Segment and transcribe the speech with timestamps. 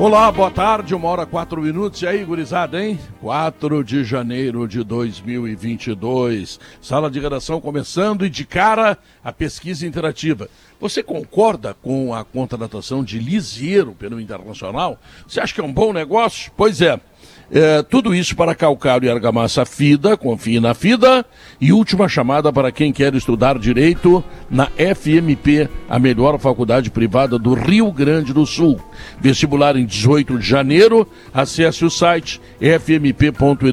[0.00, 2.00] Olá, boa tarde, uma hora quatro minutos.
[2.00, 2.98] E aí, gurizada, hein?
[3.20, 6.58] 4 de janeiro de 2022.
[6.80, 10.48] Sala de redação começando e de cara a pesquisa interativa.
[10.80, 14.98] Você concorda com a contratação de Lisieiro pelo Internacional?
[15.28, 16.50] Você acha que é um bom negócio?
[16.56, 16.98] Pois é.
[17.52, 21.24] É, tudo isso para calcário e argamassa FIDA, confie na FIDA.
[21.60, 27.54] E última chamada para quem quer estudar direito na FMP, a melhor faculdade privada do
[27.54, 28.80] Rio Grande do Sul.
[29.20, 31.08] Vestibular em 18 de janeiro.
[31.34, 33.64] Acesse o site fmp.edu.br.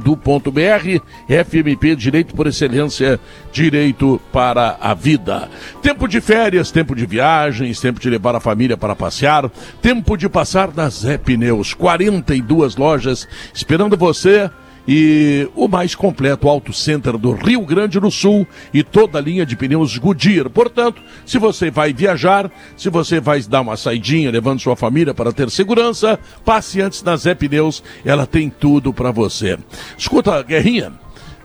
[1.27, 3.19] FMP Direito por Excelência,
[3.51, 5.49] Direito para a Vida.
[5.83, 9.49] Tempo de férias, tempo de viagens, tempo de levar a família para passear,
[9.81, 11.75] tempo de passar na Zé Pneus.
[11.75, 13.27] 42 lojas
[13.67, 14.49] esperando você
[14.87, 19.45] e o mais completo Auto Center do Rio Grande do Sul e toda a linha
[19.45, 20.49] de pneus Goodyear.
[20.49, 25.33] Portanto, se você vai viajar, se você vai dar uma saidinha levando sua família para
[25.33, 29.59] ter segurança, passe antes na Zé Pneus, ela tem tudo para você.
[29.97, 30.93] Escuta, Guerrinha,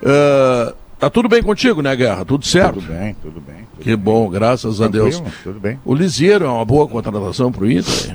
[0.01, 2.25] uh, tá tudo bem contigo, né, Guerra?
[2.25, 2.75] Tudo certo?
[2.75, 3.67] Tudo bem, tudo bem.
[3.73, 5.23] Tudo que bom, graças Tranquilo, a Deus.
[5.43, 5.81] Tudo bem.
[5.85, 8.15] O Lisieiro é uma boa contratação para o Inter?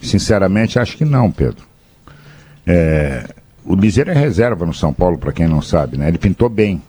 [0.00, 1.69] Sinceramente, acho que não, Pedro.
[2.72, 3.24] É,
[3.64, 6.06] o Liseiro é reserva no São Paulo, para quem não sabe, né?
[6.06, 6.80] Ele pintou bem,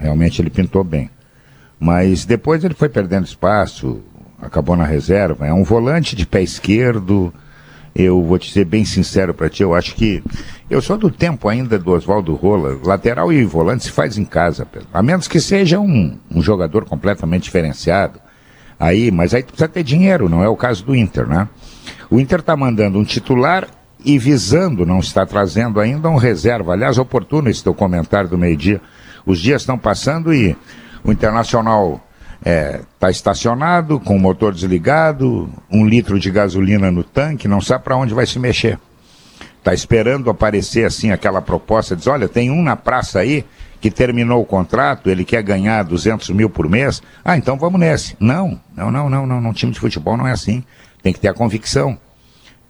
[0.00, 1.08] realmente ele pintou bem.
[1.78, 4.00] Mas depois ele foi perdendo espaço,
[4.42, 5.46] acabou na reserva.
[5.46, 7.32] É um volante de pé esquerdo.
[7.94, 10.22] Eu vou te ser bem sincero para ti, eu acho que
[10.68, 12.76] eu sou do tempo ainda do Oswaldo Rola.
[12.84, 14.88] Lateral e volante se faz em casa, Pedro.
[14.92, 18.20] A menos que seja um, um jogador completamente diferenciado.
[18.78, 21.48] Aí, mas aí precisa ter dinheiro, não é o caso do Inter, né?
[22.10, 23.66] O Inter está mandando um titular
[24.04, 26.72] e visando, não está trazendo ainda um reserva.
[26.72, 28.80] Aliás, oportuno esse teu comentário do meio-dia.
[29.26, 30.56] Os dias estão passando e
[31.04, 32.00] o Internacional
[32.38, 37.60] está é, tá estacionado, com o motor desligado, um litro de gasolina no tanque, não
[37.60, 38.78] sabe para onde vai se mexer.
[39.58, 43.44] Está esperando aparecer assim aquela proposta, diz, olha, tem um na praça aí
[43.80, 48.16] que terminou o contrato, ele quer ganhar 200 mil por mês, ah, então vamos nesse.
[48.18, 50.64] Não, não, não, não, não, não, time de futebol não é assim.
[51.02, 51.98] Tem que ter a convicção.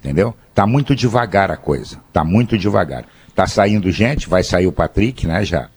[0.01, 0.35] Entendeu?
[0.59, 2.01] Tá muito devagar a coisa.
[2.13, 3.05] Tá muito devagar.
[3.33, 5.45] Tá saindo gente, vai sair o Patrick, né?
[5.45, 5.69] Já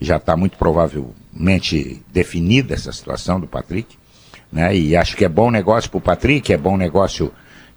[0.00, 3.94] já está muito provavelmente definida essa situação do Patrick,
[4.50, 4.74] né?
[4.74, 7.30] E acho que é bom negócio para o Patrick, é bom negócio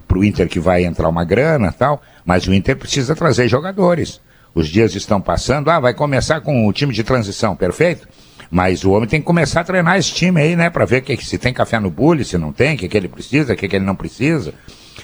[0.07, 4.21] para o Inter que vai entrar uma grana tal, mas o Inter precisa trazer jogadores.
[4.53, 8.07] Os dias estão passando, ah, vai começar com o time de transição, perfeito?
[8.49, 10.69] Mas o homem tem que começar a treinar esse time aí, né?
[10.69, 13.09] Para ver que, se tem café no bule, se não tem, o que, que ele
[13.09, 14.53] precisa, o que, que ele não precisa.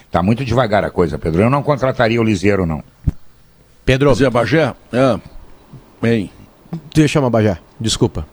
[0.10, 1.42] Tá muito devagar a coisa, Pedro.
[1.42, 2.84] Eu não contrataria o Liseiro, não.
[3.86, 4.14] Pedro.
[4.14, 4.74] Zé Bagé?
[4.92, 5.20] É.
[6.02, 6.30] Bem.
[6.94, 8.26] Deixa eu chamar Bagé, desculpa.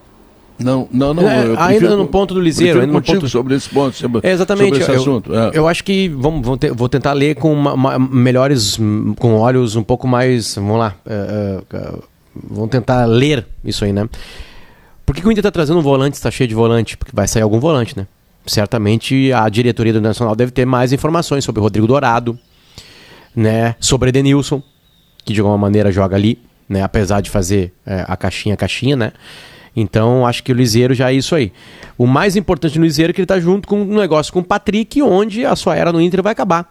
[0.59, 1.23] Não, não, não.
[1.23, 4.77] É, ainda no ponto do Liseiro, ainda no ponto sobre esse ponto, sobre, é, exatamente,
[4.77, 5.33] sobre esse eu, assunto.
[5.33, 5.51] É.
[5.53, 8.77] Eu acho que vamos, vou, ter, vou tentar ler com uma, uma, melhores,
[9.17, 12.03] com olhos um pouco mais, vamos lá, uh, uh,
[12.35, 14.09] vamos tentar ler isso aí, né?
[15.05, 16.97] Por que, que o Inter está trazendo um volante, está cheio de volante?
[16.97, 18.05] Porque vai sair algum volante, né?
[18.45, 22.37] Certamente a diretoria do Nacional deve ter mais informações sobre o Rodrigo Dourado,
[23.35, 24.61] né, sobre Edenilson,
[25.23, 29.11] que de alguma maneira joga ali, né, apesar de fazer é, a caixinha caixinha, né?
[29.75, 31.53] Então, acho que o Liseiro já é isso aí.
[31.97, 34.43] O mais importante no Liseiro é que ele está junto com um negócio com o
[34.43, 36.69] Patrick, onde a sua era no Inter vai acabar.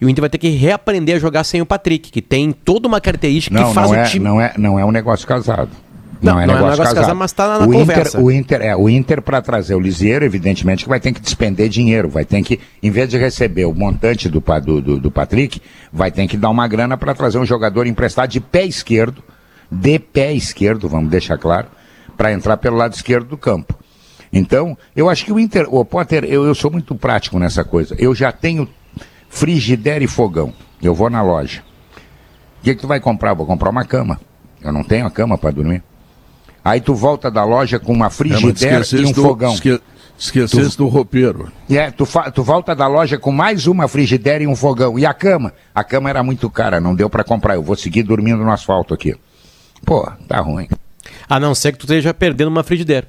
[0.00, 2.88] E o Inter vai ter que reaprender a jogar sem o Patrick, que tem toda
[2.88, 4.24] uma característica não, que faz não o é, time.
[4.24, 5.70] Não é, não é um negócio casado.
[6.22, 8.16] Não, não, é, não negócio é negócio casado, mas está na, o conversa.
[8.16, 11.20] Inter, o Inter, é, o Inter para trazer o Lisieiro, evidentemente que vai ter que
[11.20, 15.10] despender dinheiro, vai ter que, em vez de receber o montante do, do, do, do
[15.10, 15.60] Patrick,
[15.92, 19.22] vai ter que dar uma grana para trazer um jogador emprestado de pé esquerdo,
[19.70, 21.66] de pé esquerdo, vamos deixar claro,
[22.16, 23.76] para entrar pelo lado esquerdo do campo.
[24.32, 27.94] Então, eu acho que o Inter, o Potter, eu, eu sou muito prático nessa coisa.
[27.98, 28.66] Eu já tenho
[29.28, 30.54] frigideira e fogão.
[30.80, 31.62] Eu vou na loja.
[32.60, 33.34] O que, que tu vai comprar?
[33.34, 34.18] Vou comprar uma cama.
[34.62, 35.82] Eu não tenho a cama para dormir.
[36.64, 39.52] Aí tu volta da loja com uma frigideira é, e um do, fogão.
[39.54, 39.80] Esque,
[40.18, 41.50] esquecesse tu, do roupeiro.
[41.68, 44.98] É, tu, tu volta da loja com mais uma frigideira e um fogão.
[44.98, 45.52] E a cama?
[45.74, 47.54] A cama era muito cara, não deu para comprar.
[47.54, 49.14] Eu vou seguir dormindo no asfalto aqui.
[49.84, 50.68] Pô, tá ruim.
[51.28, 53.08] A não ser que tu esteja perdendo uma frigideira.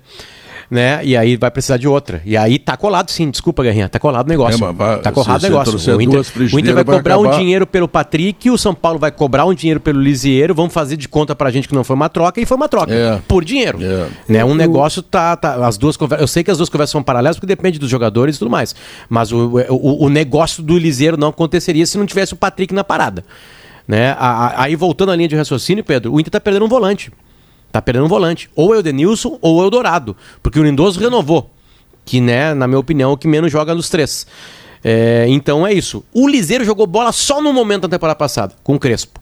[0.73, 1.01] Né?
[1.03, 2.19] E aí vai precisar de outra.
[2.25, 4.65] E aí tá colado sim, desculpa, Guerrinha, tá colado o negócio.
[4.65, 5.95] É, vai, tá colado o negócio.
[5.95, 6.21] O Inter,
[6.51, 9.53] o Inter vai cobrar vai um dinheiro pelo Patrick, o São Paulo vai cobrar um
[9.53, 12.45] dinheiro pelo Lisieiro, vamos fazer de conta pra gente que não foi uma troca, e
[12.45, 12.91] foi uma troca.
[12.91, 13.21] É.
[13.27, 13.77] Por dinheiro.
[13.83, 14.07] É.
[14.27, 14.43] Né?
[14.43, 15.63] Um negócio tá, tá.
[15.63, 18.39] As duas Eu sei que as duas conversas são paralelas, porque depende dos jogadores e
[18.39, 18.73] tudo mais.
[19.07, 22.83] Mas o, o, o negócio do Lisieiro não aconteceria se não tivesse o Patrick na
[22.83, 23.23] parada.
[23.87, 24.15] Né?
[24.17, 27.11] Aí voltando à linha de raciocínio, Pedro, o Inter tá perdendo um volante.
[27.73, 28.51] Tá perdendo um volante.
[28.55, 30.15] Ou é o Denilson ou é o Dourado.
[30.43, 31.49] Porque o Lindoso renovou.
[32.05, 34.27] Que, né, na minha opinião, é o que menos joga dos três.
[34.83, 36.03] É, então é isso.
[36.13, 39.19] O Liseiro jogou bola só no momento da temporada passada, com o Crespo.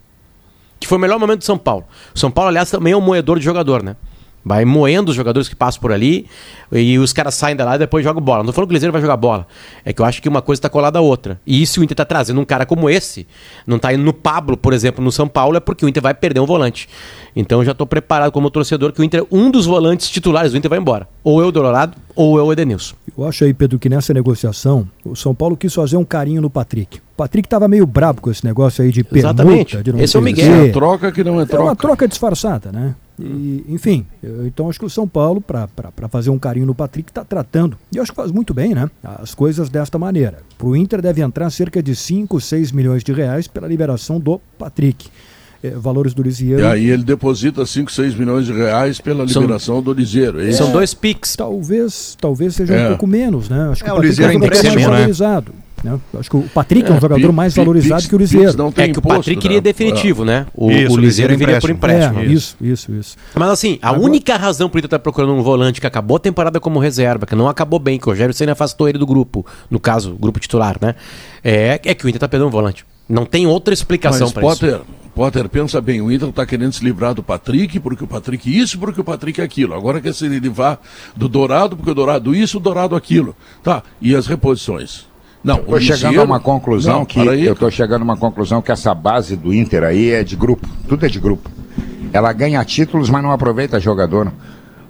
[0.77, 1.85] Que foi o melhor momento do São Paulo.
[2.13, 3.95] São Paulo, aliás, também é um moedor de jogador, né?
[4.43, 6.25] Vai moendo os jogadores que passam por ali
[6.71, 8.39] e os caras saem da lá e depois jogam bola.
[8.39, 9.45] Não tô falando que o Cruzeiro vai jogar bola.
[9.85, 11.39] É que eu acho que uma coisa está colada à outra.
[11.45, 13.27] E se o Inter tá trazendo um cara como esse,
[13.67, 16.13] não tá indo no Pablo, por exemplo, no São Paulo, é porque o Inter vai
[16.13, 16.89] perder um volante.
[17.35, 20.57] Então eu já tô preparado como torcedor que o Inter, um dos volantes titulares do
[20.57, 21.07] Inter vai embora.
[21.23, 22.95] Ou é o Dourado ou é o Edenilson.
[23.17, 26.49] Eu acho aí, Pedro, que nessa negociação, o São Paulo quis fazer um carinho no
[26.49, 26.97] Patrick.
[26.97, 29.43] O Patrick tava meio brabo com esse negócio aí de permuta.
[29.43, 29.83] Exatamente.
[29.83, 30.65] De esse é o Miguel.
[30.65, 31.63] É troca que não é troca.
[31.63, 32.95] É uma troca disfarçada, né?
[33.23, 35.67] E, enfim, eu, então acho que o São Paulo, para
[36.09, 38.89] fazer um carinho no Patrick, está tratando, e eu acho que faz muito bem, né?
[39.03, 40.39] As coisas desta maneira.
[40.57, 44.39] Para o Inter deve entrar cerca de 5, 6 milhões de reais pela liberação do
[44.57, 45.09] Patrick.
[45.63, 46.63] É, valores do Lisieiro.
[46.63, 50.41] E aí ele deposita 5, 6 milhões de reais pela liberação São, do Lisieiro.
[50.41, 51.35] É São dois PIX.
[51.35, 52.85] Talvez, talvez seja é.
[52.85, 53.69] um pouco menos, né?
[53.71, 55.51] Acho que é, o, o Lisieiro é valorizado.
[55.51, 55.59] Né?
[56.19, 58.73] Acho que o Patrick é, um é, jogador mais valorizado que o Liseiro.
[58.77, 59.41] É que o Patrick né?
[59.41, 60.45] queria definitivo, né?
[60.53, 62.19] O, isso, o Liseiro viria por empréstimo.
[62.19, 63.17] É, isso, isso, isso.
[63.33, 64.03] Mas assim, a Agora...
[64.03, 67.35] única razão por ele estar procurando um volante que acabou a temporada como reserva, que
[67.35, 70.77] não acabou bem, que o Rogério Senna afastou ele do grupo, no caso, grupo titular,
[70.79, 70.95] né?
[71.43, 72.85] É, é que o Inter está perdendo um volante.
[73.09, 74.85] Não tem outra explicação para isso.
[75.13, 78.79] Potter, pensa bem, o Inter está querendo se livrar do Patrick, porque o Patrick isso,
[78.79, 79.73] porque o Patrick aquilo.
[79.73, 80.79] Agora quer se livrar
[81.15, 83.35] do Dourado, porque o Dourado isso, o Dourado aquilo.
[83.61, 85.10] Tá, e as reposições?
[85.43, 88.71] Não, estou chegando a uma conclusão não, que eu estou chegando a uma conclusão que
[88.71, 91.49] essa base do Inter aí é de grupo, tudo é de grupo.
[92.13, 94.31] Ela ganha títulos, mas não aproveita jogador.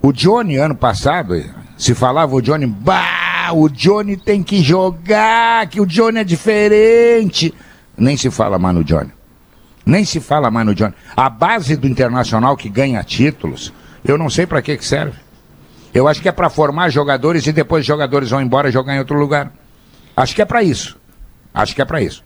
[0.02, 1.42] O Johnny ano passado,
[1.78, 7.54] se falava o Johnny, bah, o Johnny tem que jogar, que o Johnny é diferente.
[7.98, 9.12] Nem se fala mais no Johnny.
[9.86, 10.94] Nem se fala mais no Johnny.
[11.16, 13.72] A base do Internacional que ganha títulos,
[14.04, 15.18] eu não sei para que que serve.
[15.94, 19.00] Eu acho que é para formar jogadores e depois os jogadores vão embora jogar em
[19.00, 19.52] outro lugar.
[20.22, 20.98] Acho que é para isso.
[21.52, 22.24] Acho que é para isso.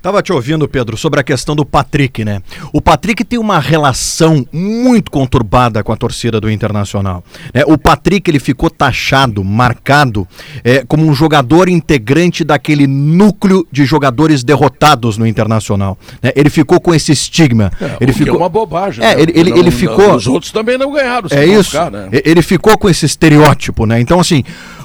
[0.00, 2.42] Tava te ouvindo, Pedro, sobre a questão do Patrick, né?
[2.72, 7.24] O Patrick tem uma relação muito conturbada com a torcida do Internacional.
[7.52, 7.62] Né?
[7.66, 10.26] O Patrick ele ficou taxado, marcado
[10.64, 15.98] é, como um jogador integrante daquele núcleo de jogadores derrotados no Internacional.
[16.22, 16.32] Né?
[16.34, 17.70] Ele ficou com esse estigma.
[17.80, 19.04] É, ele ficou é uma bobagem.
[19.04, 19.22] É, né?
[19.22, 20.08] ele, ele, não, ele ficou.
[20.08, 21.28] Não, os outros também não ganharam.
[21.30, 21.70] É isso.
[21.70, 22.08] Ficar, né?
[22.12, 24.00] Ele ficou com esse estereótipo, né?
[24.00, 24.42] Então assim.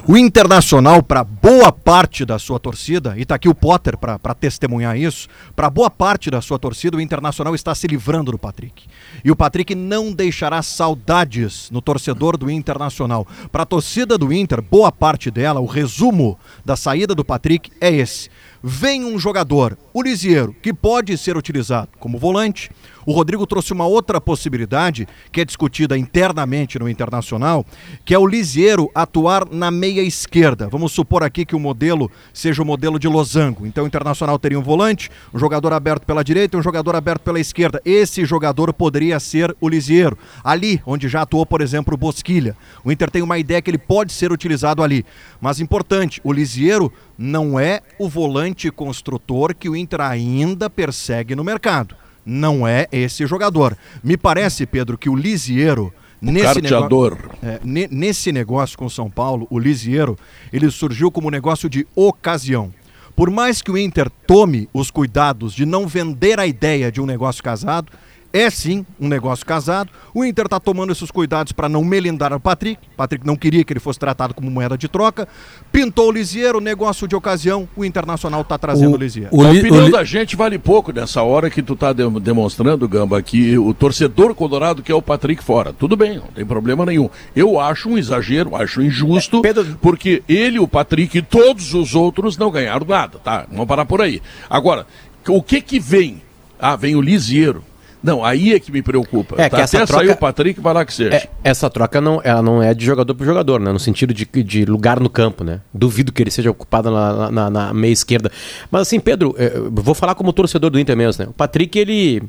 [0.08, 4.98] O Internacional, para boa parte da sua torcida, e está aqui o Potter para testemunhar
[4.98, 8.88] isso, para boa parte da sua torcida, o Internacional está se livrando do Patrick.
[9.24, 13.28] E o Patrick não deixará saudades no torcedor do Internacional.
[13.52, 17.92] Para a torcida do Inter, boa parte dela, o resumo da saída do Patrick é
[17.92, 18.28] esse.
[18.64, 22.70] Vem um jogador, o Lisieiro, que pode ser utilizado como volante,
[23.06, 27.66] o Rodrigo trouxe uma outra possibilidade que é discutida internamente no Internacional,
[28.06, 30.70] que é o Lisieiro atuar na meia esquerda.
[30.70, 33.66] Vamos supor aqui que o modelo seja o modelo de losango.
[33.66, 37.24] Então o Internacional teria um volante, um jogador aberto pela direita e um jogador aberto
[37.24, 37.82] pela esquerda.
[37.84, 40.18] Esse jogador poderia ser o Lisieiro.
[40.44, 42.56] Ali, onde já atuou, por exemplo, o Bosquilha.
[42.84, 45.04] O Inter tem uma ideia que ele pode ser utilizado ali.
[45.40, 51.44] Mas importante, o Lisieiro não é o volante construtor que o Inter ainda persegue no
[51.44, 53.78] mercado não é esse jogador.
[54.04, 55.94] Me parece, Pedro, que o Lisiero.
[56.22, 57.18] Nesse, nego...
[57.42, 57.60] é,
[57.90, 60.16] nesse negócio com São Paulo, o Lisiero,
[60.54, 62.72] ele surgiu como negócio de ocasião.
[63.16, 67.08] Por mais que o Inter tome os cuidados de não vender a ideia de um
[67.08, 67.92] negócio casado,
[68.34, 69.90] é sim um negócio casado.
[70.14, 72.82] O Inter está tomando esses cuidados para não melindrar o Patrick.
[72.94, 75.28] O Patrick não queria que ele fosse tratado como moeda de troca.
[75.72, 77.68] Pintou o Lisieiro, negócio de ocasião.
[77.76, 79.30] O Internacional está trazendo o, o Lisieiro.
[79.32, 82.88] O, a opinião o, da gente vale pouco nessa hora que tu está de, demonstrando,
[82.88, 85.74] Gamba, que o torcedor colorado quer o Patrick fora.
[85.74, 87.10] Tudo bem, não tem problema nenhum.
[87.36, 89.78] Eu acho um exagero, acho injusto, é, Pedro...
[89.82, 93.46] porque ele, o Patrick e todos os outros não ganharam nada, tá?
[93.52, 94.22] Vamos parar por aí.
[94.50, 94.86] Agora,
[95.28, 96.22] o que que vem?
[96.60, 97.64] Ah, vem o Lisieiro.
[98.04, 99.36] Não, aí é que me preocupa.
[99.40, 99.58] É, tá?
[99.58, 100.06] que essa Até troca...
[100.06, 101.16] sair o Patrick, vai lá que seja.
[101.16, 103.72] É, essa troca não, ela não é de jogador para jogador, né?
[103.72, 105.62] No sentido de, de lugar no campo, né?
[105.74, 108.32] Duvido que ele seja ocupado na, na, na meia esquerda.
[108.72, 111.30] Mas assim, Pedro, é, vou falar como torcedor do Inter mesmo, né?
[111.30, 112.24] O Patrick, ele.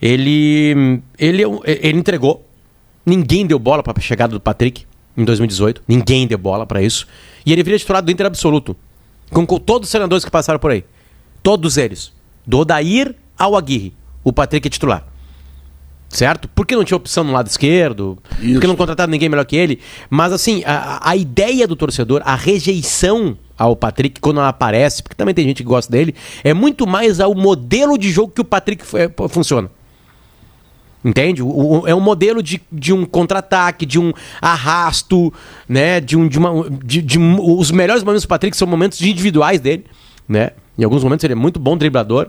[0.00, 1.02] Ele.
[1.18, 2.48] Ele, ele entregou
[3.08, 4.84] Ninguém deu bola para a chegada do Patrick
[5.16, 5.82] em 2018.
[5.88, 7.08] Ninguém deu bola para isso.
[7.46, 8.76] E ele viria titular do Inter absoluto.
[9.30, 10.84] Com, com todos os senadores que passaram por aí.
[11.42, 12.12] Todos eles.
[12.46, 13.94] Do Odair ao Aguirre.
[14.28, 15.06] O Patrick é titular.
[16.10, 16.48] Certo?
[16.54, 18.52] Porque não tinha opção no lado esquerdo, Isso.
[18.52, 19.80] porque não contrataram ninguém melhor que ele.
[20.10, 25.16] Mas assim, a, a ideia do torcedor, a rejeição ao Patrick quando ela aparece, porque
[25.16, 28.44] também tem gente que gosta dele, é muito mais ao modelo de jogo que o
[28.44, 29.70] Patrick é, funciona.
[31.02, 31.42] Entende?
[31.42, 35.32] O, o, é um modelo de, de um contra-ataque, de um arrasto,
[35.66, 36.00] né?
[36.00, 36.28] De um.
[36.28, 39.86] De uma, de, de, os melhores momentos do Patrick são momentos individuais dele,
[40.28, 40.50] né?
[40.78, 42.28] Em alguns momentos ele é muito bom driblador.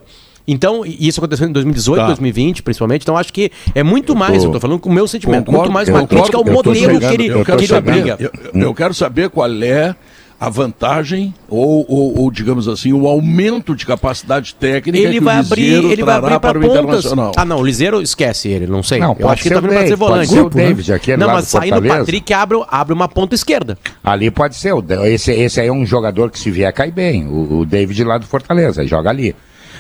[0.52, 2.08] Então, e isso aconteceu em 2018, Tá.
[2.08, 3.02] 2020, principalmente.
[3.04, 5.74] Então, acho que é muito mais, eu tô falando com o meu sentimento, Concordo, muito
[5.74, 7.74] mais eu uma crítica ao eu tô modelo chegando, que ele, eu tô que ele
[7.76, 8.18] obriga.
[8.20, 9.96] Eu, eu quero saber qual é
[10.42, 15.36] a vantagem ou, ou- ou, digamos assim, o aumento de capacidade técnica Ele que vai
[15.36, 16.80] o abrir, ele vai abrir para para o pontas.
[16.80, 17.32] Internacional.
[17.36, 19.00] Ah, não, o Liseiro esquece ele, não sei.
[19.00, 20.30] Não, eu acho que ele tá vindo para ser volante.
[20.32, 21.88] ser o David, aquele Não, lá mas do saindo o.
[21.90, 23.78] Patrick abre, abre uma ponta esquerda.
[24.02, 24.74] Ali pode ser.
[25.08, 27.28] Esse, esse aí é um jogador que se vier cai bem.
[27.28, 29.36] O, o David lá do Fortaleza, joga ali.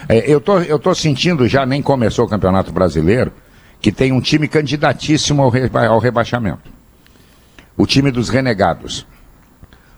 [0.09, 3.31] É, eu, tô, eu tô sentindo, já nem começou o Campeonato Brasileiro,
[3.79, 6.69] que tem um time candidatíssimo ao, reba- ao rebaixamento.
[7.77, 9.05] O time dos renegados.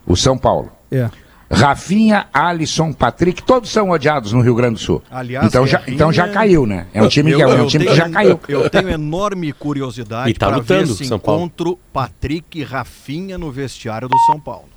[0.06, 0.70] O São Paulo.
[0.92, 1.10] É.
[1.54, 5.02] Rafinha, Alisson, Patrick, todos são odiados no Rio Grande do Sul.
[5.12, 6.88] Aliás, então, já, então já caiu, né?
[6.94, 8.40] É um time, que, é um time que tenho- já caiu.
[8.48, 10.88] Eu tenho enorme curiosidade E tá para ver
[11.20, 11.42] Paulo.
[11.44, 14.70] encontro Patrick e Rafinha no vestiário do São Paulo.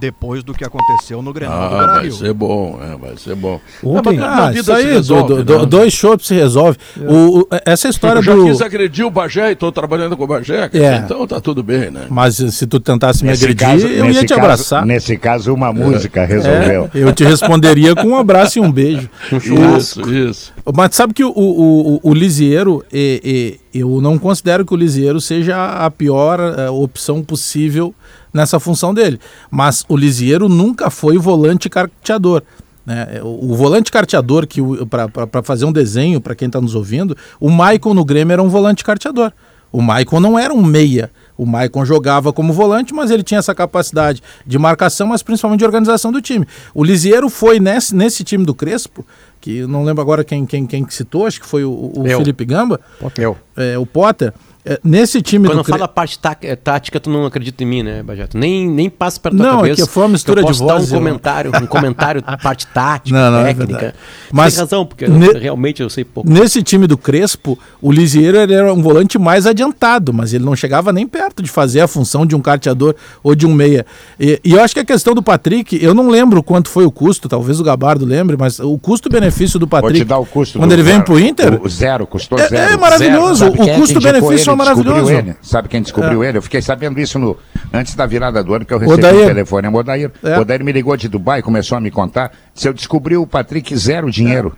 [0.00, 2.12] Depois do que aconteceu no Grenal do Ah, vai Brasil.
[2.12, 3.60] ser bom, é, vai ser bom.
[3.82, 5.66] Ontem- Não, Ah, isso aí, resolve, do, do- né?
[5.66, 6.78] dois chopps se resolve.
[6.98, 8.44] O, o- essa história Eu já do.
[8.44, 10.96] quis agredir o Bagé e estou trabalhando com o Bagé, É.
[11.04, 12.06] então tá tudo bem, né?
[12.08, 14.86] Mas se tu tentasse me Nesse agredir, caso- eu ia te caso- abraçar.
[14.86, 16.90] Nesse caso, uma música resolveu.
[16.94, 19.08] É, eu te responderia com um abraço e um beijo.
[19.78, 20.52] Isso, isso.
[20.74, 24.76] Mas sabe que o, o, o, o Lisieiro, e- e- eu não considero que o
[24.76, 27.94] Lisieiro seja a pior eh, opção possível
[28.32, 29.18] nessa função dele.
[29.50, 32.42] Mas o Lisieiro nunca foi volante carteador.
[32.84, 33.20] Né?
[33.22, 37.50] O, o volante carteador, que para fazer um desenho, para quem está nos ouvindo, o
[37.50, 39.32] Maicon no Grêmio era um volante carteador.
[39.70, 41.10] O Maicon não era um meia.
[41.36, 45.64] O Maicon jogava como volante, mas ele tinha essa capacidade de marcação, mas principalmente de
[45.66, 46.46] organização do time.
[46.74, 49.06] O Lisieiro foi nesse, nesse time do Crespo,
[49.40, 52.04] que não lembro agora quem, quem, quem que citou, acho que foi o, o.
[52.18, 52.80] Felipe Gamba,
[53.16, 53.36] Eu.
[53.56, 54.32] é, o Potter.
[54.68, 55.94] É, nesse time Quando do eu falo a Crespo.
[55.94, 58.36] parte tá- eh, tática, tu não acredita em mim, né, Bajato?
[58.36, 59.86] Nem, nem passa pela tua Não, é cabeça.
[59.86, 63.30] que foi uma mistura eu de vozes, um eu- comentário, um comentário, parte tática, Não,
[63.30, 63.94] não, é técnica.
[64.28, 66.28] Tu Mas tem razão, porque ne- eu- realmente eu sei pouco.
[66.30, 70.54] Nesse time do Crespo, o Lisieiro ele era um volante mais adiantado, mas ele não
[70.54, 73.86] chegava nem perto de fazer a função de um carteador ou de um meia.
[74.20, 76.90] E, e eu acho que a questão do Patrick, eu não lembro quanto foi o
[76.90, 80.00] custo, talvez o Gabardo lembre, mas o custo-benefício do Vou Patrick.
[80.00, 81.04] te dar o custo Quando do ele vem zero.
[81.04, 81.60] pro Inter.
[81.62, 82.72] O zero, custou É, zero.
[82.72, 84.94] é maravilhoso, Sabe quem é o custo-benefício é maravilhoso.
[84.94, 85.36] descobriu ele?
[85.40, 86.38] Sabe quem descobriu ele?
[86.38, 87.36] Eu fiquei sabendo isso no,
[87.72, 89.24] antes da virada do ano, que eu recebi Odair.
[89.24, 89.66] o telefone.
[89.66, 90.10] É o Odair.
[90.22, 90.38] É.
[90.38, 92.32] O Odair me ligou de Dubai, começou a me contar.
[92.54, 94.56] Se eu descobri o Patrick zero dinheiro.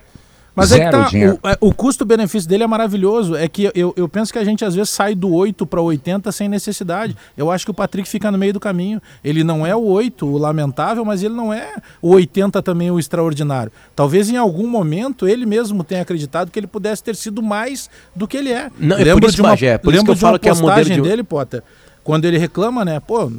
[0.55, 1.39] Mas zero é que tá, dinheiro.
[1.41, 3.35] o, é, o custo-benefício dele é maravilhoso.
[3.35, 6.29] É que eu, eu penso que a gente às vezes sai do 8 para 80
[6.31, 7.15] sem necessidade.
[7.37, 9.01] Eu acho que o Patrick fica no meio do caminho.
[9.23, 12.99] Ele não é o 8, o lamentável, mas ele não é o 80 também o
[12.99, 13.71] extraordinário.
[13.95, 18.27] Talvez em algum momento ele mesmo tenha acreditado que ele pudesse ter sido mais do
[18.27, 18.69] que ele é.
[18.77, 20.49] Não, é por isso, Bagé, é por isso lembro que eu de uma falo que
[20.49, 21.63] é modelo de- dele, Potter.
[22.03, 22.99] Quando ele reclama, né?
[22.99, 23.31] Pô,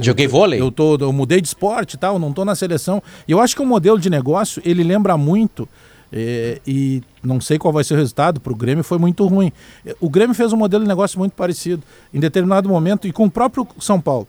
[0.00, 0.60] Joguei vôlei.
[0.60, 3.02] Eu, tô, eu mudei de esporte e tal, não tô na seleção.
[3.26, 5.68] E eu acho que o modelo de negócio, ele lembra muito,
[6.16, 9.52] eh, e não sei qual vai ser o resultado, para o Grêmio foi muito ruim.
[10.00, 13.30] O Grêmio fez um modelo de negócio muito parecido, em determinado momento, e com o
[13.30, 14.28] próprio São Paulo.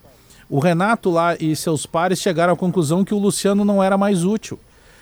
[0.50, 4.24] O Renato lá e seus pares chegaram à conclusão que o Luciano não era mais
[4.24, 4.60] útil.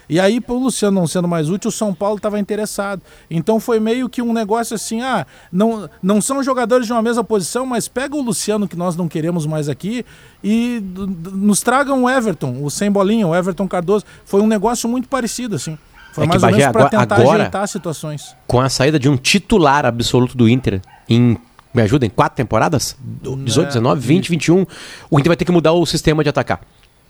[0.09, 3.01] E aí, para o Luciano não sendo mais útil, o São Paulo estava interessado.
[3.31, 7.23] Então foi meio que um negócio assim: ah, não, não são jogadores de uma mesma
[7.23, 10.05] posição, mas pega o Luciano que nós não queremos mais aqui
[10.43, 10.83] e
[11.31, 14.03] nos tragam o Everton, o sem bolinha, o Everton Cardoso.
[14.25, 15.77] Foi um negócio muito parecido, assim.
[16.13, 18.35] Foi É que, mais ou Bagé, menos para agora- tentar agora- ajeitar situações.
[18.47, 20.79] Com a saída de um titular absoluto do Inter
[21.09, 21.37] em.
[21.73, 22.95] Me ajuda, em quatro temporadas?
[23.23, 24.63] 18, 19, 20, 21.
[25.09, 26.61] O Inter vai ter que mudar o sistema de atacar.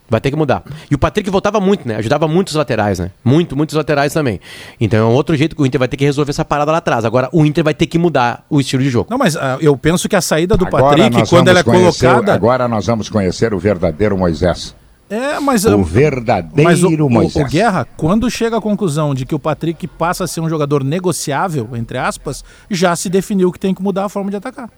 [0.10, 0.64] Vai ter que mudar.
[0.92, 1.96] E o Patrick voltava muito, né?
[1.98, 3.12] Ajudava muito os laterais, né?
[3.26, 4.40] Muito, muitos laterais também.
[4.80, 6.78] Então é um outro jeito que o Inter vai ter que resolver essa parada lá
[6.78, 7.04] atrás.
[7.04, 9.08] Agora, o Inter vai ter que mudar o estilo de jogo.
[9.10, 12.08] Não, mas ah, eu penso que a saída do Agora Patrick, quando ela é conhecer-
[12.08, 12.34] colocada.
[12.34, 14.74] Agora nós vamos conhecer o verdadeiro Moisés.
[15.14, 15.64] É, mas.
[15.66, 17.46] O verdadeiro Mas o, o- Moisés.
[17.46, 20.84] o Guerra, quando chega à conclusão de que o Patrick passa a ser um jogador
[20.84, 24.70] negociável, entre aspas, já se definiu que tem que mudar a forma de atacar.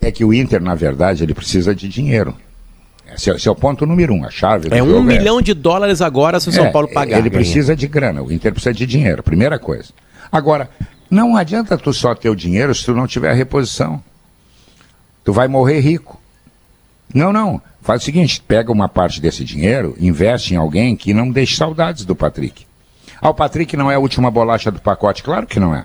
[0.00, 2.34] É que o Inter, na verdade, ele precisa de dinheiro.
[3.14, 5.40] Esse é, esse é o ponto número um, a chave do É um jogo milhão
[5.42, 7.18] de dólares agora se o São É, Paulo pagar.
[7.18, 9.90] Ele precisa de grana, o Inter precisa de dinheiro, primeira coisa.
[10.32, 10.70] Agora,
[11.10, 14.02] não adianta tu só ter o dinheiro se tu não tiver a reposição.
[15.22, 16.20] Tu vai morrer rico.
[17.14, 17.60] Não, não.
[17.84, 22.06] Faz o seguinte, pega uma parte desse dinheiro, investe em alguém que não deixe saudades
[22.06, 22.64] do Patrick.
[23.20, 25.22] Ah, o Patrick não é a última bolacha do pacote?
[25.22, 25.84] Claro que não é.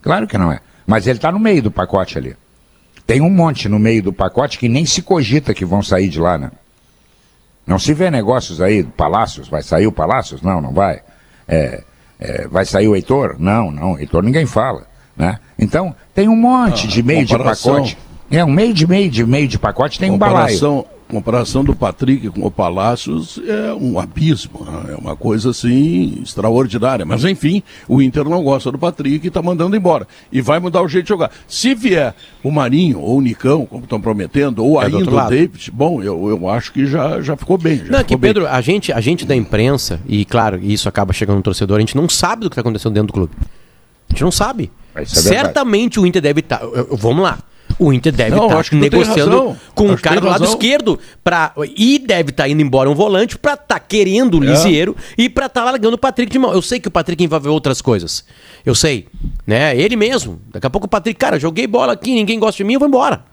[0.00, 0.60] Claro que não é.
[0.86, 2.34] Mas ele está no meio do pacote ali.
[3.06, 6.18] Tem um monte no meio do pacote que nem se cogita que vão sair de
[6.18, 6.50] lá, né?
[7.66, 10.40] Não se vê negócios aí, Palácios, vai sair o Palácios?
[10.40, 11.02] Não, não vai.
[11.46, 11.82] É,
[12.18, 13.36] é, vai sair o Heitor?
[13.38, 14.86] Não, não, Heitor ninguém fala.
[15.14, 15.38] Né?
[15.58, 17.98] Então, tem um monte Ah, de meio de comparação- pacote.
[18.30, 20.86] É, um meio de meio de meio de pacote tem um balaio.
[21.14, 24.94] Comparação, do Patrick com o Palácios é um abismo, né?
[24.94, 27.04] é uma coisa assim extraordinária.
[27.04, 30.06] Mas enfim, o Inter não gosta do Patrick e está mandando embora.
[30.32, 31.30] E vai mudar o jeito de jogar.
[31.46, 35.28] Se vier o Marinho ou o Nicão, como estão prometendo, ou É ainda o.
[35.28, 37.78] David, bom, eu, eu acho que já, já ficou bem.
[37.78, 38.32] Já Não, é ficou que, bem.
[38.32, 41.80] Pedro, a gente, a gente da imprensa, e claro, isso acaba chegando no torcedor, a
[41.80, 43.32] gente não sabe do que está acontecendo dentro do clube.
[44.08, 44.70] A gente não sabe.
[44.94, 45.04] É.
[45.04, 46.60] Certamente o Inter deve estar.
[46.90, 47.38] vamos lá.
[47.78, 50.98] O Inter deve estar tem negociando com um Acho que cara do lado esquerdo.
[51.22, 54.48] Pra, e deve estar indo embora um volante pra estar querendo o É.
[54.48, 56.52] Lisieiro e pra estar largando o Patrick de mão.
[56.52, 58.24] Eu sei que o Patrick envolveu outras coisas.
[58.64, 59.08] Eu sei.
[59.46, 59.76] Né?
[59.76, 60.40] Ele mesmo.
[60.52, 62.88] Daqui a pouco o Patrick, cara, joguei bola aqui, ninguém gosta de mim, eu vou
[62.88, 63.24] embora.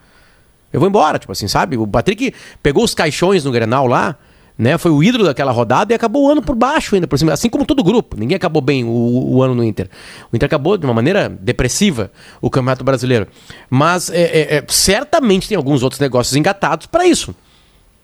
[0.74, 1.78] Eu vou embora, tipo assim, sabe?
[1.78, 2.34] O Patrick
[2.64, 4.16] pegou os caixões no Grenal lá,
[4.62, 4.78] né?
[4.78, 7.34] Foi o ídolo daquela rodada e acabou o ano por baixo ainda, por cima.
[7.34, 8.16] Assim como todo o grupo.
[8.16, 8.90] Ninguém acabou bem o,
[9.34, 9.90] o ano no Inter.
[10.32, 13.26] O Inter acabou de uma maneira depressiva o Campeonato Brasileiro.
[13.68, 17.34] Mas é, é, é, certamente tem alguns outros negócios engatados para isso,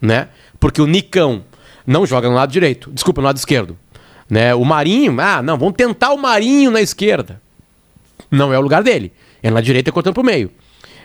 [0.02, 0.30] né?
[0.60, 1.44] Porque o Nicão
[1.86, 3.78] não joga no lado direito, desculpa, no lado esquerdo.
[4.28, 4.56] Né?
[4.56, 7.40] O Marinho, ah, não, vamos tentar o Marinho na esquerda.
[8.32, 9.14] Não é o lugar dele.
[9.44, 10.50] É na direita cortando pro meio.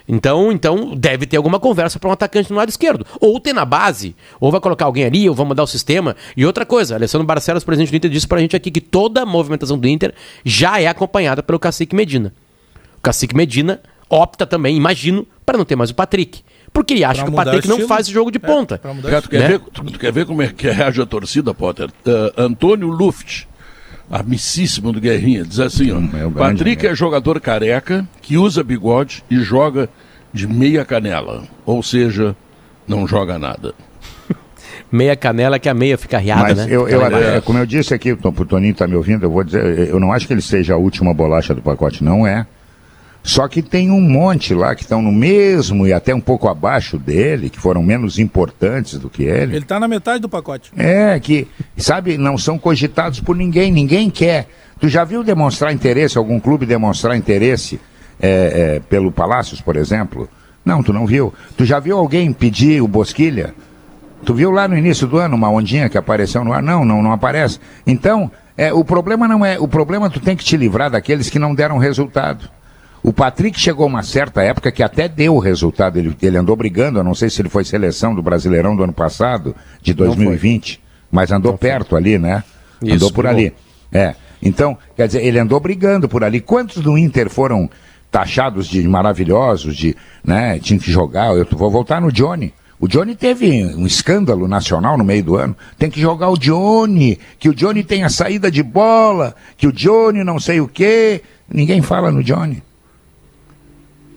[0.09, 3.07] Então, então deve ter alguma conversa para um atacante no lado esquerdo.
[3.21, 6.17] Ou tem na base, ou vai colocar alguém ali, ou vai mudar o sistema.
[6.37, 9.27] E outra coisa, Alessandro Barcelos, presidente do Inter, disse pra gente aqui que toda a
[9.27, 10.13] movimentação do Inter
[10.45, 12.33] já é acompanhada pelo Cacique Medina.
[12.99, 16.43] O Cacique Medina opta também, imagino, para não ter mais o Patrick.
[16.73, 18.81] Porque ele acha Pra que o Patrick o não faz jogo de É, ponta.
[18.83, 19.49] o Cara, tu, quer né?
[19.49, 21.91] ver, tu, tu quer ver como é que reage a torcida, Potter?
[22.07, 23.45] Ah, Antônio Luft,
[24.13, 26.93] amicíssimo do Guerrinha, diz assim: ó, Hum, é Patrick amigo.
[26.93, 29.89] é jogador careca que usa bigode e joga
[30.33, 31.43] de meia canela.
[31.65, 32.37] Ou seja,
[32.87, 33.75] não joga nada.
[34.93, 36.67] Meia canela que a meia fica riada, Mas né?
[36.69, 39.43] eu, eu Aquela- até- como eu disse aqui, o Toninho está me ouvindo, eu vou
[39.43, 42.47] dizer, eu não acho que ele seja a última bolacha do pacote, não é.
[43.23, 46.99] Só que tem um monte lá que estão no mesmo e até um pouco abaixo
[46.99, 49.57] dele, que foram menos importantes do que ele.
[49.57, 50.73] Ele tá na metade do pacote.
[50.77, 54.49] É, que, sabe, não são cogitados por ninguém, ninguém quer.
[54.81, 57.81] Tu já viu demonstrar interesse, algum clube demonstrar interesse
[58.21, 60.29] é, é, pelo Palácios, por exemplo?
[60.65, 61.33] Não, tu não viu.
[61.57, 63.55] Tu já viu alguém pedir o Bosquilha?
[64.25, 66.63] Tu viu lá no início do ano uma ondinha que apareceu no ar?
[66.63, 67.61] Não, não, não aparece.
[67.87, 69.59] Então, é, o problema não é.
[69.59, 72.49] O problema tu tem que te livrar daqueles que não deram resultado.
[73.03, 75.99] O Patrick chegou a uma certa época que até deu o resultado.
[75.99, 78.93] Ele, ele andou brigando, eu não sei se ele foi seleção do Brasileirão do ano
[78.93, 82.45] passado, de 2020, mas andou perto ali, né?
[82.81, 83.31] Isso, andou por bom.
[83.31, 83.53] ali.
[83.93, 84.15] É.
[84.41, 86.41] Então, quer dizer, ele andou brigando por ali.
[86.41, 87.69] Quantos do Inter foram
[88.11, 91.35] taxados de maravilhosos, de, né, tinha que jogar?
[91.37, 92.55] Eu vou voltar no Johnny.
[92.79, 95.57] O Johnny teve um escândalo nacional no meio do ano.
[95.79, 99.73] Tem que jogar o Johnny, que o Johnny tem a saída de bola, que o
[99.73, 101.23] Johnny não sei o quê.
[101.49, 102.63] Ninguém fala no Johnny.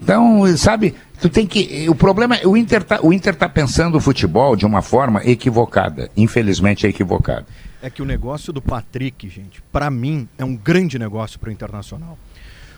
[0.06, 1.90] Então, sabe, tu tem que.
[1.90, 5.20] O problema é o Inter tá, o Inter tá pensando o futebol de uma forma
[5.26, 6.12] equivocada.
[6.16, 7.48] Infelizmente é equivocada.
[7.82, 12.20] É que o negócio do Patrick, gente, pra mim é um grande negócio pro Internacional.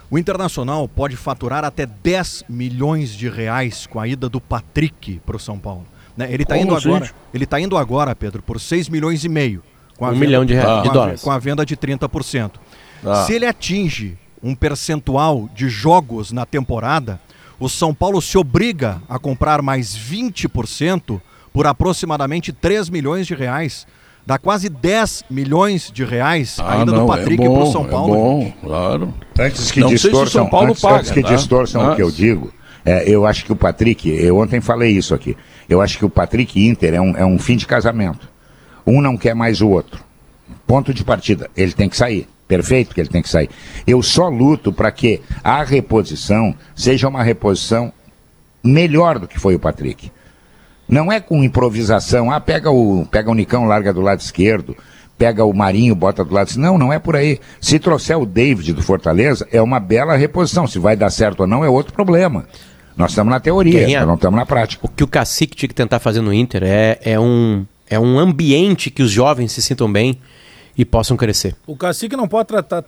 [0.10, 5.38] O Internacional pode faturar até 10 milhões de reais com a ida do Patrick pro
[5.38, 5.86] São Paulo.
[6.16, 6.30] Né?
[6.32, 7.16] Ele tá Como, indo agora, gente?
[7.34, 9.62] ele tá indo agora, Pedro, por 6 milhões e meio.
[9.98, 11.22] Com a Um milhão de reais- com de a- dólares.
[11.22, 12.52] Com a venda de 30%.
[13.04, 13.26] Tá.
[13.26, 17.19] Se ele atinge um percentual de jogos na temporada,
[17.60, 21.19] o São Paulo se obriga a comprar mais 20%
[21.52, 23.88] por aproximadamente 3 milhões de reais.
[24.26, 28.13] Dá quase 10 milhões de reais a ida do Patrick é bom, pro São Paulo.
[28.13, 28.58] É bom, gente.
[28.62, 29.13] claro.
[29.39, 31.30] Antes que Não sei se o distorçam, São Paulo antes, paga, antes que né?
[31.30, 32.54] distorçam o que eu digo,
[32.86, 35.36] é, eu acho que o Patrick, eu ontem falei isso aqui,
[35.67, 38.30] eu acho que o Patrick Inter é um, é um fim de casamento.
[38.86, 40.04] Um não quer mais o outro.
[40.65, 41.50] Ponto de partida.
[41.56, 42.28] Ele tem que sair.
[42.47, 43.49] Perfeito que ele tem que sair.
[43.86, 47.91] Eu só luto para que a reposição seja uma reposição
[48.63, 50.12] melhor do que foi o Patrick.
[50.88, 54.77] Não é com improvisação, ah, pega o, pega o Nicão, larga do lado esquerdo,
[55.17, 56.51] pega o Marinho, bota do lado.
[56.57, 57.39] Não, não é por aí.
[57.60, 60.65] Se trouxer o David do Fortaleza, é uma bela reposição.
[60.65, 62.45] Se vai dar certo ou não, é outro problema.
[62.95, 64.05] Nós estamos na teoria, Guerrinha.
[64.05, 64.86] não estamos na prática.
[64.86, 68.17] O que o Cacique tinha que tentar fazer no Inter é, é, um, é um
[68.17, 70.17] ambiente que os jovens se sintam bem
[70.78, 71.56] e possam crescer.
[71.66, 72.84] O cacique não pode estar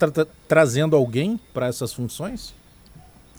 [0.47, 2.53] trazendo alguém para essas funções?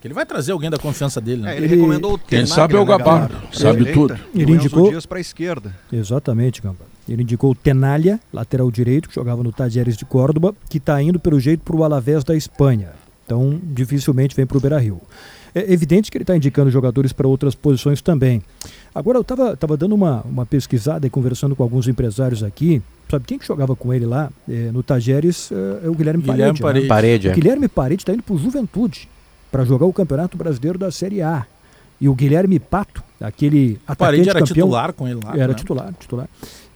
[0.01, 1.53] Que ele vai trazer alguém da confiança dele, né?
[1.53, 4.19] É, ele, Ele- recomendou o Quem sabe é o Gabardo, sabe Direita, tudo.
[4.35, 5.77] e Ele indicou- Dias para a esquerda.
[5.93, 6.89] Exatamente, Gamba.
[7.07, 11.21] Ele indicou o Tenalha, lateral direito, que jogava no Tajeres de Córdoba, que está indo
[11.21, 12.91] pelo jeito para o Alavés da Espanha.
[13.27, 15.01] Então, dificilmente vem para o Beira-Rio.
[15.55, 18.43] É evidente que ele está indicando jogadores para outras posições também.
[18.95, 22.83] Agora, eu estava tava dando uma, uma pesquisada e conversando com alguns empresários aqui.
[23.11, 25.51] Sabe quem que jogava com ele lá é, no Tajeres?
[25.51, 26.61] É, é o Guilherme, Guilherme Parede.
[26.61, 26.83] Parede.
[26.83, 26.89] né?
[26.89, 27.35] Parede, O é.
[27.35, 29.09] Guilherme Parede está indo para o Juventude
[29.51, 31.47] para jogar o Campeonato Brasileiro da Série A.
[32.01, 35.33] E o Guilherme Pato, aquele O atacante Parede era campeão, titular com ele lá.
[35.35, 35.55] era né?
[35.55, 36.29] titular, titular.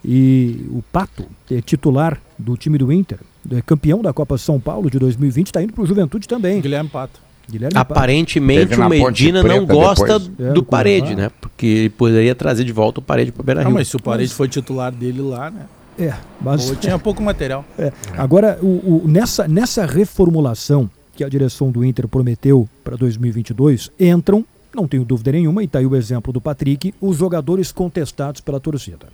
[0.04, 3.18] E o Pato, é titular do time do Inter,
[3.50, 6.60] é campeão da Copa São Paulo de 2020, está indo para o Juventude também.
[6.60, 7.20] Guilherme Pato.
[7.50, 7.76] Guilherme.
[7.78, 10.40] Aparentemente o Medina não gosta depois.
[10.40, 11.22] É, do no Parede, Cuiabá.
[11.22, 11.30] né?
[11.40, 13.74] Porque ele poderia trazer de volta o Parede para Beira Ah, Rio.
[13.74, 15.66] mas se o Parede foi titular dele lá, né?
[15.98, 17.64] É, mas Ou tinha pouco material.
[17.78, 17.92] É.
[18.16, 24.44] Agora, o, o- nessa, nessa reformulação que a direção do Inter prometeu para 2022, entram,
[24.74, 28.58] não tenho dúvida nenhuma, e está aí o exemplo do Patrick, os jogadores contestados pela
[28.58, 29.06] torcida.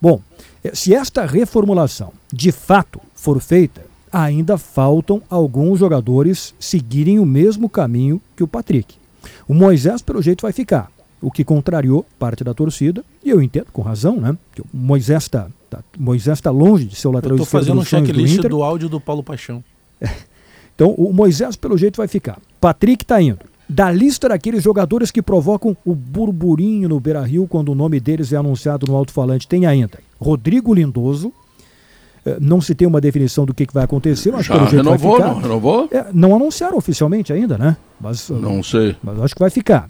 [0.00, 0.20] Bom,
[0.62, 3.80] eh, se esta reformulação de fato for feita,
[4.12, 8.96] ainda faltam alguns jogadores seguirem o mesmo caminho que o Patrick.
[9.46, 10.90] O Moisés, pelo jeito, vai ficar.
[11.20, 14.36] O que contrariou parte da torcida, e eu entendo com razão, né?
[14.54, 17.82] Que o Moisés está tá, Moisés tá longe de ser o lateral esquerdo fazendo um
[17.82, 18.50] do checklist Inter.
[18.50, 19.62] do áudio do Paulo Paixão.
[20.74, 22.38] Então, o Moisés, pelo jeito, vai ficar.
[22.60, 23.40] Patrick tá indo.
[23.68, 28.32] Da lista daqueles jogadores que provocam o burburinho no Beira Rio quando o nome deles
[28.32, 31.32] é anunciado no alto-falante, tem ainda Rodrigo Lindoso.
[32.28, 34.84] Eh, Não se tem uma definição do que, que vai acontecer, mas Já pelo jeito
[34.84, 35.46] renovou, vai não ficar.
[35.48, 35.88] renovou?
[35.90, 37.76] É, não anunciaram oficialmente ainda, né?
[38.00, 38.96] Mas, Não sei.
[39.02, 39.88] mas acho que vai ficar.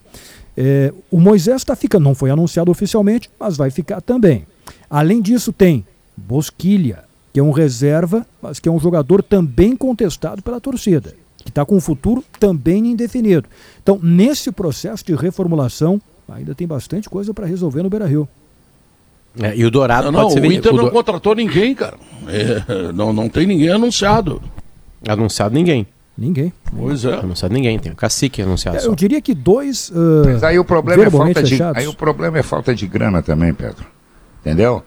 [0.57, 4.44] É, o Moisés está ficando, não foi anunciado oficialmente, mas vai ficar também.
[4.90, 5.85] Além disso, tem
[6.16, 11.51] Bosquilha, que é um reserva, mas que é um jogador também contestado pela torcida, que
[11.51, 13.48] está com um futuro também indefinido.
[13.83, 18.29] Então, nesse processo de reformulação, ainda tem bastante coisa para resolver no Beira Rio.
[19.40, 20.53] É, e o Dourado Não, não, pode ser o.
[20.53, 21.94] Inter o não Do- contratou ninguém, cara.
[22.29, 24.42] É, não, não tem ninguém anunciado.
[25.07, 25.87] Anunciado ninguém.
[26.16, 26.53] Ninguém.
[26.77, 27.14] Pois é.
[27.14, 27.79] Anunciado ninguém.
[27.79, 29.92] Tem o Cacique anunciado É, eu diria que dois.
[29.94, 31.79] ah, Mas aí o problema é falta de, fechados.
[31.81, 33.85] aí o problema é falta de grana também, Pedro.
[34.40, 34.83] Entendeu?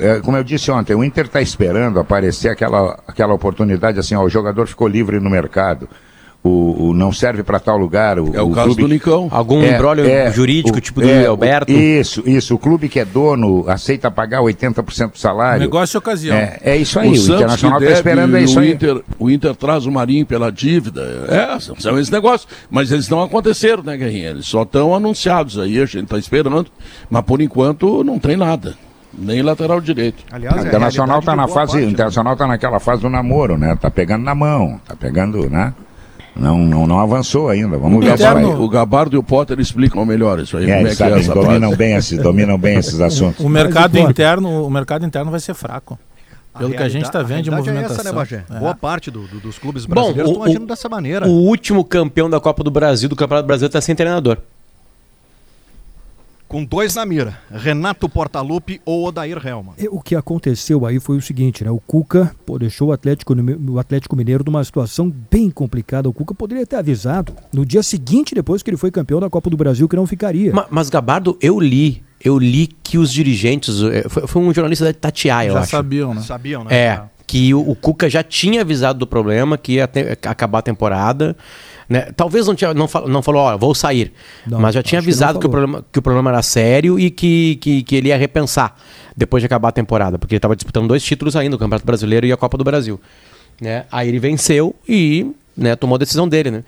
[0.00, 4.22] É, como eu disse ontem, o Inter está esperando aparecer aquela, aquela oportunidade assim, ó,
[4.24, 5.88] o jogador ficou livre no mercado,
[6.46, 8.18] o, o não serve para tal lugar.
[8.18, 9.28] O, É o, caso clube- do Nicão.
[9.30, 11.72] Algum É, embrólio é, jurídico, o- tipo do é, Alberto.
[11.72, 12.54] o- Isso, isso.
[12.54, 15.60] O clube que é dono aceita pagar 80% do salário.
[15.60, 16.36] Negócio de ocasião.
[16.36, 18.72] É, é isso aí, o, Santos Internacional está esperando é isso o aí.
[18.72, 21.00] Inter, o Inter traz o Marinho pela dívida.
[21.28, 22.46] É, são, são esses negócios.
[22.70, 24.28] Mas eles não aconteceram, né, Guerrinha?
[24.30, 26.66] Eles só estão anunciados aí, a gente está esperando.
[27.08, 28.74] Mas por enquanto não tem nada.
[29.16, 30.24] Nem lateral direito.
[30.30, 31.92] Aliás, O é Internacional está na fase, parte, o né?
[31.92, 33.78] Internacional tá naquela fase do namoro, né?
[33.80, 35.72] Tá pegando na mão, tá pegando, né?
[36.36, 37.76] Não, não, não avançou ainda.
[37.78, 38.18] Vamos O ver vai.
[38.18, 40.64] Gabardo, o Gabardo e o Potter explicam melhor isso aí.
[40.68, 43.44] É, como eles é que é sabem, essa dominam bem esses, dominam bem esses assuntos.
[43.44, 45.98] O mercado interno, o mercado interno vai ser fraco.
[46.56, 47.96] Pelo que a gente está vendo de movimentação.
[47.96, 48.44] É essa, né, Bagé?
[48.48, 48.58] É.
[48.60, 51.26] Boa parte do- do- dos clubes brasileiros estão agindo o- dessa maneira.
[51.26, 54.38] O último campeão da Copa do Brasil, do Campeonato Brasileiro, está sem treinador.
[56.54, 59.74] Com dois na mira: Renato Portaluppi ou Odair Helman.
[59.90, 61.70] O que aconteceu aí foi o seguinte, né?
[61.72, 63.34] O Cuca pô, deixou o Atlético,
[63.68, 66.08] o Atlético Mineiro numa situação bem complicada.
[66.08, 69.50] O Cuca poderia ter avisado no dia seguinte, depois que ele foi campeão da Copa
[69.50, 70.52] do Brasil, que não ficaria.
[70.54, 72.04] Ma- Mas, Gabardo, eu li.
[72.22, 73.82] Eu li que os dirigentes.
[73.82, 75.70] eh, Foi, foi um jornalista da Tatiaia, eu Já acho.
[75.72, 76.20] sabiam, né?
[76.20, 76.72] Sabiam, né?
[76.72, 80.62] É, que o, o Cuca já tinha avisado do problema, que ia ter- acabar a
[80.62, 81.36] temporada.
[81.88, 82.08] Né?
[82.16, 84.12] Talvez não, tinha, não, fal- não falou, ó, vou sair.
[84.46, 86.98] Não, mas já tinha acho que avisado que, o problema, que o problema era sério
[86.98, 88.76] e que, que, que ele ia repensar
[89.16, 90.18] depois de acabar a temporada.
[90.18, 93.00] Porque ele estava disputando dois títulos ainda, o Campeonato Brasileiro e a Copa do Brasil.
[93.60, 93.84] Né?
[93.92, 96.64] Aí ele venceu e né, tomou a decisão dele, né?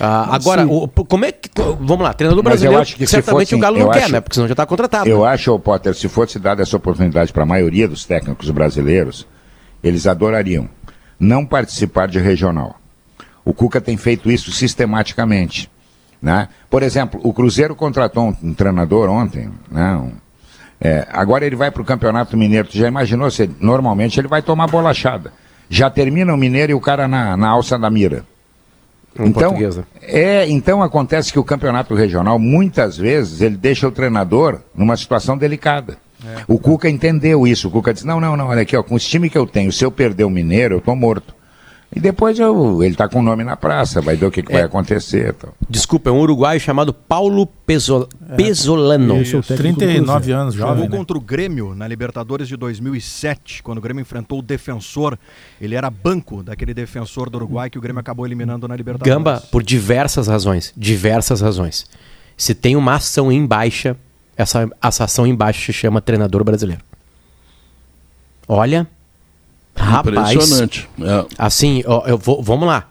[0.00, 1.48] Ah, Mas agora, o- como é que.
[1.80, 3.92] Vamos lá, treinador Mas eu brasileiro, acho que se certamente fosse- o Galo eu não
[3.92, 4.20] quer, acho- né?
[4.20, 5.08] Porque senão já está contratado.
[5.08, 5.28] Eu né?
[5.28, 9.24] acho, ô Potter, se fosse dada essa oportunidade para a maioria dos técnicos brasileiros,
[9.84, 10.68] eles adorariam
[11.20, 12.80] não participar de regional.
[13.44, 15.70] O Cuca tem feito isso sistematicamente.
[16.20, 16.48] Né?
[16.70, 19.50] Por exemplo, o Cruzeiro contratou um, um treinador ontem.
[19.70, 19.94] Né?
[19.96, 20.12] Um-
[20.80, 22.68] é, agora ele vai para o Campeonato Mineiro.
[22.68, 23.30] Tu já imaginou?
[23.30, 25.32] Se, normalmente ele vai tomar bolachada.
[25.68, 28.24] Já termina o Mineiro e o cara na, na alça da mira.
[29.18, 29.84] Um então, português, né?
[30.02, 35.38] é, então acontece que o campeonato regional, muitas vezes, ele deixa o treinador numa situação
[35.38, 35.96] delicada.
[36.48, 37.68] O Cuca entendeu isso.
[37.68, 39.70] O Cuca disse: não, não, não, olha aqui, ó, com os times que eu tenho,
[39.70, 41.33] se eu perder o Mineiro, eu tô morto.
[41.96, 44.52] E depois eu, ele tá com o nome na praça, vai ver o que, que
[44.52, 45.32] vai acontecer.
[45.36, 45.50] Então.
[45.70, 49.14] Desculpa, é um uruguaio chamado Paulo Peso- Pesolano.
[49.18, 50.40] É o técnico do 39 Cruzeiro.
[50.40, 50.96] anos, Jogou jovem, né?
[50.96, 55.16] contra o Grêmio na Libertadores de 2007, quando o Grêmio enfrentou o defensor.
[55.60, 59.14] Ele era banco daquele defensor do Uruguai que o Grêmio acabou eliminando na Libertadores.
[59.14, 60.72] Gamba, por diversas razões.
[60.76, 61.86] Diversas razões.
[62.36, 63.96] Se tem uma ação em baixa,
[64.36, 66.82] essa, essa ação em baixa se chama treinador brasileiro.
[68.48, 68.86] Olha.
[69.76, 70.32] Rapaz.
[70.32, 70.88] Impressionante.
[71.00, 71.26] É.
[71.38, 72.88] Assim, ó, eu vou, vamos lá.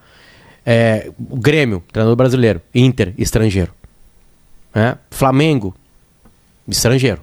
[0.66, 2.60] É, o Grêmio, treinador brasileiro.
[2.74, 3.72] Inter, estrangeiro.
[4.74, 5.74] É, Flamengo,
[6.66, 7.20] estrangeiro.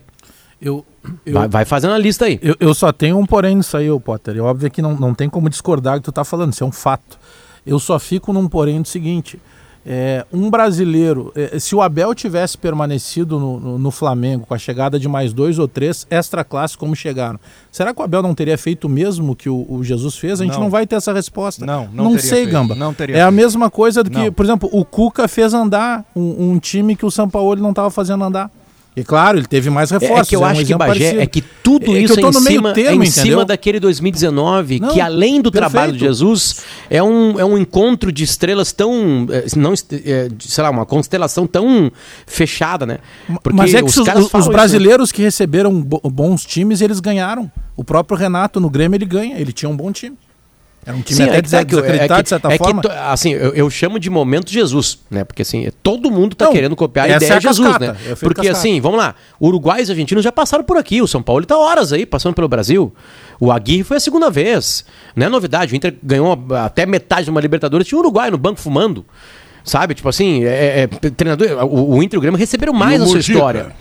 [0.61, 0.85] Eu,
[1.25, 2.39] eu, Vai, vai fazendo a lista aí.
[2.41, 4.37] eu, eu só tenho um porém nisso aí, ô Potter.
[4.37, 6.67] É óbvio que não, não tem como discordar do que tu tá falando, isso é
[6.67, 7.17] um fato.
[7.65, 9.39] Eu só fico num porém do seguinte.
[9.85, 14.57] É, um brasileiro, é, se o Abel tivesse permanecido no, no, no Flamengo com a
[14.57, 17.39] chegada de mais dois ou três extra classe como chegaram,
[17.71, 20.39] será que o Abel não teria feito o mesmo que o, o Jesus fez?
[20.39, 20.61] A gente não.
[20.61, 20.69] Não.
[20.69, 21.65] vai ter essa resposta.
[21.65, 22.51] Não, não não sei, feito.
[22.51, 22.75] Gamba.
[22.75, 23.35] Não teria é a feito.
[23.35, 24.33] mesma coisa do que, Não.
[24.33, 27.89] por exemplo, o Cuca fez andar um, um time que o São Paulo não estava
[27.89, 28.51] fazendo andar.
[28.93, 30.27] E claro, ele teve mais É, reforços.
[30.27, 31.21] é que eu um acho que Bagé parecido.
[31.21, 33.45] é que tudo É que isso eu tô é em, cima, termo, é em cima
[33.45, 36.13] daquele 2019, Não, que além do trabalho de perfeito.
[36.13, 36.57] Jesus,
[36.89, 39.27] é um, é um encontro de estrelas tão.
[39.31, 41.89] eh, Não, eh, sei lá, uma constelação tão
[42.27, 42.97] fechada, né?
[43.53, 44.53] Mas é que os os, os falam isso, né?
[44.57, 47.49] brasileiros que receberam bo- bons times, eles ganharam.
[47.77, 49.37] O próprio Renato no Grêmio, ele ganha.
[49.39, 50.17] Ele tinha um bom time.
[50.83, 52.51] Era um time Sim, até é que- é que- desacreditado, é que- de certa é
[52.57, 52.81] que forma.
[52.81, 55.23] to- assim, eu, eu chamo de momento Jesus, né?
[55.23, 57.93] Porque assim, todo mundo tá Não, querendo copiar a ideia é a de Jesus, cascata,
[57.93, 57.99] né?
[58.09, 58.57] é o Porque cascata.
[58.57, 61.93] assim, vamos lá, uruguaios e argentinos já passaram por aqui, o São Paulo tá horas
[61.93, 62.91] aí, passando pelo Brasil.
[63.39, 64.83] O Aguirre foi a segunda vez.
[65.15, 68.37] Não é novidade, o Inter ganhou até metade de uma Libertadores, tinha um uruguaio no
[68.39, 69.05] banco fumando.
[69.63, 69.93] Sabe?
[69.93, 73.05] Tipo assim, é, é, treinador, o, o Inter e o Grêmio receberam mais E o
[73.05, 73.73] a sua história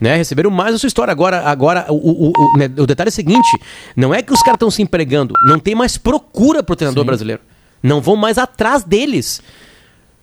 [0.00, 0.16] né?
[0.16, 1.12] Receberam mais a sua história.
[1.12, 3.48] Agora, agora o, o, o, né, o detalhe é o seguinte:
[3.94, 7.42] não é que os caras estão se empregando, não tem mais procura pro treinador brasileiro.
[7.82, 9.42] Não vão mais atrás deles.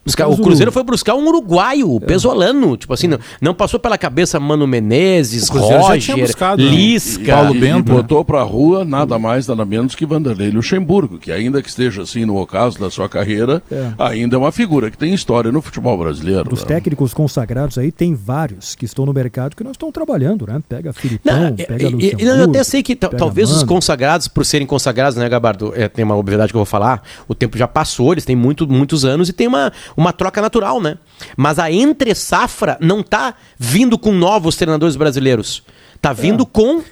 [0.07, 2.77] Os ca- o Cruzeiro foi buscar um uruguaio, o pesolano.
[2.77, 6.69] Tipo assim, não, não passou pela cabeça Mano Menezes, Roger, buscado, né?
[6.69, 7.33] Lisca.
[7.33, 11.31] Paulo e, Bento, e botou pra rua nada mais, nada menos que Vanderlei Luxemburgo, que
[11.31, 13.91] ainda que esteja assim no ocaso da sua carreira, É.
[13.99, 16.49] ainda é uma figura que tem história no futebol brasileiro.
[16.49, 16.67] Dos né?
[16.67, 20.61] técnicos consagrados aí, tem vários que estão no mercado que não estão trabalhando, né?
[20.67, 22.25] Pega Filipão, Não, pega e- e- Luxemburgo.
[22.25, 23.67] eu até sei que ta- pega talvez os Mano.
[23.67, 25.73] consagrados, por serem consagrados, né, Gabardo?
[25.75, 27.01] É, tem uma obviedade que eu vou falar.
[27.27, 30.79] O tempo já passou, eles têm muito, muitos anos e tem uma, uma troca natural,
[30.79, 30.97] né?
[31.35, 35.63] Mas a entre safra não tá vindo com novos treinadores brasileiros.
[35.99, 36.83] Tá vindo com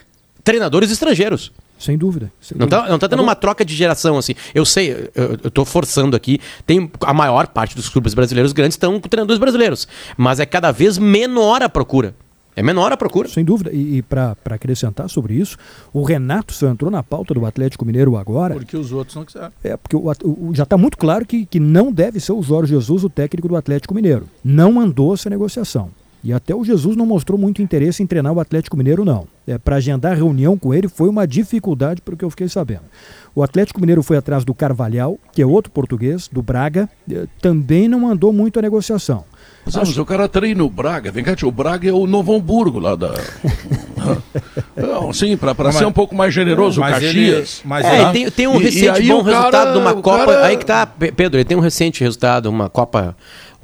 [0.43, 1.51] treinadores estrangeiros.
[1.77, 2.31] Sem dúvida.
[2.41, 2.83] sem Não dúvida.
[2.85, 4.33] tá, não tá tendo uma troca de geração, assim.
[4.53, 6.39] Eu sei, eu, eu tô forçando aqui.
[6.65, 9.87] Tem a maior parte dos clubes brasileiros grandes estão com treinadores brasileiros.
[10.17, 12.15] Mas é cada vez menor a procura.
[12.55, 13.27] É menor a procura.
[13.27, 13.71] Sem dúvida.
[13.73, 15.57] E, e para acrescentar sobre isso,
[15.93, 18.53] o Renato só entrou na pauta do Atlético Mineiro agora.
[18.55, 19.51] Porque os outros não quiseram.
[19.63, 22.73] É, porque o, o- já está muito claro que, que não deve ser o Jorge
[22.73, 24.27] Jesus o técnico do Atlético Mineiro.
[24.43, 25.89] Não mandou essa negociação.
[26.23, 29.27] E até o Jesus não mostrou muito interesse em treinar o Atlético Mineiro, não.
[29.45, 32.81] É, Para agendar reunião com ele foi uma dificuldade, pelo que eu fiquei sabendo.
[33.35, 37.87] O Atlético Mineiro foi atrás do Carvalhal, que é outro português, do Braga, eh, também
[37.87, 39.23] não mandou muito a negociação.
[39.65, 41.11] Mas, mas o cara treina o Braga.
[41.11, 43.11] Vem cá, tio, o Braga é o Novo Hamburgo lá da.
[44.75, 47.13] Não, sim, pra, pra Mas- ser um pouco mais generoso, o Mas Caxias.
[47.13, 49.77] ele- mas É, ele- tem, tem um E- e recente bom o cara- resultado de
[49.79, 50.25] uma o Copa.
[50.25, 53.15] cara- Aí que tá, Pe- Pedro, ele tem um recente resultado, uma Copa.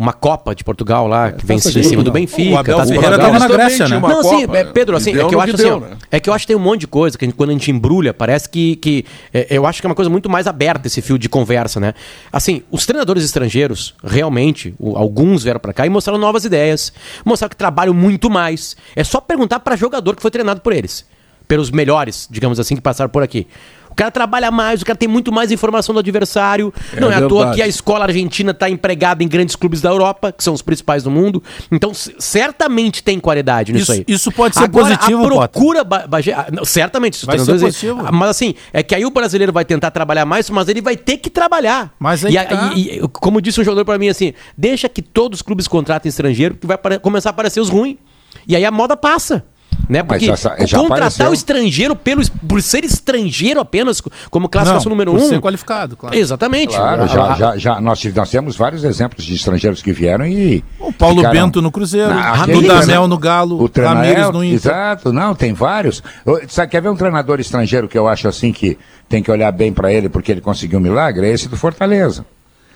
[0.01, 2.11] Uma Copa de Portugal lá, que vem Taça em cima do.
[2.11, 2.49] Benfica.
[2.55, 3.99] O Abel de Ferreira tava na Grécia, né?
[3.99, 5.97] Não, sim, Copa, é, Pedro, assim, é que eu acho que assim, ó, né?
[6.09, 7.53] é que eu acho que tem um monte de coisa que a gente- quando a
[7.53, 10.87] gente embrulha, parece que, que é, eu acho que é uma coisa muito mais aberta
[10.87, 11.93] esse fio de conversa, né?
[12.33, 16.91] Assim, os treinadores estrangeiros, realmente, o- alguns vieram pra cá e mostraram novas ideias,
[17.23, 18.75] mostraram que trabalham muito mais.
[18.95, 21.05] É só perguntar pra jogador que foi treinado por eles,
[21.47, 23.45] pelos melhores, digamos assim, que passaram por aqui.
[23.91, 26.73] O cara trabalha mais, o cara tem muito mais informação do adversário.
[26.95, 29.89] É não é à toa que a escola argentina está empregada em grandes clubes da
[29.89, 31.43] Europa, que são os principais do mundo.
[31.71, 34.05] Então, certamente tem qualidade nisso Isso- aí.
[34.07, 37.15] isso pode ser Agora, positivo, a procura, Ba- Bagé- ah, não, certamente.
[37.15, 38.01] os Vai ser positivo.
[38.05, 40.95] ah, Mas assim, é que aí o brasileiro vai tentar trabalhar mais, mas ele vai
[40.95, 41.93] ter que trabalhar.
[41.99, 42.71] Mas aí e, tá.
[42.75, 46.09] e- e- como disse um jogador para mim assim, deixa que todos os clubes contratem
[46.09, 47.97] estrangeiro, que vai começar a aparecer os ruins.
[48.47, 49.43] E aí a moda passa.
[49.89, 50.03] Né?
[50.03, 51.29] Porque já contratar apareceu.
[51.31, 55.27] o estrangeiro pelo, por ser estrangeiro apenas, como classificação Não, número por um.
[55.29, 56.15] ser qualificado, claro.
[56.15, 56.73] Exatamente.
[56.75, 60.63] Claro, já, a- já, já, nós, nós temos vários exemplos de estrangeiros que vieram e.
[60.79, 63.69] O Paulo ficaram- Bento no Cruzeiro, o treina- no Galo, o
[64.03, 64.55] é, no Inter.
[64.71, 66.01] Exato, não, tem vários.
[66.47, 68.77] Sabe, quer ver um treinador estrangeiro que eu acho assim que
[69.09, 71.27] tem que olhar bem pra ele porque ele conseguiu um milagre?
[71.27, 72.25] É esse do Fortaleza.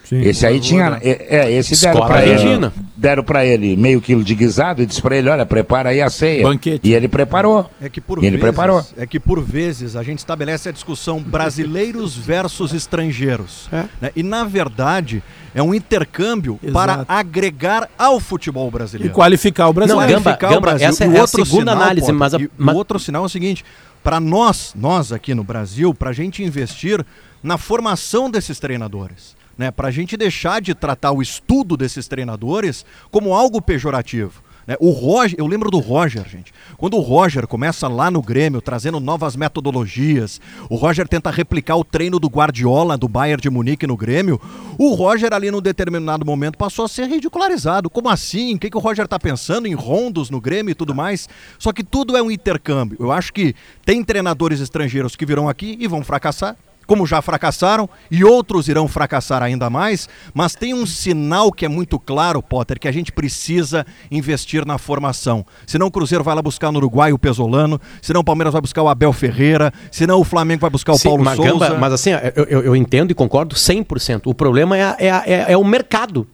[0.05, 0.21] Sim.
[0.21, 0.99] Esse aí tinha.
[1.01, 2.71] É, é, esse deram pra ele.
[2.95, 6.09] Deram pra ele meio quilo de guisado e disse pra ele: olha, prepara aí a
[6.09, 6.43] ceia.
[6.43, 6.87] Banquete.
[6.87, 7.69] E ele preparou.
[7.81, 8.85] É que por E ele vezes, preparou.
[8.97, 13.67] É que por vezes a gente estabelece a discussão brasileiros versus estrangeiros.
[13.71, 13.85] É.
[14.01, 14.11] né?
[14.15, 15.21] E na verdade
[15.53, 16.73] é um intercâmbio Exato.
[16.73, 19.13] para agregar ao futebol E brasileiro.
[19.13, 20.01] qualificar o brasileiro.
[20.11, 20.87] Não, Gamba, Qualificar o Gamba, Brasil.
[20.87, 22.77] essa E é o a outro segunda sinal, análise, Potter, mas a- e mas- O
[22.77, 23.63] outro sinal é o seguinte:
[24.03, 27.05] para nós, nós aqui no Brasil, para a gente investir
[27.41, 29.71] na formação desses treinadores, né?
[29.71, 34.43] Para a gente deixar de tratar o estudo desses treinadores como algo pejorativo.
[34.67, 34.75] né?
[34.79, 36.53] O Roger, eu lembro do Roger, gente.
[36.77, 41.83] Quando o Roger começa lá no Grêmio trazendo novas metodologias, o Roger tenta replicar o
[41.83, 44.41] treino do Guardiola do Bayern de Munique no Grêmio.
[44.77, 47.89] O Roger ali num determinado momento passou a ser ridicularizado.
[47.89, 48.55] Como assim?
[48.55, 51.29] O que, que o Roger tá pensando em rondos no Grêmio e tudo mais?
[51.57, 52.97] Só que tudo é um intercâmbio.
[52.99, 56.57] Eu acho que tem treinadores estrangeiros que virão aqui e vão fracassar.
[56.87, 61.67] Como já fracassaram, e outros irão fracassar ainda mais, mas tem um sinal que é
[61.67, 65.45] muito claro, Potter, que a gente precisa investir na formação.
[65.65, 68.81] Senão o Cruzeiro vai lá buscar no Uruguai o Pesolano, senão o Palmeiras vai buscar
[68.83, 71.51] o Abel Ferreira, senão o Flamengo vai buscar o Sim, Paulo mas, Souza.
[71.69, 74.27] Gamba, mas assim, eu, eu- eu entendo e concordo 100%.
[74.29, 76.27] O problema é, é, é- é o mercado.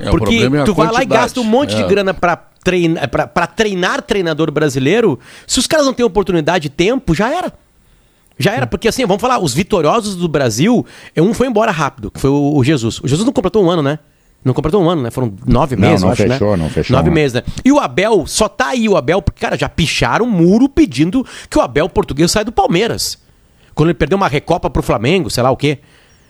[0.00, 1.86] É, o Porque problema é tu vai lá e gasta um monte de É.
[1.86, 3.08] grana pra treinar,
[3.54, 5.18] treinar treinador brasileiro.
[5.46, 7.52] Se os caras não têm oportunidade e tempo, já era.
[8.38, 12.10] Já era, porque assim, vamos falar, os vitoriosos do Brasil, é, um foi embora rápido,
[12.10, 13.00] que foi o, o Jesus.
[13.00, 13.98] O Jesus não completou um ano, né?
[14.44, 15.10] Não completou um ano, né?
[15.10, 16.62] Foram nove Não, meses, não eu acho, fechou, né?
[16.62, 17.42] não fechou Nove meses, né?
[17.64, 21.26] E o Abel, só tá aí o Abel, porque, cara, já picharam o muro pedindo
[21.50, 23.18] que o Abel português saia do Palmeiras.
[23.74, 25.78] Quando ele perdeu uma recopa pro Flamengo, sei lá o quê.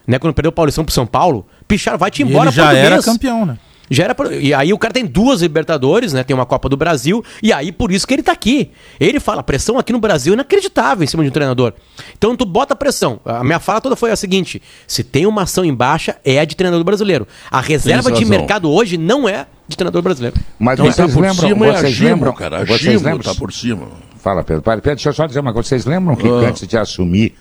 [0.07, 0.19] Né?
[0.19, 2.63] Quando ele perdeu o Paulistão pro São Paulo, picharam, vai te E embora, ele já
[2.65, 2.93] português.
[2.93, 3.59] era campeão, né?
[3.91, 6.23] Já era por- E aí o cara tem duas Libertadores, né?
[6.23, 8.71] Tem uma Copa do Brasil, e aí por isso que ele tá aqui.
[9.01, 11.73] Ele fala, a pressão aqui no Brasil é inacreditável em cima de um treinador.
[12.17, 13.21] Então tu bota pressão.
[13.25, 16.45] A minha fala toda foi a seguinte: se tem uma ação em baixa, é a
[16.45, 17.27] de treinador brasileiro.
[17.51, 20.37] A reserva de mercado hoje não é de treinador brasileiro.
[20.59, 21.49] Mas Então, vocês tá por lembram.
[21.49, 22.57] cima é a vocês Gimo, lembram, cara.
[22.59, 23.89] A vocês Gimo lembram tá por cima.
[24.21, 24.63] Fala, Pedro.
[24.63, 25.69] Pedro, deixa eu só dizer uma coisa.
[25.69, 26.49] Vocês lembram que Ah.
[26.49, 27.35] antes de assumir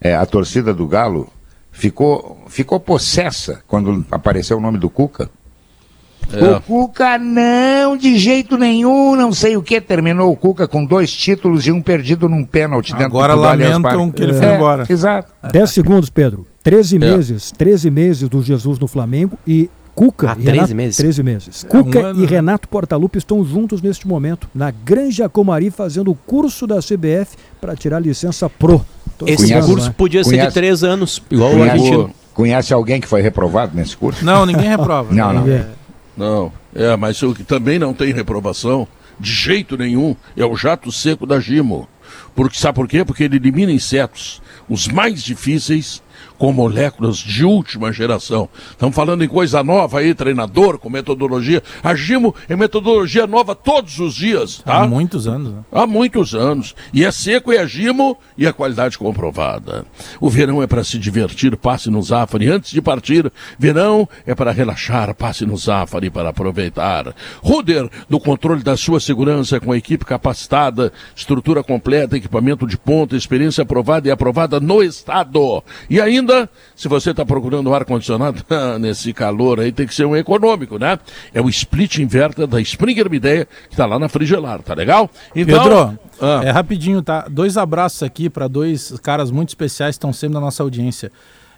[0.00, 1.28] é, a torcida do Galo
[1.72, 5.30] ficou, ficou possessa quando apareceu o nome do Cuca?
[6.32, 6.56] É.
[6.56, 9.80] O Cuca não, de jeito nenhum, não sei o que.
[9.80, 14.10] Terminou o Cuca com dois títulos e um perdido num pênalti dentro Agora do lamentam
[14.10, 14.84] que ele foi É, embora.
[14.88, 15.32] Exato.
[15.52, 16.46] 10 segundos, Pedro.
[16.62, 16.98] 13 É.
[16.98, 20.96] meses, 13 meses do Jesus no Flamengo e Cuca Ah, e 13 Renato, meses.
[20.96, 21.64] 13 meses.
[21.64, 22.28] É, Cuca um ano, e né?
[22.28, 27.74] Renato Portaluppi estão juntos neste momento na Granja Comari fazendo o curso da CBF para
[27.74, 28.84] tirar licença pro.
[29.16, 29.94] Tô Esse cuidando, curso né?
[29.96, 31.96] podia ser de Conhece- três anos, igual o argentino.
[32.02, 34.24] Conhece, conhece alguém que foi reprovado nesse curso?
[34.24, 35.12] Não, ninguém reprova.
[35.12, 35.48] Não, não.
[35.48, 35.66] É.
[36.18, 38.88] Não, é, mas o que também não tem reprovação,
[39.20, 41.88] de jeito nenhum, é o jato seco da Gimo.
[42.34, 43.04] Porque, sabe por quê?
[43.04, 46.02] Porque ele elimina insetos, os mais difíceis,
[46.38, 48.48] com moléculas de última geração.
[48.70, 51.62] Estamos falando em coisa nova aí, treinador, com metodologia.
[51.82, 54.82] A Gimo é metodologia nova todos os dias, tá?
[54.82, 55.52] Há muitos anos.
[55.52, 55.60] Né?
[55.72, 56.74] Há muitos anos.
[56.92, 59.84] E é seco, é gimo e a qualidade comprovada.
[60.20, 62.48] O verão é para se divertir, passe no Zafari.
[62.48, 67.14] Antes de partir, verão é para relaxar, passe no Zafari para aproveitar.
[67.42, 73.62] Ruder, do controle da sua segurança com equipe capacitada, estrutura completa, equipamento de ponta, experiência
[73.62, 75.62] aprovada e aprovada no estado.
[75.90, 76.27] E ainda,
[76.76, 78.42] se você está procurando um ar-condicionado,
[78.80, 80.98] nesse calor aí tem que ser um econômico, né?
[81.32, 85.10] É o split inverter da Springer Mideia, que está lá na Frigelar, tá legal?
[85.34, 86.40] Então, Pedro, Ah.
[86.44, 87.26] é rapidinho, tá?
[87.30, 91.10] Dois abraços aqui para dois caras muito especiais que estão sempre na nossa audiência.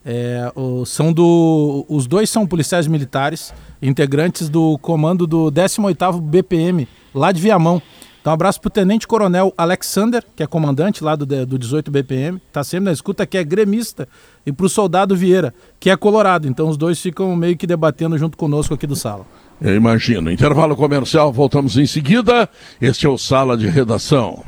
[0.04, 3.52] É, o- são do, os dois são policiais militares,
[3.82, 7.82] integrantes do comando do 18º BPM, lá de Viamão.
[8.20, 12.40] Então, um abraço pro Tenente Coronel Alexander, que é comandante lá do, do 18 BPM,
[12.52, 14.06] tá sempre na escuta, que é gremista,
[14.44, 16.46] e pro soldado Vieira, que é colorado.
[16.46, 19.24] Então, os dois ficam meio que debatendo junto conosco aqui do sala.
[19.60, 20.30] Eu imagino.
[20.30, 22.48] Intervalo comercial, voltamos em seguida.
[22.80, 24.44] Este é o Sala de Redação.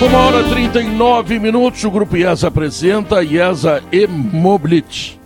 [0.00, 5.18] Uma hora e 39 minutos, o Grupo IESA apresenta IESA e-Mobility.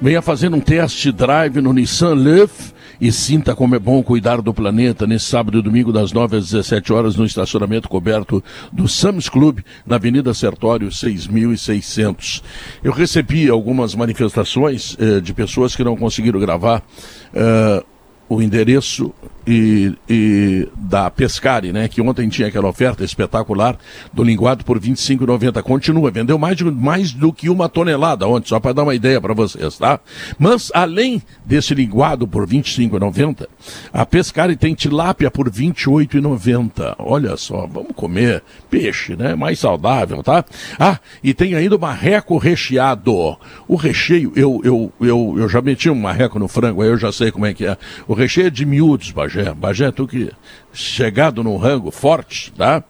[0.00, 4.52] Venha fazer um test drive no Nissan Leaf e sinta como é bom cuidar do
[4.52, 9.28] planeta nesse sábado e domingo das 9 às 17 horas no estacionamento coberto do Sams
[9.28, 12.42] Club, na Avenida Sertório 6600.
[12.84, 16.82] Eu recebi algumas manifestações eh, de pessoas que não conseguiram gravar
[17.32, 17.84] eh,
[18.28, 19.12] o endereço
[19.50, 21.88] e, e da Pescari, né?
[21.88, 23.76] Que ontem tinha aquela oferta espetacular
[24.12, 25.60] do linguado por R$ 25,90.
[25.62, 29.20] Continua, vendeu mais, de, mais do que uma tonelada ontem, só para dar uma ideia
[29.20, 29.98] para vocês, tá?
[30.38, 33.48] Mas além desse linguado por R$ 25,90,
[33.92, 36.94] a Pescari tem tilápia por R$ 28,90.
[37.00, 39.34] Olha só, vamos comer peixe, né?
[39.34, 40.44] Mais saudável, tá?
[40.78, 43.36] Ah, e tem ainda o marreco recheado.
[43.66, 47.10] O recheio, eu, eu, eu, eu já meti um marreco no frango, aí eu já
[47.10, 47.76] sei como é que é.
[48.06, 49.10] O recheio é de miúdos,
[49.40, 49.54] Bagé.
[49.54, 50.30] Bagé, tu que
[50.72, 52.82] chegado num rango forte, tá?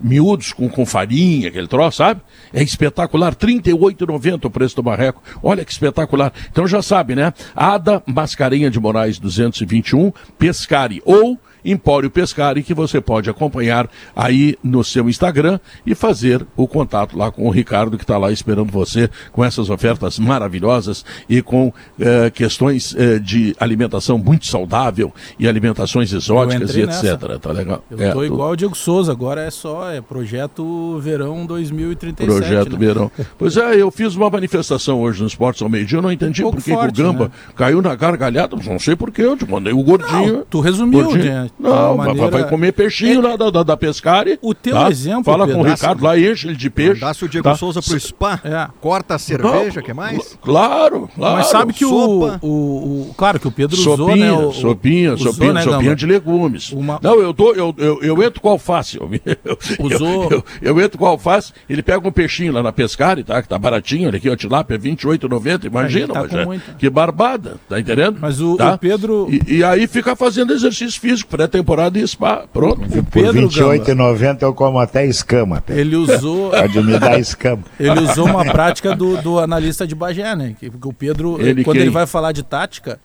[0.00, 2.20] Miúdos com, com farinha, aquele troço, sabe?
[2.52, 5.22] É espetacular, R$ 38,90 o preço do marreco.
[5.42, 6.32] Olha que espetacular.
[6.50, 7.32] Então já sabe, né?
[7.54, 14.84] Ada Mascarenha de Moraes 221, Pescari ou Empório Pescari, que você pode acompanhar aí no
[14.84, 19.10] seu Instagram e fazer o contato lá com o Ricardo, que está lá esperando você
[19.32, 26.12] com essas ofertas maravilhosas e com eh, questões eh, de alimentação muito saudável e alimentações
[26.12, 27.02] exóticas e etc.
[27.02, 27.38] Nessa.
[27.38, 27.84] Tá legal?
[27.90, 32.26] Eu é, tô igual o Diego Souza, agora é só é projeto Verão 2037.
[32.26, 32.78] Projeto né?
[32.78, 33.10] Verão.
[33.38, 36.50] Pois é, eu fiz uma manifestação hoje no Esportes ao meio-dia, eu não entendi um
[36.50, 37.30] por que, o Gamba né?
[37.54, 40.38] caiu na gargalhada, não sei por que, eu te mandei o gordinho.
[40.38, 41.24] Não, tu resumiu, gordinho.
[41.24, 41.50] Né?
[41.58, 42.30] Não, maneira...
[42.30, 43.28] vai comer peixinho é...
[43.28, 44.38] lá da, da, da Pescari.
[44.42, 44.90] O teu tá?
[44.90, 47.00] exemplo, Fala com o Ricardo lá, enche ele de peixe.
[47.00, 47.54] Dá-se o Diego tá?
[47.56, 48.68] Souza pro spa, é.
[48.80, 50.36] corta a cerveja, que mais?
[50.40, 51.36] Claro, claro.
[51.36, 54.32] Mas sabe que o, o, o, Claro que o Pedro sopinha, usou, né?
[54.32, 56.72] O, sopinha, usou, sopinha, né, sopinha de legumes.
[56.72, 56.98] Uma...
[57.02, 58.98] Não, eu, dou, eu, eu, eu entro com alface.
[58.98, 59.10] Eu,
[59.44, 60.30] eu, usou...
[60.30, 63.40] eu, eu, entro com alface, ele pega um peixinho lá na Pescari, tá?
[63.40, 67.80] Que tá baratinho, olha aqui, o tilápia, 28,90, imagina, tá mas é, que barbada, tá
[67.80, 68.18] entendendo?
[68.20, 68.74] Mas o, tá?
[68.74, 69.28] o Pedro...
[69.30, 72.80] E, e, aí fica fazendo exercício físico, pré-temporada e spa, pronto.
[72.82, 75.60] O Pedro, Por 28,90 eu como até escama.
[75.60, 75.80] Pedro.
[75.80, 76.50] Ele usou...
[76.56, 77.62] Pode me dar escama.
[77.78, 80.54] Ele usou uma prática do, do analista de Bagé, né?
[80.58, 81.82] Que, que o Pedro, ele quando quem?
[81.82, 82.98] ele vai falar de tática,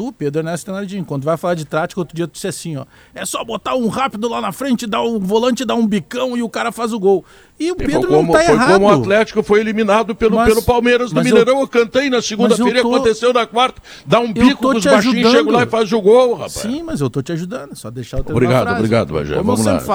[0.00, 2.86] tu, Pedro Ernesto Tenardinho, quando vai falar de tática, outro dia tu disse assim, ó,
[3.14, 6.42] é só botar um rápido lá na frente, dar um volante, dar um bicão e
[6.42, 7.22] o cara faz o gol.
[7.58, 8.72] E o Pedro como, não tá foi errado.
[8.72, 11.60] como o Atlético foi eliminado pelo, Mas- pelo Palmeiras no Mineirão.
[11.60, 13.82] Eu, cantei na segunda-feira, tô- aconteceu na quarta.
[14.06, 16.52] Dá um bico tô com os te baixinhos, chega lá e faz o gol, rapaz.
[16.52, 18.78] Sim, mas eu tô te ajudando, é só deixar eu terminar Obrigado, frase.
[18.78, 19.34] obrigado, Bagé.
[19.34, 19.78] Como Vamos eu lá.
[19.80, 19.86] sempre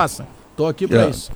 [0.55, 1.09] Tô aqui para É.
[1.09, 1.31] isso.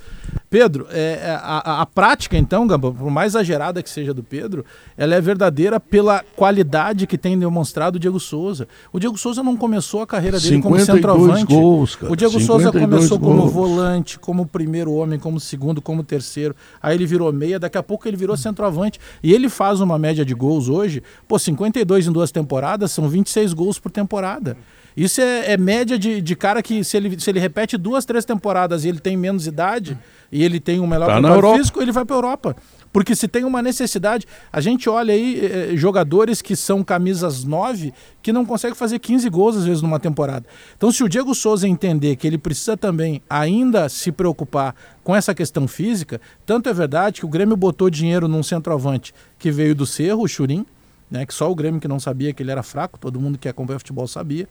[0.48, 4.64] Pedro, é, é, a, a- prática, então, Gamba, por mais exagerada que seja do Pedro,
[4.96, 8.66] ela é verdadeira pela qualidade que tem demonstrado o Diego Souza.
[8.92, 11.54] O Diego Souza não começou a carreira dele como 52 centroavante.
[11.54, 12.12] gols, cara.
[12.12, 13.52] o Diego Souza 52 começou como gols.
[13.52, 16.54] volante, como primeiro homem, como segundo, como terceiro.
[16.82, 18.98] Aí ele virou meia, daqui a pouco ele virou centroavante.
[19.22, 23.52] E ele faz uma média de gols hoje, pô, 52 em duas temporadas, são 26
[23.52, 24.56] gols por temporada.
[25.00, 28.22] Isso é, é média de, de cara que, se ele, se ele repete duas, três
[28.22, 29.96] temporadas e ele tem menos idade
[30.30, 32.54] e ele tem um melhor Tá preparo físico, ele vai para Europa.
[32.92, 37.94] Porque se tem uma necessidade, a gente olha aí eh, jogadores que são camisas 9
[38.20, 40.44] que não conseguem fazer 15 gols às vezes numa temporada.
[40.76, 45.34] Então, se o Diego Souza entender que ele precisa também ainda se preocupar com essa
[45.34, 49.86] questão física, tanto é verdade que o Grêmio botou dinheiro num centroavante que veio do
[49.86, 50.66] Cerro, o Churim,
[51.10, 53.48] né, que só o Grêmio que não sabia que ele era fraco, todo mundo que
[53.48, 54.46] acompanha futebol sabia.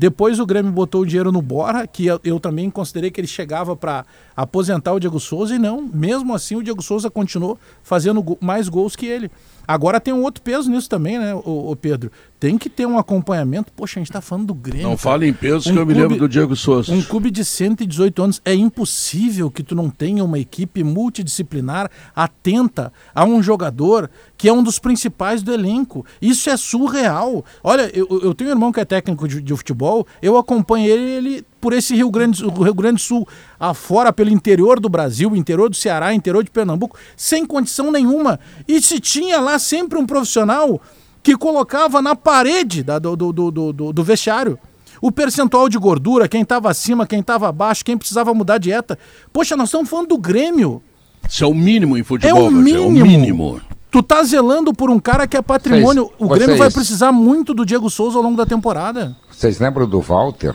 [0.00, 3.28] Depois o Grêmio botou o dinheiro no Borra, que eu, eu também considerei que ele
[3.28, 5.82] chegava para aposentar o Diego Souza, e não.
[5.82, 9.30] Mesmo assim, o Diego Souza continuou fazendo mais gols que ele.
[9.72, 12.10] Agora tem um outro peso nisso também, né, o, Pedro?
[12.40, 13.70] Tem que ter um acompanhamento.
[13.72, 14.82] Poxa, a gente tá falando do Grêmio.
[14.82, 14.98] Não cara.
[14.98, 16.92] fale em peso Um que eu me clube- lembro do Diego Souza.
[16.92, 22.92] Um clube de 118 anos é impossível que tu não tenha uma equipe multidisciplinar atenta
[23.14, 26.04] a um jogador que é um dos principais do elenco.
[26.20, 27.44] Isso é surreal.
[27.62, 31.10] Olha, eu, eu tenho um irmão que é técnico de, de futebol, eu acompanho ele,
[31.10, 35.36] ele por esse Rio Grande, o Rio Grande do Sul afora, pelo interior do Brasil,
[35.36, 38.40] interior do Ceará, interior de Pernambuco, sem condição nenhuma.
[38.66, 40.80] E se tinha lá sempre um profissional
[41.22, 44.58] que colocava na parede da- do, do, do, do, do vestiário
[45.02, 48.98] o percentual de gordura, quem estava acima, quem estava abaixo, quem precisava mudar a dieta.
[49.32, 50.82] Poxa, nós estamos falando do Grêmio.
[51.28, 53.06] Isso é o mínimo em É futebol, o Bagé, é o mínimo.
[53.06, 53.60] mínimo.
[53.90, 56.04] Tu tá zelando por um cara que é patrimônio.
[56.04, 59.16] Vocês- o Grêmio vocês- vai precisar muito do Diego Souza ao longo da temporada.
[59.30, 60.54] Vocês lembram do Walter?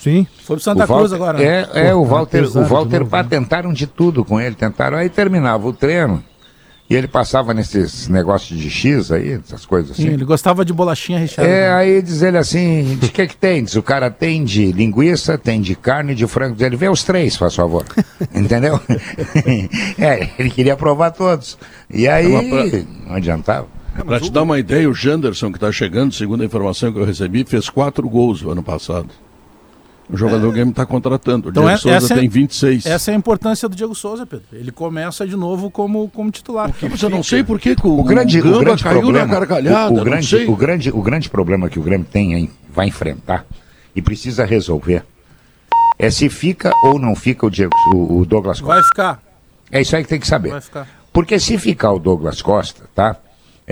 [0.00, 0.26] Sim.
[0.44, 1.38] Foi pro Santa Walter, Cruz agora.
[1.38, 1.44] né?
[1.74, 3.28] É, é o Pô, Walter, o Walter de novo, pá, né?
[3.28, 6.24] tentaram de tudo com ele, tentaram, aí terminava o treino
[6.88, 10.12] e ele passava nesses negócios de X aí, essas coisas Sim, assim.
[10.14, 11.48] ele gostava de bolachinha recheada.
[11.48, 13.62] É, aí diz ele assim, de que que tem?
[13.62, 16.54] Diz, o cara tem de linguiça, tem de carne, de frango.
[16.56, 17.84] Diz ele, vê os três, faz favor.
[18.34, 18.80] Entendeu?
[19.98, 21.56] é, ele queria provar todos.
[21.88, 23.68] E aí, É pra- não adiantava.
[24.06, 27.04] Pra te dar uma ideia, o Janderson, que tá chegando, segundo a informação que eu
[27.04, 29.08] recebi, fez quatro gols no ano passado.
[30.12, 31.48] O jogador do Grêmio tá contratando.
[31.48, 32.86] O Então Diego é- Souza essa é- tem 26.
[32.86, 34.46] Essa é a importância do Diego Souza, Pedro.
[34.52, 36.72] Ele começa de novo como, como titular.
[36.82, 39.92] Mas eu não sei por que o, O grande, o grande caiu problema, na gargalhada.
[39.94, 43.46] o, o grande, o grande, o grande problema que o Grêmio tem, hein, vai enfrentar
[43.94, 45.04] e precisa resolver
[45.98, 48.74] é se fica ou não fica o, Diego, o, o Douglas Costa.
[48.74, 49.22] Vai ficar.
[49.70, 50.48] É isso aí que tem que saber.
[50.50, 50.88] Vai ficar.
[51.12, 53.16] Porque se ficar o Douglas Costa, tá?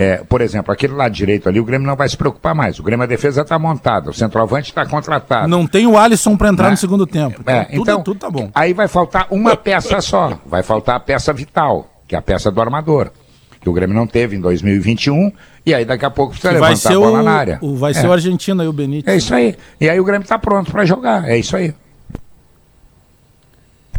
[0.01, 2.79] É, por exemplo, aquele lado direito ali, o Grêmio não vai se preocupar mais.
[2.79, 5.45] O Grêmio a defesa está montada, o centroavante está contratado.
[5.49, 6.71] Não tem o Alisson para entrar Né?
[6.71, 7.41] no segundo tempo.
[7.45, 8.49] É, tudo, então, tudo tá bom.
[8.55, 10.39] Aí vai faltar uma peça só.
[10.45, 13.11] Vai faltar a peça vital, que é a peça do armador.
[13.59, 15.33] Que o Grêmio não teve em 2021.
[15.65, 17.59] E aí daqui a pouco precisa vai levantar ser a bola o, na área.
[17.61, 17.93] o- vai é.
[17.93, 19.13] ser o argentino aí, o Benítez.
[19.13, 19.53] É isso aí.
[19.81, 21.27] E aí o Grêmio está pronto para jogar.
[21.27, 21.73] É isso aí.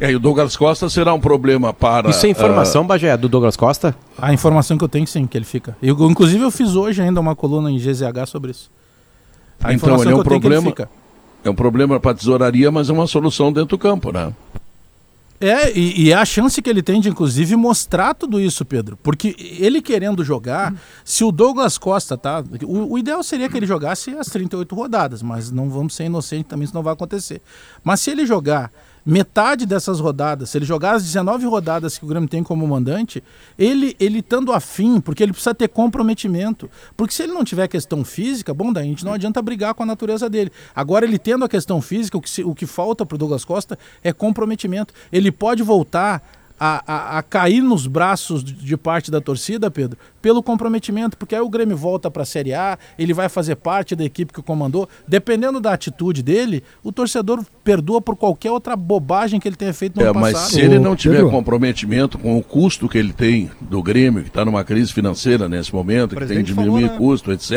[0.00, 2.08] É, e o Douglas Costa será um problema para.
[2.08, 3.94] Isso é ah, informação, Bagé, do Douglas Costa?
[4.16, 5.76] A informação que eu tenho, sim, que ele fica.
[5.82, 8.70] Eu, inclusive, eu fiz hoje ainda uma coluna em GZH sobre isso.
[9.62, 10.90] A Então, ele é um tenho que ele problema- fica.
[11.44, 14.32] é um problema para a tesouraria, mas é uma solução dentro do campo, né?
[15.38, 18.98] É, e, e é a chance que ele tem de, inclusive, mostrar tudo isso, Pedro.
[19.02, 22.44] Porque ele querendo jogar, se o Douglas Costa, tá?
[22.64, 26.46] O, o ideal seria que ele jogasse as 38 rodadas, mas não vamos ser inocentes
[26.48, 27.40] também, isso não vai acontecer.
[27.82, 28.70] Mas se ele jogar
[29.04, 33.22] metade dessas rodadas, se ele jogar as 19 rodadas que o Grêmio tem como mandante,
[33.58, 36.70] ele, ele estando afim, porque ele precisa ter comprometimento.
[36.96, 39.82] Porque se ele não tiver questão física, bom, daí a gente não adianta brigar com
[39.82, 40.50] a natureza dele.
[40.74, 43.44] Agora, ele tendo a questão física, o que, se- o que falta para o Douglas
[43.44, 44.92] Costa é comprometimento.
[45.12, 46.22] Ele pode voltar
[46.58, 51.34] a, a- a cair nos braços de, de parte da torcida, Pedro, pelo comprometimento, porque
[51.34, 54.42] aí o Grêmio volta para a Série A, ele vai fazer parte da equipe que
[54.42, 54.88] comandou.
[55.06, 59.96] Dependendo da atitude dele, o torcedor perdoa por qualquer outra bobagem que ele tenha feito
[59.98, 60.50] no É, ano mas passado.
[60.52, 61.30] se ele não tiver Pedro.
[61.30, 65.74] comprometimento com o custo que ele tem do Grêmio, que está numa crise financeira nesse
[65.74, 66.98] momento, que tem que diminuir falou, né?
[66.98, 67.48] custo, etc.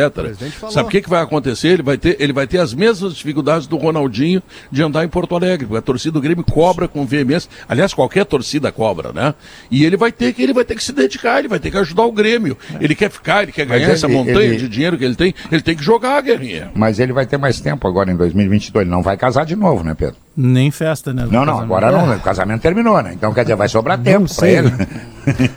[0.72, 1.70] Sabe o que, que vai acontecer?
[1.70, 4.42] Ele vai, ter, ele vai ter as mesmas dificuldades do Ronaldinho
[4.72, 7.50] de andar em Porto Alegre, porque a torcida do Grêmio cobra com veemência.
[7.68, 9.34] Aliás, qualquer torcida cobra, né?
[9.70, 11.78] E ele vai ter que ele vai ter que se dedicar, ele vai ter que
[11.78, 12.53] ajudar o Grêmio.
[12.80, 15.34] Ele quer ficar, ele quer ganhar essa ele- montanha ele- de dinheiro que ele tem,
[15.52, 16.72] ele tem que jogar, Guerrinha.
[16.74, 18.84] Mas ele vai ter mais tempo agora em 2022.
[18.84, 20.16] Ele não vai casar de novo, né, Pedro?
[20.36, 21.28] Nem festa, né?
[21.30, 21.64] Não, não, casamento.
[21.64, 22.08] agora não.
[22.08, 22.16] né?
[22.16, 23.14] O casamento terminou, né?
[23.14, 24.72] Então, quer dizer, vai sobrar tempo para ele.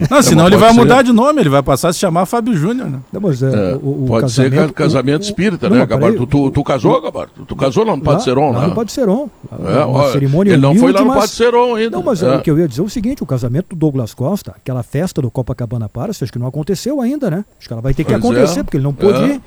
[0.08, 0.76] Não, senão Não, ele vai ser.
[0.78, 3.00] mudar de nome, ele vai passar a se chamar Fábio Júnior, né?
[3.12, 6.24] Não, mas, é, É, o, o pode ser ca- casamento o- espírita, não, né, Gabarito?
[6.24, 7.44] Tu, tu, tu casou, Gabarito?
[7.44, 8.66] Tu casou lá no Padre Lá- Seron, lá né?
[8.68, 9.28] no Padre Seron.
[9.50, 11.90] É, uma ó, cerimônia ele não foi lá no mas- ainda.
[11.96, 12.36] Não, mas É.
[12.36, 15.20] o que eu ia dizer é o seguinte, o casamento do Douglas Costa, aquela festa
[15.20, 17.44] do Copacabana Palace, acho que não aconteceu ainda, né?
[17.58, 18.62] Acho que ela vai ter que Pois acontecer, é.
[18.62, 19.26] porque ele não pôde É.
[19.34, 19.40] ir.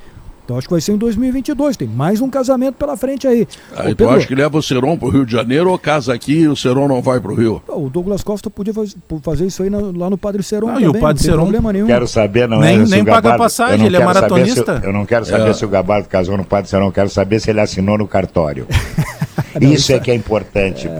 [0.50, 3.46] Então acho que vai ser em 2022, tem mais um casamento pela frente aí.
[3.76, 6.12] Aí Ô, tu Pedro, acha que leva o Seron pro Rio de Janeiro ou casa
[6.12, 7.62] aqui e o Seron não vai pro Rio?
[7.68, 10.88] O Douglas Costa podia faz- fazer isso aí na- lá no Padre Seron Ah, e
[10.88, 11.86] o Padre não tem Seron- problema nenhum.
[11.86, 14.80] Quero saber, não Nem- é nem o paga Gabardo- passagem, eu não ele é maratonista.
[14.82, 15.52] eu não quero saber É.
[15.52, 18.66] se o Gabardo casou no Padre Serão, eu quero saber se ele assinou no cartório.
[19.60, 20.90] isso é que é importante.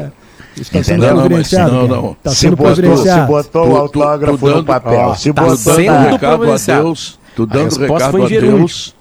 [0.57, 1.29] Isso tá sendo Entendeu?
[1.29, 2.17] Não, mas não, não.
[2.23, 5.15] Tá se, sendo botou, se botou Tu- o tu- autógrafo tu dando- no papel, ó,
[5.17, 6.83] se tá botou sendo dando do recado a providenciado.
[6.85, 8.29] Deus, tu dando resposta recado a.
[8.29, 8.95] Deus,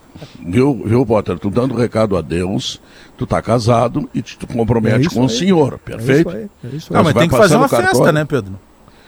[0.46, 1.38] viu, viu, Potter?
[1.40, 2.80] Tu dando recado a Deus,
[3.18, 5.30] tu tá casado e tu É compromete isso com o aí.
[5.30, 6.30] senhor, É isso perfeito?
[6.30, 7.04] aí, é isso Ah, aí.
[7.04, 8.14] mas vai tem que fazer uma festa, cartório.
[8.14, 8.54] né, Pedro?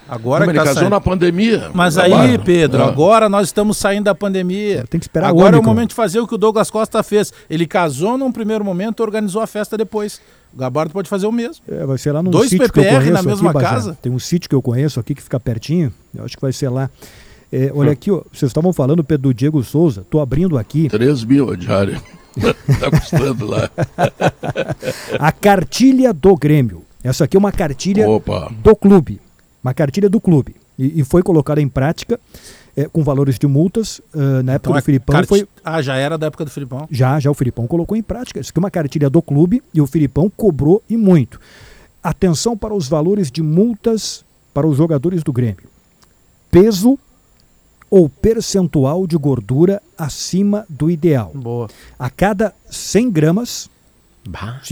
[0.08, 0.90] Agora Não, que mas ele tá casou saindo.
[0.90, 1.70] na pandemia.
[1.72, 2.36] Mas aí.
[2.36, 2.84] Pedro, É.
[2.84, 4.84] agora nós estamos saindo da pandemia.
[4.90, 7.02] Tem que esperar o Agora é o momento de fazer o que o Douglas Costa
[7.02, 7.32] fez.
[7.48, 10.20] Ele casou num primeiro momento e organizou a festa depois.
[10.52, 11.64] O Gabardo pode fazer o mesmo.
[11.66, 13.98] É, vai ser lá num Dois sítio que eu PPR conheço na mesma aqui, casa?
[14.02, 15.90] Tem um sítio que eu conheço aqui que fica pertinho.
[16.14, 16.90] Eu acho que vai ser lá.
[17.52, 20.06] É, olha aqui, ó, vocês estavam falando, Pedro, do Diego Souza.
[20.08, 22.00] Tô abrindo aqui 3 mil a diária.
[22.80, 23.70] tá custando lá.
[25.18, 26.82] a cartilha do Grêmio.
[27.04, 28.50] Essa aqui é uma cartilha Opa.
[28.62, 29.20] do clube.
[29.62, 30.56] Uma cartilha do clube.
[30.78, 32.18] E, e foi colocada em prática
[32.74, 34.00] é, com valores de multas.
[34.14, 35.46] ah, na época Então do é Filipão cart- foi.
[35.62, 36.86] Ah, já era da época do Filipão.
[36.90, 38.40] Já, já o Filipão colocou em prática.
[38.40, 41.38] Isso aqui é uma cartilha do clube e o Filipão cobrou e muito.
[42.02, 44.24] Atenção para os valores de multas
[44.54, 45.64] para os jogadores do Grêmio.
[46.50, 46.98] Peso
[47.92, 51.30] ou percentual de gordura acima do ideal.
[51.34, 51.68] Boa.
[51.98, 53.68] A cada 100 gramas,
[54.26, 54.62] Bah.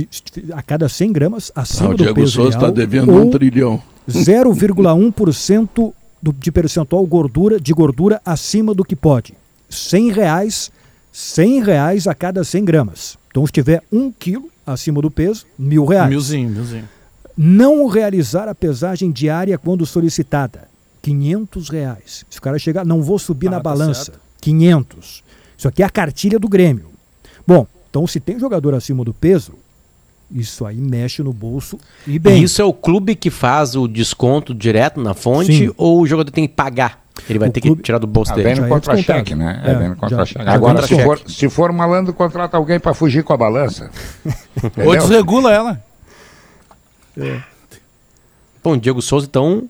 [0.55, 3.83] a cada 100 gramas Ah, acima o do Diego peso Souza está devendo um trilhão.
[4.09, 5.93] 0,1%
[6.23, 9.35] do- de percentual gordura, de gordura acima do que pode.
[9.69, 10.71] 100 reais,
[11.13, 13.19] 100 reais a cada 100 gramas.
[13.31, 16.09] Então, se tiver 1 quilo acima do peso, mil reais.
[16.09, 16.89] Milzinho, milzinho.
[17.37, 20.69] Não realizar a pesagem diária quando solicitada,
[21.03, 22.25] 500 reais.
[22.29, 24.21] Se o cara chegar, não vou subir Ah, na tá balança, certo.
[24.41, 25.23] 500.
[25.57, 26.87] Isso aqui é a cartilha do Grêmio.
[27.47, 29.53] Bom, então se tem jogador acima do peso,
[30.31, 32.41] isso aí mexe no bolso e bem.
[32.41, 35.75] E isso é o clube que faz o desconto direto na fonte Sim.
[35.77, 37.01] ou o jogador tem que pagar?
[37.29, 38.49] Ele vai O ter clube- que tirar do bolso Ah, dele.
[38.51, 39.37] vem no é contra-cheque, descontado.
[39.37, 39.63] né?
[39.67, 40.45] É, É, vem no contra-cheque.
[40.45, 43.91] já Agora, se for, se for malandro, contrata alguém para fugir com a balança.
[44.87, 45.85] Ou desregula ela.
[48.63, 49.69] Bom, o Diego Souza, então,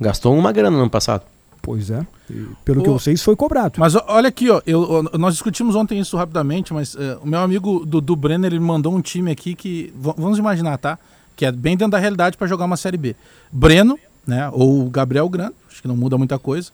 [0.00, 1.22] gastou uma grana no ano passado.
[1.62, 2.06] Pois é.
[2.30, 3.74] E, pelo que eu sei, isso foi cobrado.
[3.78, 7.86] Mas olha aqui, ó, eu, nós discutimos ontem isso rapidamente, mas é, o meu amigo
[7.86, 10.98] do, do Brenner ele mandou um time aqui que vamos imaginar, tá?
[11.34, 13.16] Que é bem dentro da realidade para jogar uma série B.
[13.50, 14.50] Breno, né?
[14.52, 16.70] Ou Gabriel Grande, acho que não muda muita coisa.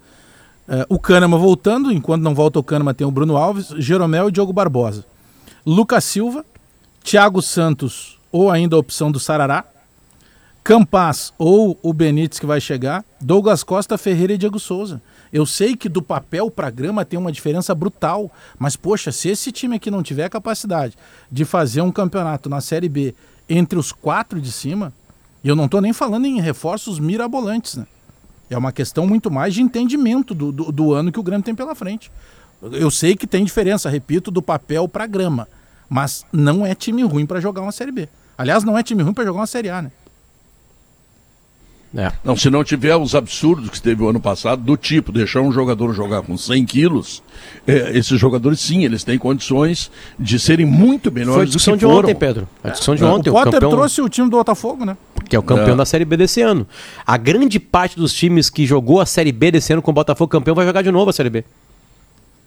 [0.69, 4.33] É, o Kahneman voltando, enquanto não volta o Kahneman tem o Bruno Alves, Jeromel e
[4.33, 5.05] Diogo Barbosa.
[5.65, 6.45] Lucas Silva,
[7.03, 9.65] Thiago Santos ou ainda a opção do Sarará.
[10.71, 15.03] Campaz ou o Benítez que vai chegar, Douglas Costa, Ferreira e Diego Souza.
[15.33, 19.51] Eu sei que do papel para grama tem uma diferença brutal, mas poxa, se esse
[19.51, 20.97] time aqui não tiver capacidade
[21.29, 23.17] de fazer um campeonato na Série B
[23.49, 24.93] entre os quatro de cima,
[25.43, 27.85] e eu não estou nem falando em reforços mirabolantes, né?
[28.49, 31.53] É uma questão muito mais de entendimento do, do, do ano que o Grêmio tem
[31.53, 32.13] pela frente.
[32.63, 35.49] Eu sei que tem diferença, repito, do papel para grama,
[35.89, 38.09] mas não é time ruim para jogar uma Série B.
[38.39, 39.91] Aliás, não é time ruim para jogar uma Série A, né?
[41.97, 42.13] É.
[42.25, 45.51] Não, se não tiver os absurdos que teve o ano passado, do tipo deixar um
[45.51, 47.21] jogador jogar com 100 quilos,
[47.67, 51.75] é, esses jogadores sim, eles têm condições de serem muito Foi a melhores do discussão
[51.75, 51.99] que de foram.
[52.09, 52.49] ontem, Pedro.
[52.63, 53.07] A discussão de É.
[53.07, 53.29] ontem.
[53.31, 54.97] o O, Potter campeão, trouxe o time do Botafogo, né?
[55.29, 55.77] que é o campeão É.
[55.77, 56.67] da Série B desse ano.
[57.07, 60.29] A grande parte dos times que jogou a Série B desse ano com o Botafogo
[60.31, 61.45] campeão vai jogar de novo a Série B.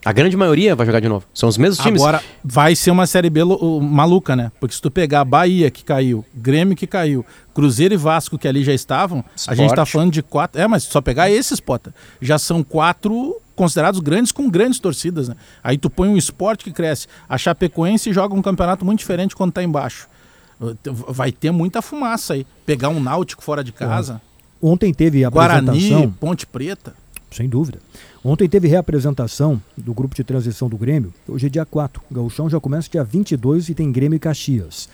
[0.05, 1.25] A grande maioria vai jogar de novo.
[1.33, 2.01] São os mesmos times.
[2.01, 3.41] Agora vai ser uma Série B
[3.81, 4.51] maluca, né?
[4.59, 8.63] Porque se tu pegar Bahia, que caiu, Grêmio, que caiu, Cruzeiro e Vasco, que ali
[8.63, 10.61] já estavam, a gente tá falando de quatro.
[10.61, 11.93] É, mas só pegar esses, Pota.
[12.21, 15.35] Já são quatro considerados grandes com grandes torcidas, né?
[15.63, 17.07] Aí tu põe um esporte que cresce.
[17.29, 20.07] A Chapecoense joga um campeonato muito diferente quando tá embaixo.
[20.59, 20.75] Uh,
[21.09, 22.45] Vai ter muita fumaça aí.
[22.65, 24.21] Pegar um Náutico fora de casa,
[24.63, 26.11] Ontem teve a Guarani, apresentação.
[26.11, 26.93] Ponte Preta.
[27.29, 27.79] Sem dúvida.
[28.25, 31.13] Ontem teve reapresentação do grupo de transição do Grêmio.
[31.27, 32.01] Hoje é dia 4.
[32.09, 34.87] O Gauchão já começa dia 22 e tem Grêmio e Caxias.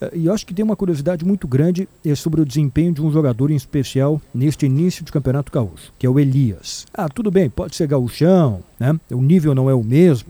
[0.00, 3.00] Eh, E eu acho que tem uma curiosidade muito grande é sobre o desempenho de
[3.00, 6.84] um jogador em especial neste início de Campeonato Gaúcho, que é o Elias.
[6.92, 8.98] Ah, tudo bem, pode ser gauchão, né?
[9.12, 10.28] O nível não é o mesmo.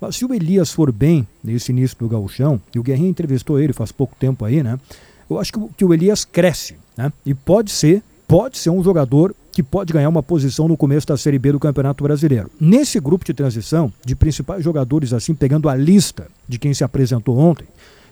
[0.00, 3.74] Mas se o Elias for bem nesse início do gauchão, e o Guerrinha entrevistou ele
[3.74, 4.80] faz pouco tempo aí, né?
[5.28, 7.12] Eu acho que o Elias cresce, né?
[7.26, 11.16] E pode ser, pode ser um jogador que pode ganhar uma posição no começo da
[11.16, 12.50] Série B do Campeonato Brasileiro.
[12.60, 17.36] Nesse grupo de transição, de principais jogadores assim, pegando a lista de quem se apresentou
[17.38, 17.66] ontem,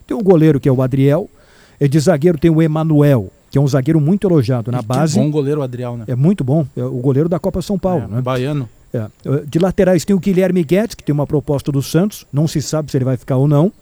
[0.07, 1.31] tem um goleiro que é o Adriel,
[1.81, 4.87] e de zagueiro tem o Emanuel, que é um zagueiro muito elogiado na E que
[4.87, 5.19] base.
[5.19, 6.05] Bom goleiro Adriel, né?
[6.07, 8.21] É muito bom, é o goleiro da Copa São Paulo, É, né?
[8.21, 8.69] Baiano.
[8.93, 9.07] É.
[9.47, 12.91] De laterais tem o Guilherme Guedes, que tem uma proposta do Santos, não se sabe
[12.91, 13.73] se ele vai ficar ou não.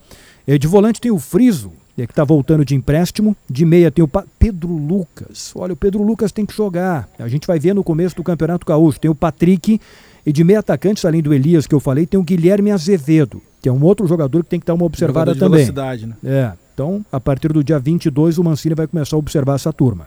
[0.46, 3.36] É, De volante tem o Friso, é, que está voltando de empréstimo.
[3.48, 5.52] De meia tem o Pedro Lucas.
[5.54, 7.08] Olha, o Pedro Lucas tem que jogar.
[7.18, 9.00] A gente vai ver no começo do Campeonato Gaúcho.
[9.00, 9.80] Tem o Patrick.
[10.26, 13.68] E de meia atacantes, além do Elias que eu falei, tem o Guilherme Azevedo, que
[13.68, 15.64] é um outro jogador que tem que dar uma observada Jogador de também.
[15.64, 16.16] velocidade, né?
[16.22, 16.52] É.
[16.74, 20.06] Então, a partir do dia 22, o Mancini vai começar a observar essa turma.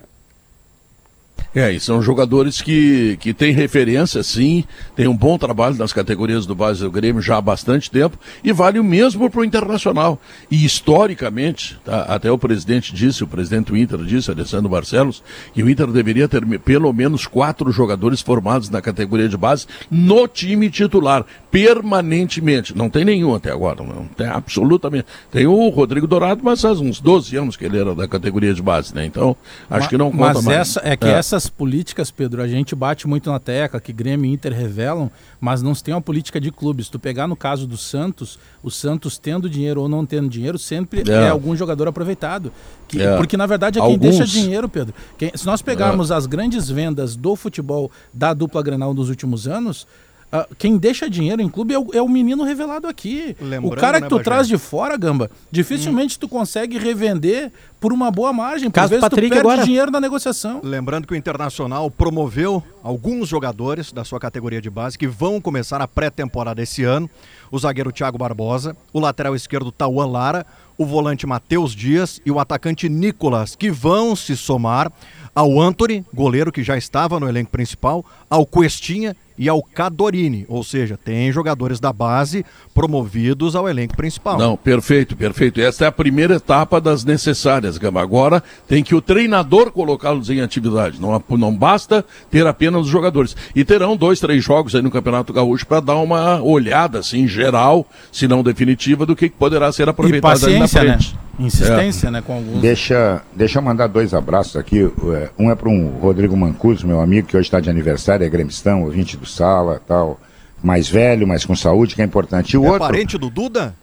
[1.53, 4.63] É, e são jogadores que, que têm referência, sim,
[4.95, 8.53] tem um bom trabalho nas categorias do base do Grêmio já há bastante tempo e
[8.53, 10.19] vale o mesmo para o Internacional.
[10.49, 15.21] E historicamente, tá, até o presidente disse, o presidente do Inter disse, Alessandro Barcelos,
[15.53, 20.27] que o Inter deveria ter pelo menos quatro jogadores formados na categoria de base no
[20.27, 22.75] time titular, permanentemente.
[22.75, 25.05] Não tem nenhum até agora, não tem absolutamente.
[25.31, 28.61] Tem o Rodrigo Dourado, mas faz uns 12 anos que ele era da categoria de
[28.61, 29.05] base, né?
[29.05, 29.35] Então,
[29.69, 30.57] acho Ma- que não conta Mas mais.
[30.59, 34.33] essa, é que essas políticas, Pedro, a gente bate muito na tecla que Grêmio e
[34.33, 35.09] Inter revelam,
[35.39, 36.89] mas não se tem uma política de clubes.
[36.89, 41.03] Tu pegar no caso do Santos, o Santos tendo dinheiro ou não tendo dinheiro, sempre
[41.09, 41.29] é, É.
[41.29, 42.51] algum jogador aproveitado.
[42.87, 43.15] Que- É.
[43.17, 44.17] Porque na verdade é quem Alguns.
[44.17, 44.93] deixa dinheiro, Pedro.
[45.17, 49.87] Quem- se nós pegarmos as grandes vendas do futebol da dupla Grenal nos últimos anos,
[50.31, 53.35] ah, quem deixa dinheiro em clube é o, é o menino revelado aqui.
[53.41, 54.23] Lembrando, o cara que né, tu Bagé?
[54.23, 57.51] traz de fora, Gamba, dificilmente tu consegue revender
[57.81, 58.69] por uma boa margem.
[58.69, 59.65] Por Caso vezes Patrick tu perde agora.
[59.65, 60.61] dinheiro na negociação.
[60.63, 65.81] Lembrando que o Internacional promoveu alguns jogadores da sua categoria de base que vão começar
[65.81, 67.09] a pré-temporada esse ano.
[67.51, 70.45] O zagueiro Thiago Barbosa, o lateral esquerdo Tauan Lara,
[70.77, 74.91] o volante Matheus Dias e o atacante Nicolas, que vão se somar
[75.35, 80.45] ao Anthony, goleiro que já estava no elenco principal, ao Questinha e ao Cadorini.
[80.47, 84.37] Ou seja, tem jogadores da base promovidos ao elenco principal.
[84.37, 85.61] Não, perfeito, perfeito.
[85.61, 88.01] Esta é a primeira etapa das necessárias, Gama.
[88.01, 90.99] Agora tem que o treinador colocá-los em atividade.
[90.99, 93.35] Não, não basta ter apenas os jogadores.
[93.55, 97.85] E terão dois, três jogos aí no Campeonato Gaúcho para dar uma olhada, assim, geral,
[98.11, 100.97] se não definitiva, do que poderá ser E aproveitado ali na paciência, né?
[100.97, 101.19] frente.
[101.39, 102.21] Insistência, né?
[102.21, 102.61] Com alguns.
[102.61, 104.91] Deixa, deixa eu mandar dois abraços aqui.
[105.13, 108.29] É, Um é para um Rodrigo Mancuso, meu amigo, que hoje está de aniversário, é
[108.29, 110.19] gremistão, ouvinte do Sala tal.
[110.63, 112.53] Mais velho, mas com saúde, que é importante.
[112.53, 112.79] E o É outro.
[112.81, 113.73] parente do Duda?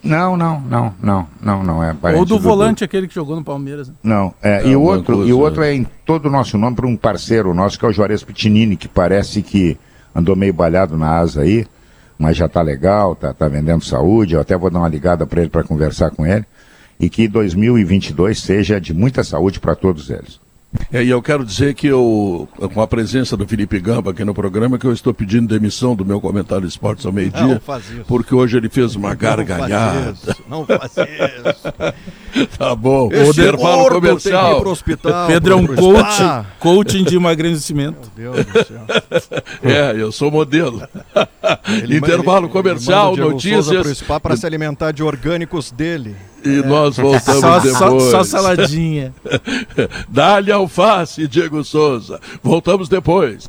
[0.00, 2.48] Não, não, não, não, não, não é parente Ou do Dudu.
[2.48, 3.88] volante aquele que jogou no Palmeiras.
[3.88, 3.94] né?
[4.04, 5.70] Não, é, É, e o o outro, Mancuso, e o outro é.
[5.70, 8.76] é em todo o nosso nome para um parceiro nosso que é o Juarez Pitinini,
[8.76, 9.76] que parece que
[10.14, 11.66] andou meio balhado na asa aí,
[12.16, 14.34] mas já tá legal, tá, tá vendendo saúde.
[14.34, 16.44] Eu até vou dar uma ligada para ele para conversar com ele
[17.00, 20.40] e que 2022 seja de muita saúde para todos eles.
[20.92, 24.34] É, e eu quero dizer que eu, com a presença do Felipe Gamba aqui no
[24.34, 27.88] programa, que eu estou pedindo demissão do meu comentário de esportes ao meio-dia, Não faz
[27.90, 28.04] isso.
[28.06, 30.14] porque hoje ele fez uma gargalhada.
[30.48, 31.74] Não faz isso.
[32.58, 33.08] Tá bom.
[33.10, 34.60] Esse Intervalo gordo tem que ir comercial.
[34.60, 35.26] pro hospital.
[35.26, 36.22] Pedro é um pro coach,
[36.60, 38.12] coaching de emagrecimento.
[38.16, 39.42] Meu Deus do céu.
[39.64, 40.82] É, eu sou modelo.
[41.82, 43.98] Ele- Intervalo ele- comercial, ele o notícias.
[43.98, 46.14] spa para se alimentar de orgânicos dele.
[46.44, 47.78] E nós voltamos Só, depois.
[47.78, 49.12] só, só saladinha.
[50.08, 52.20] Dá-lhe alface, Diego Souza.
[52.42, 53.48] Voltamos depois.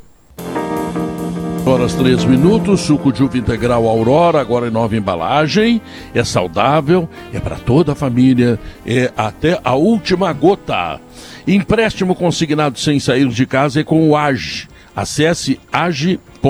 [1.66, 5.80] Horas três minutos, suco de uva integral Aurora, agora em nova embalagem.
[6.14, 10.98] É saudável, é para toda a família, é até a última gota.
[11.46, 14.68] Empréstimo consignado sem sair de casa é com o AGE.
[14.96, 16.40] Acesse age.com.br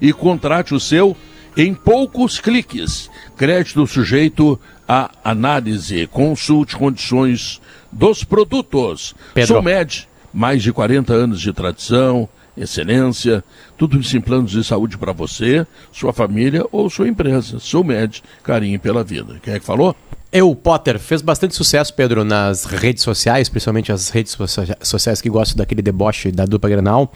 [0.00, 1.16] e contrate o seu
[1.56, 3.10] em poucos cliques.
[3.36, 4.58] Crédito sujeito
[4.88, 6.06] à análise.
[6.06, 7.60] Consulte condições
[7.92, 9.14] dos produtos.
[9.34, 9.54] Pedro.
[9.56, 13.44] Sulmed, mais de 40 anos de tradição, excelência,
[13.76, 17.58] tudo isso em planos de saúde para você, sua família ou sua empresa.
[17.58, 19.38] Sulmed, carinho pela vida.
[19.42, 19.94] Quem é que falou?
[20.32, 25.30] Eu, Potter, fez bastante sucesso, Pedro, nas redes sociais, principalmente as redes socia- sociais que
[25.30, 27.12] gostam daquele deboche da dupla Granal.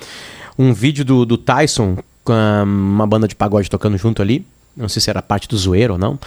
[0.58, 2.32] Um vídeo do, do Tyson com
[2.64, 4.46] uma banda de pagode tocando junto ali.
[4.76, 6.18] Não sei se era parte do Zoeiro ou não,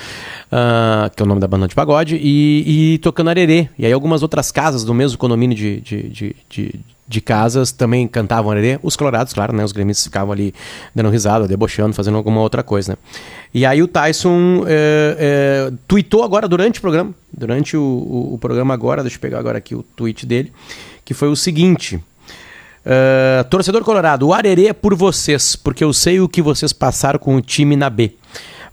[0.51, 3.69] ah, que é o nome da banda de pagode, e, e tocando arerê.
[3.79, 6.75] E aí algumas outras casas do mesmo condomínio de, de, de, de,
[7.07, 8.79] de casas também cantavam arerê.
[8.83, 9.63] Os colorados, claro, né?
[9.63, 10.53] Os gremistas ficavam ali
[10.93, 12.97] dando risada, debochando, fazendo alguma outra coisa, né?
[13.53, 18.37] E aí o Tyson é, é, tweetou agora durante o programa, durante o, o, o
[18.37, 20.51] programa agora, deixa eu pegar agora aqui o tweet dele,
[21.05, 21.99] que foi o seguinte...
[22.85, 27.17] Uh, torcedor colorado, o arerê é por vocês, porque eu sei o que vocês passaram
[27.17, 28.13] com o time na B.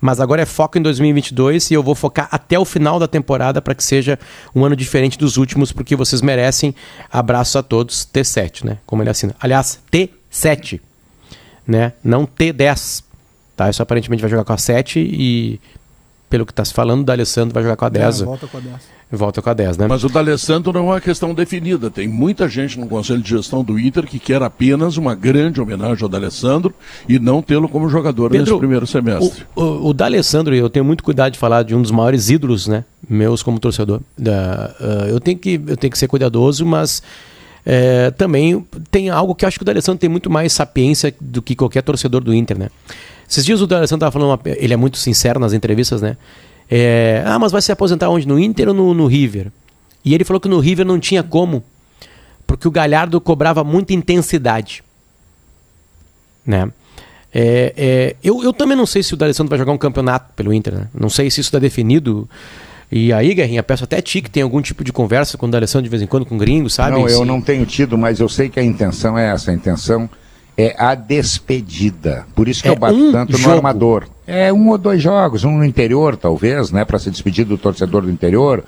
[0.01, 3.61] Mas agora é foco em 2022 e eu vou focar até o final da temporada
[3.61, 4.19] para que seja
[4.55, 6.75] um ano diferente dos últimos, porque vocês merecem.
[7.13, 8.79] Abraço a todos, T7, né?
[8.87, 9.35] Como ele assina.
[9.39, 10.81] Aliás, T7,
[11.67, 11.93] né?
[12.03, 13.05] Não T10.
[13.55, 13.69] Tá?
[13.69, 15.61] Isso aparentemente vai jogar com a 7 e,
[16.31, 18.23] pelo que está se falando, o D'Alessandro vai jogar com a 10.
[18.23, 18.75] É, volta com a 10.
[19.11, 19.87] Volta com a 10, né?
[19.89, 21.91] Mas o D'Alessandro não é uma questão definida.
[21.91, 26.05] Tem muita gente no Conselho de Gestão do Inter que quer apenas uma grande homenagem
[26.05, 26.73] ao D'Alessandro
[27.09, 29.45] e não tê-lo como jogador Pedro, nesse primeiro semestre.
[29.57, 32.69] O, o, o D'Alessandro, eu tenho muito cuidado de falar de um dos maiores ídolos,
[32.69, 32.85] né?
[33.09, 34.01] Meus como torcedor.
[34.17, 37.03] Da, uh, eu, tenho que, eu tenho que ser cuidadoso, mas
[37.67, 41.43] é, também tem algo que eu acho que o D'Alessandro tem muito mais sapiência do
[41.43, 42.69] que qualquer torcedor do Inter, né?
[43.31, 46.17] Esses dias o D'Alessandro estava falando, uma, ele é muito sincero nas entrevistas, né?
[46.69, 48.27] É, ah, mas vai se aposentar onde?
[48.27, 49.53] No Inter ou no, no River?
[50.05, 51.63] E ele falou que no River não tinha como,
[52.45, 54.83] porque o Galhardo cobrava muita intensidade,
[56.45, 56.73] né?
[57.33, 60.53] É, é, eu, eu também não sei se o D'Alessandro vai jogar um campeonato pelo
[60.53, 60.89] Inter, né?
[60.93, 62.29] Não sei se isso está definido.
[62.91, 65.49] E aí, Guerrinha, peço até a ti que tem algum tipo de conversa com o
[65.49, 66.99] D'Alessandro de vez em quando, com gringo, sabe?
[66.99, 69.53] Não, eu não tenho tido, mas eu sei que a intenção é essa.
[69.53, 70.11] A intenção
[70.61, 72.27] é a despedida.
[72.35, 73.57] Por isso que É eu bato um tanto no jogo.
[73.57, 74.07] armador.
[74.27, 76.85] É um ou dois jogos, um no interior, talvez, né?
[76.85, 78.65] Para se despedir do torcedor do interior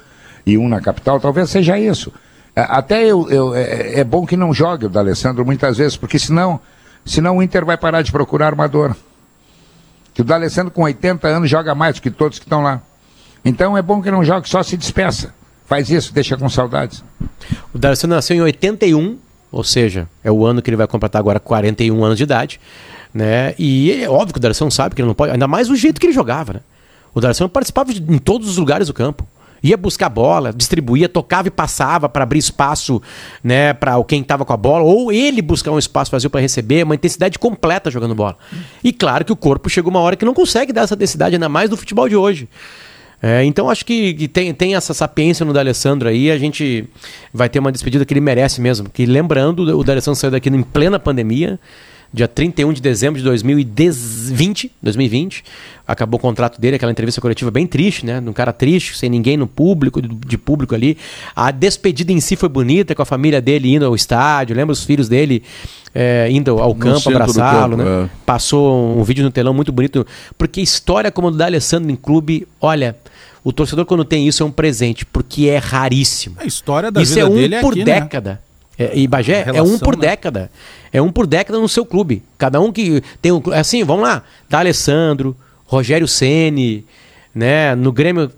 [0.47, 2.13] e um na capital, talvez seja isso.
[2.55, 6.19] A- Até eu, eu- é, é bom que não jogue o D'Alessandro muitas vezes, porque
[6.19, 6.61] senão,
[7.05, 8.95] senão o Inter vai parar de procurar armador.
[10.15, 12.83] Que o D'Alessandro com 80 anos joga mais do que todos que estão lá.
[13.45, 15.33] Então é bom que não jogue, só se despeça.
[15.67, 17.03] Faz isso, deixa com saudades.
[17.73, 19.17] O D'Alessandro nasceu em 81,
[19.53, 22.59] ou seja, é o ano que ele vai completar agora 41 anos de idade,
[23.13, 23.55] né?
[23.59, 26.01] E é óbvio que o D'Alessandro sabe que ele não pode, ainda mais o jeito
[26.01, 26.61] que ele jogava, né?
[27.15, 29.27] O D'Alessandro participava de, em todos os lugares do campo.
[29.63, 33.01] Ia buscar bola, distribuía, tocava e passava para abrir espaço,
[33.45, 36.83] né, para quem estava com a bola, ou ele buscar um espaço vazio para receber,
[36.83, 38.37] uma intensidade completa jogando bola.
[38.83, 41.49] E claro que o corpo chega uma hora que não consegue dar essa intensidade, ainda
[41.49, 42.49] mais no futebol de hoje.
[43.23, 46.85] É, então acho que, que tem, tem essa sapiência no D'Alessandro aí, a gente
[47.33, 48.91] vai ter uma despedida que ele merece mesmo.
[48.91, 51.61] Que lembrando, o D'Alessandro saiu daqui em plena pandemia,
[52.13, 55.45] dia 31 de dezembro de 2020, 2020.
[55.87, 58.21] Acabou o contrato dele, aquela entrevista coletiva bem triste, né?
[58.21, 60.99] De um cara triste, sem ninguém no público, de, público ali.
[61.35, 64.85] A despedida em si foi bonita, com a família dele indo ao estádio, lembra os
[64.85, 65.43] filhos dele
[65.95, 68.05] é, indo ao campo centro do abraçá-lo, campo, né?
[68.05, 68.09] é.
[68.27, 70.07] Passou um vídeo no telão muito bonito,
[70.37, 72.97] porque história como a do D'Alessandro em clube, olha,
[73.45, 76.37] o torcedor quando tem isso é um presente, porque é raríssimo.
[76.39, 78.39] A história da Isso vida é um dele é por aqui, né?
[78.79, 80.09] É, e Bagé, é relação, um por né?
[80.09, 80.51] década.
[80.93, 82.23] É um por década no seu clube.
[82.39, 83.43] Cada um que tem um.
[83.53, 84.23] Assim, vamos lá.
[84.49, 86.85] D'Alessandro, Rogério Ceni,
[87.35, 87.75] né?
[87.75, 88.31] No Grêmio,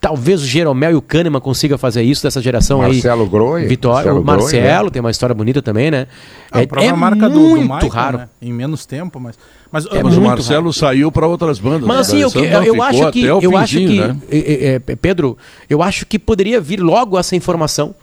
[0.00, 3.28] talvez o Jeromel e o Kahneman consigam fazer isso dessa geração Marcelo aí.
[3.28, 6.06] Groi, Vitória, Marcelo o Marcelo Groi, tem uma história bonita também, né?
[6.50, 8.18] Ah, é a própria é marca do, do muito Michael, raro.
[8.18, 8.28] né?
[8.40, 9.38] Em menos tempo, mas.
[9.70, 11.86] Mas, É Mas o muito Marcelo saiu para outras bandas.
[11.86, 12.00] Mas né?
[12.00, 14.16] assim, eu, eu, eu acho que, eu acho finzinho, que né?
[14.30, 17.94] é, é, é, Pedro, eu acho que poderia vir logo essa informação.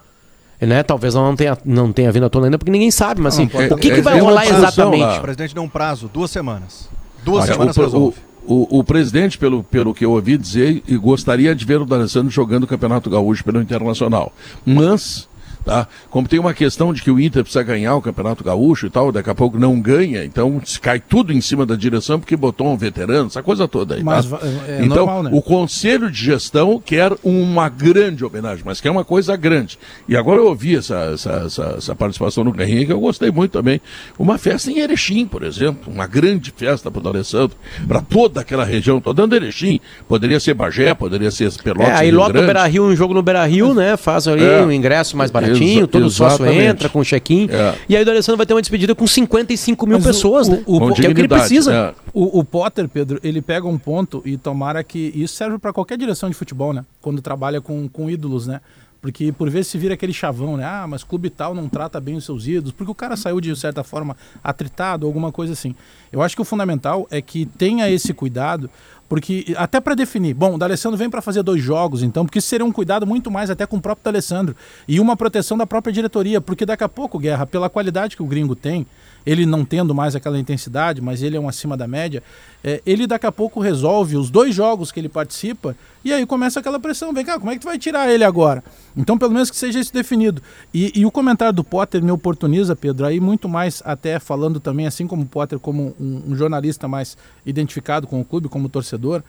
[0.60, 0.82] Né?
[0.84, 3.44] Talvez ela não tenha, não tenha vindo à tona ainda, porque ninguém sabe, mas Não,
[3.46, 5.02] assim, pode- o que, é- que vai é uma rolar discussão exatamente?
[5.04, 5.18] lá.
[5.18, 6.90] O presidente deu um prazo, duas semanas.
[7.24, 8.18] Duas Olha, semanas o, resolve.
[8.48, 11.86] o, o, o presidente, pelo, pelo que eu ouvi dizer, e gostaria de ver o
[11.86, 14.32] D'Alessandro jogando o Campeonato Gaúcho pelo Internacional.
[14.66, 15.28] Mas,
[15.66, 15.88] tá?
[16.10, 19.12] como tem uma questão de que o Inter precisa ganhar o Campeonato Gaúcho e tal,
[19.12, 22.68] daqui a pouco não ganha, então se cai tudo em cima da direção porque botou
[22.68, 24.04] um veterano, essa coisa toda aí.
[24.04, 24.38] Mas tá?
[24.38, 25.30] va- é então, normal, né?
[25.34, 29.78] o Conselho de Gestão quer uma grande homenagem, mas quer uma coisa grande.
[30.08, 33.52] E agora eu ouvi essa, essa, essa, essa participação no Guerrinha, que eu gostei muito
[33.52, 33.82] também.
[34.20, 37.56] Uma festa em Erechim, por exemplo, uma grande festa para o D'Alessandro,
[37.88, 42.10] para toda aquela região, estou dando Erechim, poderia ser Bagé, poderia ser Pelotas, É, aí
[42.10, 42.44] Rio lota o.
[42.44, 43.96] Beira Rio, um jogo no Beira Rio, né?
[43.96, 44.62] Faz ali É.
[44.62, 46.66] um ingresso mais baratinho, Exa- todo sócio exatamente.
[46.66, 47.48] entra com check-in.
[47.52, 47.76] É.
[47.90, 50.64] E aí o D'Alessandro vai ter uma despedida com 55 mil Mas pessoas, o- né?
[50.66, 51.74] o- que é o que ele precisa.
[51.74, 51.94] é.
[52.14, 55.12] O, o Potter, Pedro, ele pega um ponto e tomara que.
[55.16, 56.84] Isso serve para qualquer direção de futebol, né?
[57.02, 58.62] Quando trabalha com, com ídolos, né?
[59.00, 60.66] Porque por vezes se vira aquele chavão, né?
[60.66, 63.56] Ah, mas clube tal não trata bem os seus ídolos, porque o cara saiu de
[63.56, 65.76] certa forma atritado, alguma coisa assim.
[66.12, 68.70] Eu acho que o fundamental é que tenha esse cuidado,
[69.10, 72.48] porque até para definir, bom, o D'Alessandro vem para fazer dois jogos, então, porque isso
[72.48, 74.56] seria um cuidado muito mais até com o próprio D'Alessandro.
[74.88, 78.26] E uma proteção da própria diretoria, porque daqui a pouco, Guerra, pela qualidade que o
[78.26, 78.86] gringo tem,
[79.26, 82.24] ele não tendo mais aquela intensidade, mas ele é um acima da média,
[82.68, 86.60] é, ele daqui a pouco resolve os dois jogos que ele participa e aí começa
[86.60, 87.14] aquela pressão.
[87.14, 88.62] Vem cá, como é que tu vai tirar ele agora?
[88.94, 90.42] Então, pelo menos que seja isso definido.
[90.74, 94.86] E, e o comentário do Potter me oportuniza, Pedro, aí muito mais até falando também,
[94.86, 99.24] assim como o Potter, como um, um jornalista mais identificado com o clube, como torcedor.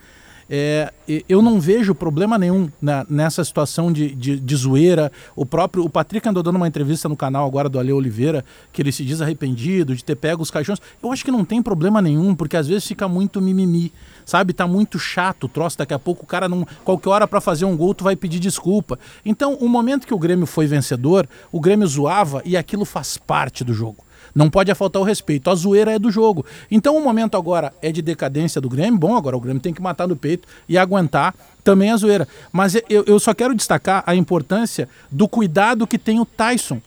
[0.50, 0.90] É,
[1.28, 5.12] eu não vejo problema nenhum na- nessa situação de, de, de zoeira.
[5.36, 8.42] O próprio o Patrick andou dando uma entrevista no canal agora do Ale Oliveira,
[8.72, 10.80] que ele se diz arrependido de ter pego os caixões.
[11.02, 13.92] Eu acho que não tem problema nenhum, porque às vezes fica muito mimimi,
[14.24, 14.54] sabe?
[14.54, 15.76] Tá muito chato o troço.
[15.76, 16.66] Daqui a pouco o cara não.
[16.82, 18.98] Qualquer hora para fazer um gol, tu vai pedir desculpa.
[19.26, 23.62] Então, o momento que o Grêmio foi vencedor, o Grêmio zoava e aquilo faz parte
[23.62, 24.07] do jogo.
[24.34, 25.50] Não pode faltar o respeito.
[25.50, 26.44] A zoeira é do jogo.
[26.70, 28.98] Então o momento agora é de decadência do Grêmio.
[28.98, 32.26] Bom, agora o Grêmio tem que matar no peito e aguentar também a zoeira.
[32.52, 36.80] Mas eu, eu só quero destacar a importância do cuidado que tem o Tyson.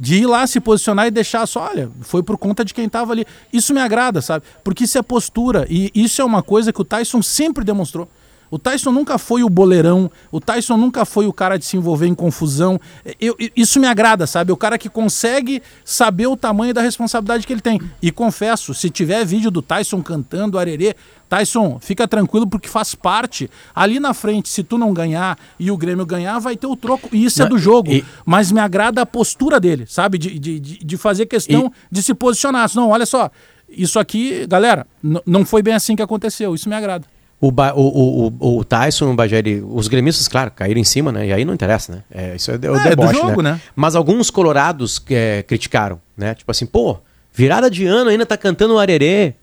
[0.00, 3.12] De ir lá se posicionar e deixar só, olha, foi por conta de quem estava
[3.12, 3.26] ali.
[3.52, 4.44] Isso me agrada, sabe?
[4.62, 5.66] Porque isso é postura.
[5.68, 8.08] E isso é uma coisa que o Tyson sempre demonstrou.
[8.50, 12.06] O Tyson nunca foi o boleirão, o Tyson nunca foi o cara de se envolver
[12.06, 12.80] em confusão.
[13.20, 14.50] Eu- isso me agrada, sabe?
[14.52, 17.80] O cara que consegue saber o tamanho da responsabilidade que ele tem.
[18.00, 20.94] E confesso, se tiver vídeo do Tyson cantando arerê,
[21.28, 23.50] Tyson, fica tranquilo porque faz parte.
[23.74, 27.08] Ali na frente, se tu não ganhar e o Grêmio ganhar, vai ter o troco.
[27.12, 27.90] E isso é do jogo.
[27.92, 30.16] e- Mas me agrada a postura dele, sabe?
[30.16, 32.70] De, de, de, fazer questão de se posicionar.
[32.74, 33.30] Não, olha só,
[33.68, 34.86] isso aqui, galera,
[35.26, 36.54] não foi bem assim que aconteceu.
[36.54, 37.04] Isso me agrada.
[37.40, 41.28] O, Ba- o, o, o, Tyson, o Bajeri, os gremistas, claro, caíram em cima, né?
[41.28, 42.02] E aí não interessa, né?
[42.10, 43.60] É, isso é, de- o É, é do deboche, jogo, né?
[43.76, 46.34] Mas alguns colorados é, criticaram, né?
[46.34, 46.98] Tipo assim, pô,
[47.32, 49.34] virada de ano ainda tá cantando o arerê,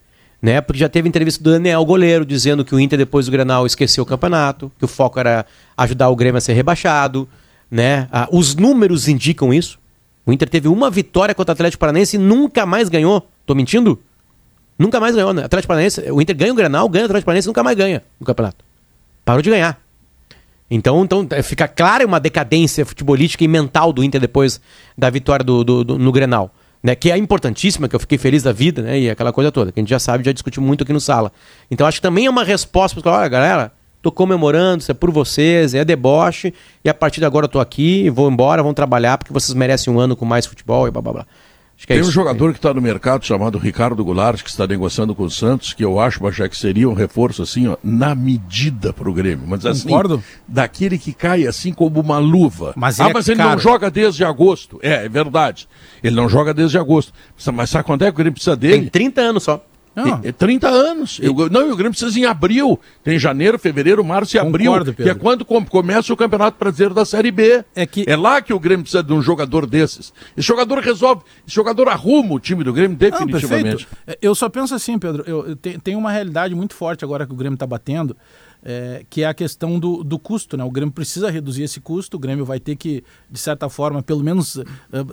[0.42, 0.60] né?
[0.60, 4.04] Porque já teve entrevista do Daniel Goleiro dizendo que o Inter depois do Granal esqueceu
[4.04, 7.26] o campeonato, que o foco era ajudar o Grêmio a ser rebaixado,
[7.70, 8.08] né?
[8.12, 9.78] Ah, os números indicam isso.
[10.26, 13.26] O Inter teve uma vitória contra o Atlético Paranaense e nunca mais ganhou.
[13.46, 13.98] Tô mentindo?
[14.78, 15.44] Nunca mais ganhou, né?
[15.44, 18.26] Atlético Paranaense, o Inter ganha o Granal, ganha o Atlético Paranaense, nunca mais ganha no
[18.26, 18.64] campeonato.
[19.24, 19.80] Parou de ganhar.
[20.70, 24.60] Então, então é, fica clara uma decadência futebolística e mental do Inter depois
[24.98, 26.50] da vitória do, do- do- no Grenal.
[26.82, 29.00] Né, que é importantíssima, que eu fiquei feliz da vida, né?
[29.00, 31.32] E aquela coisa toda, que a gente já sabe, já discutiu muito aqui no sala.
[31.68, 35.10] Então acho que também é uma resposta para olha, galera, tô comemorando, isso é por
[35.10, 36.54] vocês, é deboche,
[36.84, 39.92] e a partir de agora eu tô aqui, vou embora, vão trabalhar, porque vocês merecem
[39.92, 41.26] um ano com mais futebol e blá blá blá.
[41.76, 42.12] Acho que é Tem um isso.
[42.12, 45.84] jogador que está no mercado chamado Ricardo Goulart, que está negociando com o Santos, que
[45.84, 49.46] eu acho, Bajé, que seria um reforço assim, ó, na medida para o Grêmio.
[49.46, 50.22] Mas assim, Concordo.
[50.48, 52.72] daquele que cai assim como uma luva.
[52.76, 53.50] Mas ah, ele é mas ele caro.
[53.50, 54.78] não joga desde agosto.
[54.82, 55.68] É, é verdade.
[56.02, 57.12] Ele não joga desde agosto.
[57.52, 58.90] Mas sabe quando é que o Grêmio precisa Tem dele?
[58.90, 59.62] 30 anos só.
[59.96, 60.20] Não.
[60.22, 61.18] É 30 anos.
[61.22, 62.78] Eu- não, e o Grêmio precisa em abril.
[63.02, 64.70] Tem janeiro, fevereiro, março e abril.
[64.70, 65.20] Concordo, Que é Pedro.
[65.22, 67.64] quando com- começa o Campeonato Brasileiro da Série B.
[67.74, 70.12] É que- lá que o Grêmio precisa de um jogador desses.
[70.36, 71.22] Esse jogador resolve.
[71.46, 73.86] Esse jogador arruma o time do Grêmio Não, definitivamente.
[73.86, 73.88] perfeito.
[74.06, 77.26] É, Eu só penso assim, Pedro, eu, eu te- tem uma realidade muito forte agora
[77.26, 78.14] que o Grêmio está batendo.
[78.68, 80.56] É, que é a questão do, do custo.
[80.56, 80.64] Né?
[80.64, 84.24] O Grêmio precisa reduzir esse custo, o Grêmio vai ter que, de certa forma, pelo
[84.24, 84.64] menos uh,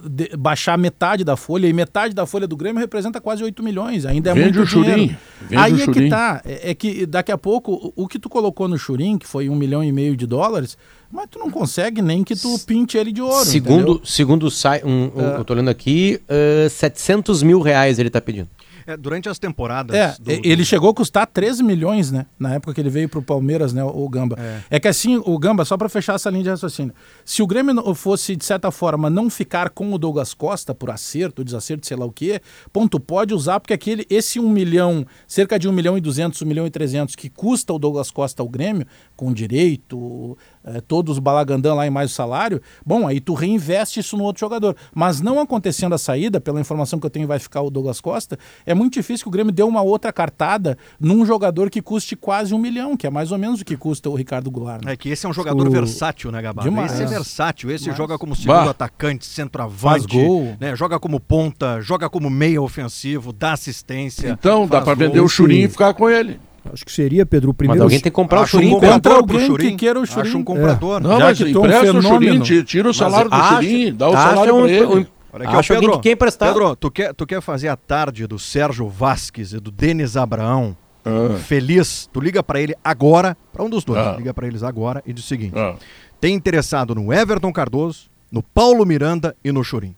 [0.10, 4.08] de, baixar metade da folha, e metade da folha do Grêmio representa quase 8 milhões,
[4.08, 4.93] ainda é Vende muito o Churim.
[4.95, 5.18] dinheiro.
[5.41, 8.28] Vende Aí o é que tá, é, é que daqui a pouco, o, que tu
[8.28, 10.76] colocou no Churim, que foi um milhão e meio de dólares,
[11.12, 14.01] mas tu não consegue nem que tu pinte ele de ouro, Segundo, entendeu?
[14.04, 14.47] segundo
[14.84, 14.89] um,
[15.22, 15.38] um, É.
[15.38, 18.49] eu tô lendo aqui, uh, 700 mil reais ele tá pedindo.
[18.86, 19.96] É, durante as temporadas.
[19.96, 22.26] É, do- ele chegou a custar 13 milhões, né?
[22.38, 23.84] Na época que ele veio pro Palmeiras, né?
[23.84, 24.38] O Gamba.
[24.70, 27.94] É, que assim, o Gamba, só para fechar essa linha de raciocínio, se o Grêmio
[27.96, 32.06] fosse, de certa forma, não ficar com o Douglas Costa por acerto, desacerto, sei lá
[32.06, 36.02] o quê, ponto, pode usar, porque aquele, esse 1 milhão, cerca de 1 milhão e
[36.02, 40.82] 200, 1 milhão e 300 que custa o Douglas Costa ao Grêmio, com direito, eh,
[40.82, 44.39] todos os balagandã lá e mais o salário, bom, aí tu reinveste isso no outro
[44.39, 44.76] jogador.
[44.93, 48.38] Mas não acontecendo a saída, pela informação que eu tenho vai ficar o Douglas Costa,
[48.66, 52.53] é muito difícil que o Grêmio dê uma outra cartada num jogador que custe quase
[52.53, 54.84] um milhão, que é mais ou menos o que custa o Ricardo Goulart.
[54.86, 54.93] né?
[54.93, 56.64] É que esse é um jogador O- versátil, né, Gabá?
[56.64, 56.93] Demais.
[56.93, 57.97] Esse é versátil, esse Demais.
[57.97, 58.70] joga como segundo Bah.
[58.72, 60.55] atacante, Faz centroavante, gol.
[60.59, 64.30] né, joga como ponta, joga como meia ofensivo, dá assistência.
[64.30, 66.39] Então, dá para vender o Churim e ficar com ele.
[66.72, 67.84] Acho que seria, Pedro, o Mas primeiro.
[67.84, 68.74] alguém tem que comprar Acho o Churim.
[68.76, 68.93] um cara.
[68.93, 69.78] Contra comprador pro alguém que Churim.
[69.78, 70.22] queira o Churim.
[70.28, 70.99] Acho um comprador.
[71.01, 72.01] Não, Já mas que é um empresta o.
[72.01, 74.86] Churim, tira, o salário do acha- Churim, dá o salário um- pra ele.
[74.86, 75.05] um-
[75.36, 76.53] Olha aqui, ó, Acho alguém Pedro, que quer emprestar.
[76.53, 80.78] Pedro, tu quer, tu quer fazer a tarde do Sérgio Vasques e do Denis Abraão
[81.03, 81.36] Ah.
[81.39, 82.07] feliz?
[82.14, 84.16] Tu liga pra ele agora, pra um dos dois, Ah.
[84.18, 85.76] liga pra eles agora e diz o seguinte: Ah.
[86.22, 89.95] tem interessado no Everton Cardoso, no Paulo Miranda e no Churim.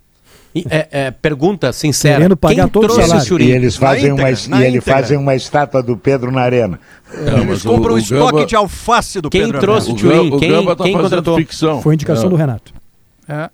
[0.69, 2.15] É, é, pergunta sincera.
[2.15, 3.45] Querendo pagar quem todo trouxe o Churim?
[3.45, 6.79] E eles fazem, íntegra, uma, na e ele fazem uma estátua do Pedro na arena.
[7.13, 10.07] Não, Eles compram o, o estoque Gamba- de alface do Quem Pedro trouxe Ernesto.
[10.07, 11.37] O, Churim, Gamba- o quem- Gamba tá quem fazendo contratou?
[11.37, 11.81] ficção.
[11.81, 12.73] Foi indicação do Renato.
[13.27, 13.49] É.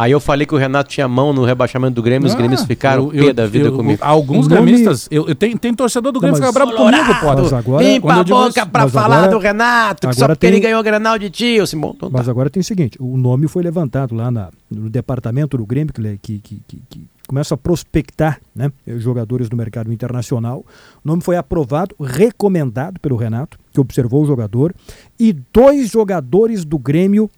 [0.00, 2.64] Aí eu falei que o Renato tinha mão no rebaixamento do Grêmio, os Ah, Grêmios
[2.64, 3.98] ficaram eu- pé da vida eu- comigo.
[4.02, 7.42] Alguns nome- gremistas, eu, eu tenho, tem torcedor do Grêmio que fica bravo comigo, Potter.
[7.44, 10.54] Mas agora- Limpa a boca pra falar agora- do Renato, que só agora porque ele
[10.54, 11.44] tem- ganhou o Granal de ti.
[11.56, 12.16] Eu assim, bom, então tá.
[12.16, 15.92] Mas agora tem o seguinte: o nome foi levantado lá na- no departamento do Grêmio,
[15.92, 20.64] que, que, que- que- que começa a prospectar né, jogadores do mercado internacional.
[21.04, 24.74] O nome foi aprovado, recomendado pelo Renato, que observou o jogador,
[25.18, 27.30] e dois jogadores do Grêmio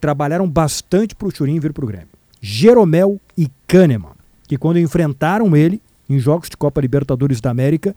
[0.00, 2.08] trabalharam bastante para o Churim vir para o Grêmio:
[2.40, 4.12] Jeromel e Kahneman,
[4.48, 7.94] que quando enfrentaram ele em jogos de Copa Libertadores da América.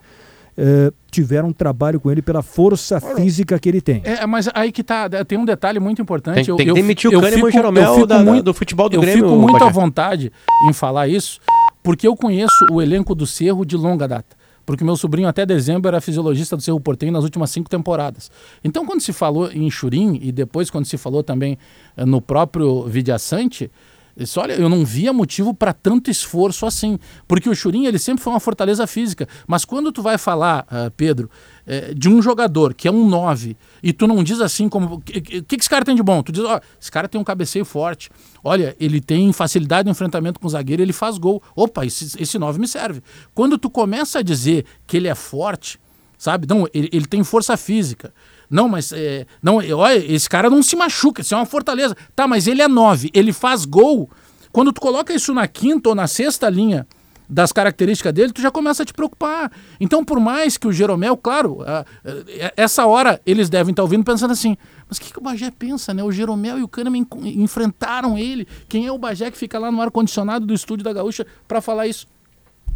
[0.56, 4.04] eh, tiveram um trabalho com ele pela força física que ele tem.
[4.06, 6.46] É, mas aí que tá, tem um detalhe muito importante.
[6.46, 8.44] Tem- tem que demitir o Kahneman e o fico- Jeromel eu fico da- da- muito-
[8.44, 10.32] do futebol do eu Grêmio, fico muito à vontade
[10.70, 11.40] em falar isso,
[11.82, 14.36] porque eu conheço o elenco do Cerro de longa data.
[14.66, 18.32] Porque meu sobrinho até dezembro era fisiologista do Cerro Portenho nas últimas cinco temporadas.
[18.64, 21.58] Então, quando se falou em Churim e depois quando se falou também
[21.98, 23.70] eh, no próprio Vidiaçante,
[24.16, 27.00] isso, olha, eu não via motivo para tanto esforço assim.
[27.28, 29.28] Porque o Churim, ele sempre foi uma fortaleza física.
[29.48, 31.30] Mas quando tu vai falar, ah, Pedro,
[31.66, 34.96] eh, de um jogador que é um 9, e tu não diz assim como.
[34.96, 36.22] O que, que, esse cara tem de bom?
[36.22, 38.10] Tu diz, ó, esse cara tem um cabeceio forte.
[38.44, 41.42] Olha, ele tem facilidade no enfrentamento com o zagueiro, ele faz gol.
[41.56, 43.02] Opa, esse, esse 9 me serve.
[43.34, 45.80] Quando tu começa a dizer que ele é forte,
[46.18, 46.48] sabe?
[46.48, 48.14] Não, ele, ele tem força física.
[48.50, 51.96] Não, mas é, não, é, olha, esse cara não se machuca, isso é uma fortaleza.
[52.16, 54.10] Tá, mas ele é 9, ele faz gol.
[54.52, 56.86] Quando tu coloca isso na quinta ou na sexta linha
[57.34, 59.52] das características dele, tu já começa a te preocupar.
[59.80, 64.04] Então, por mais que o Jeromel, claro, a- a- essa hora eles devem estar ouvindo
[64.04, 64.56] pensando assim,
[64.88, 66.04] mas o que, que o Bagé pensa, né?
[66.04, 68.48] O Jeromel e o Kahneman en- enfrentaram ele.
[68.70, 71.88] Quem é o Bagé que fica lá no ar-condicionado do estúdio da Gaúcha para falar
[71.88, 72.06] isso?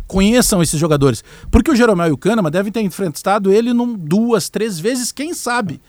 [0.07, 1.21] conheçam esses jogadores.
[1.51, 5.33] Porque o Jeromel e o Kahneman devem ter enfrentado ele num, duas, três vezes, quem
[5.33, 5.81] sabe.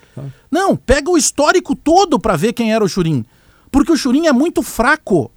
[0.50, 3.24] Não, pega o histórico todo para ver quem era o Churim.
[3.70, 5.30] Porque o Churim é muito fraco.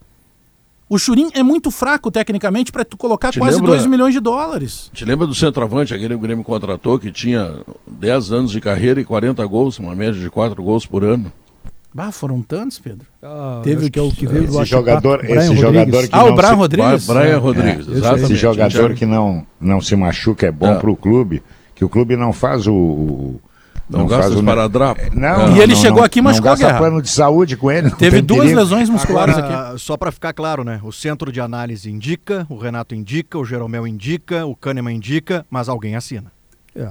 [0.93, 4.19] O Churim é muito fraco tecnicamente para tu colocar Te quase lembra- 2 milhões de
[4.19, 4.91] dólares.
[4.93, 8.99] Te lembra do centroavante, aquele que o Grêmio contratou, que tinha 10 anos de carreira
[8.99, 11.31] e 40 gols, uma média de 4 gols por ano?
[11.93, 13.07] Bah, foram tantos, Pedro.
[13.23, 15.59] Ah, Teve que é o que veio do Esse jogador, esse Rodrigues.
[15.61, 17.07] jogador que Ah, o não Brian se- Rodrigues?
[17.07, 17.35] Brian É.
[17.35, 18.23] Rodrigues, esse exatamente.
[18.25, 20.75] Esse jogador que não, não se machuca é bom É.
[20.79, 21.41] pro clube,
[21.73, 22.73] que o clube não faz o.
[22.73, 23.41] o-
[23.97, 25.01] Não, gasta faz o- esparadrapo.
[25.13, 26.77] Não, E ele não, chegou não, aqui e não machucou a gasta guerra.
[26.79, 27.89] plano de saúde com ele.
[27.89, 28.59] não Teve duas perigo.
[28.59, 29.51] lesões musculares aqui.
[29.53, 30.79] Agora, só para ficar claro, né?
[30.83, 35.67] O centro de análise indica, o Renato indica, o Jeromel indica, o Kahneman indica, mas
[35.69, 36.31] alguém assina.
[36.75, 36.89] É.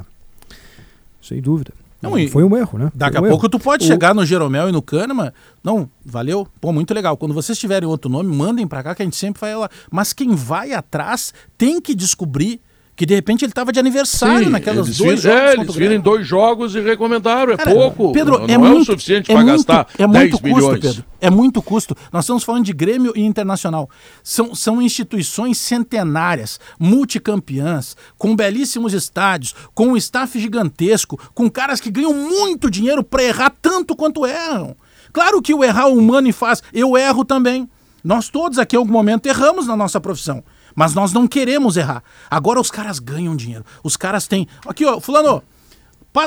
[1.22, 1.72] Sem dúvida.
[2.02, 2.90] Não, e Foi um erro, né?
[2.94, 3.50] Daqui Foi a um pouco erro.
[3.50, 5.32] tu pode O- chegar no Jeromel e no Kahneman.
[5.62, 6.48] Não, valeu.
[6.58, 7.14] Pô, muito legal.
[7.14, 9.68] Quando vocês tiverem outro nome, mandem pra cá que a gente sempre vai lá.
[9.90, 12.58] Mas quem vai atrás tem que descobrir
[13.00, 15.48] que de repente ele tava de aniversário Sim, naquelas eles dois viram, jogos.
[15.48, 17.54] É, eles viram em dois jogos e recomendaram.
[17.54, 18.12] É Cara, pouco.
[18.12, 20.46] Pedro, não, é não muito, é o suficiente é para gastar é 10 muito custo,
[20.46, 20.80] milhões.
[20.80, 21.04] Pedro.
[21.18, 21.96] É muito custo.
[22.12, 23.88] Nós estamos falando de Grêmio e Internacional.
[24.22, 31.90] São, são instituições centenárias, multicampeãs, com belíssimos estádios, com um staff gigantesco, com caras que
[31.90, 34.76] ganham muito dinheiro para errar tanto quanto erram.
[35.10, 36.62] Claro que o errar o humano e faz.
[36.70, 37.66] Eu erro também.
[38.04, 40.44] Nós todos aqui em algum momento erramos na nossa profissão.
[40.74, 42.02] Mas nós não queremos errar.
[42.30, 43.64] Agora os caras ganham dinheiro.
[43.82, 44.46] Os caras têm.
[44.66, 45.42] Aqui, ó, Fulano,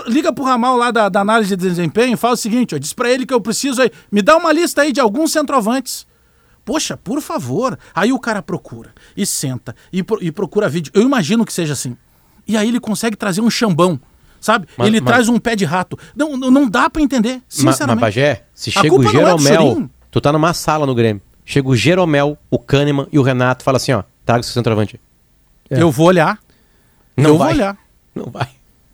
[0.07, 2.93] Liga pro Ramal lá da, da análise de desempenho e fala o seguinte: ó, diz
[2.93, 3.91] pra ele que eu preciso aí.
[4.11, 6.07] Me dá uma lista aí de alguns centroavantes.
[6.63, 7.77] Poxa, por favor.
[7.93, 10.91] Aí o cara procura e senta e, pro- e procura vídeo.
[10.95, 11.97] Eu imagino que seja assim.
[12.47, 13.99] E aí ele consegue trazer um chambão,
[14.39, 14.67] sabe?
[14.77, 15.99] Mas- ele mas- traz um pé de rato.
[16.15, 18.01] Não, não, dá pra entender, Ma- Mas, sinceramente.
[18.01, 19.89] Bagé, se chega o é Jeromel, Sorin.
[20.09, 21.21] tu tá numa sala no Grêmio.
[21.45, 24.99] Chega o Jeromel, o Kahneman e o Renato fala assim, ó, traga o seu centroavante.
[25.69, 26.38] Eu vou olhar.
[27.17, 27.53] Não eu vai.
[27.53, 27.78] vou olhar.
[28.15, 28.47] Não vai.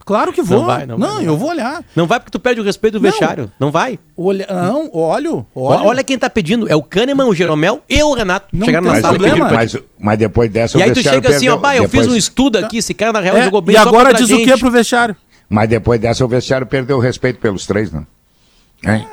[0.06, 0.60] Claro que vou.
[0.62, 1.38] Não vai, não vai, não eu vai.
[1.38, 1.84] vou olhar.
[1.96, 3.52] Não vai porque tu perde o respeito do vestiário.
[3.60, 4.00] Não vai.
[4.18, 5.84] Olha, não, olho, Olha.
[5.84, 6.04] olha.
[6.04, 6.68] quem tá pedindo.
[6.68, 8.48] É o Kahneman, o Jeromel e o Renato.
[8.52, 9.52] Não Chegaram na sala e problema.
[9.52, 11.92] Mas, mas depois dessa E o aí tu vestiário chega assim, ó, pai, eu fiz
[11.92, 14.34] depois- um estudo aqui, esse cara na real É, jogou bem e agora diz a
[14.34, 14.60] o que gente.
[14.60, 15.16] pro vestiário?
[15.48, 18.06] Mas depois dessa o vestiário perdeu o respeito pelos três, não?
[18.84, 19.06] Né?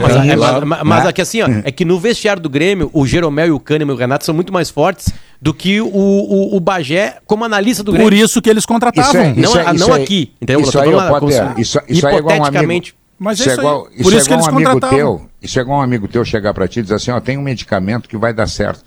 [0.00, 0.66] Mas, é, claro.
[0.66, 1.10] mas, mas Né?
[1.10, 3.96] aqui assim, ó, é que no vestiário do Grêmio, o Jeromel e o Kahneman e
[3.96, 5.12] o Renato são muito mais fortes
[5.42, 8.08] do que o, o, o Bagé como analista do Grêmio.
[8.10, 9.10] Por isso que eles contratavam.
[9.36, 10.60] Isso é- Não, isso não aqui, entendeu?
[10.62, 11.30] Isso Eu tô aí, lá, como
[11.60, 12.46] isso, isso aí é igual um amigo.
[12.46, 12.94] hipoteticamente.
[13.18, 15.28] Mas isso é isso aí- igual, por isso é que igual um amigo teu.
[15.42, 17.42] Isso é igual um amigo teu chegar pra ti e dizer assim, ó, tem um
[17.42, 18.84] medicamento que vai dar certo.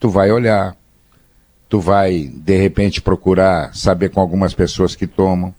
[0.00, 0.74] Tu vai olhar,
[1.68, 5.54] tu vai, de repente, procurar saber com algumas pessoas que tomam.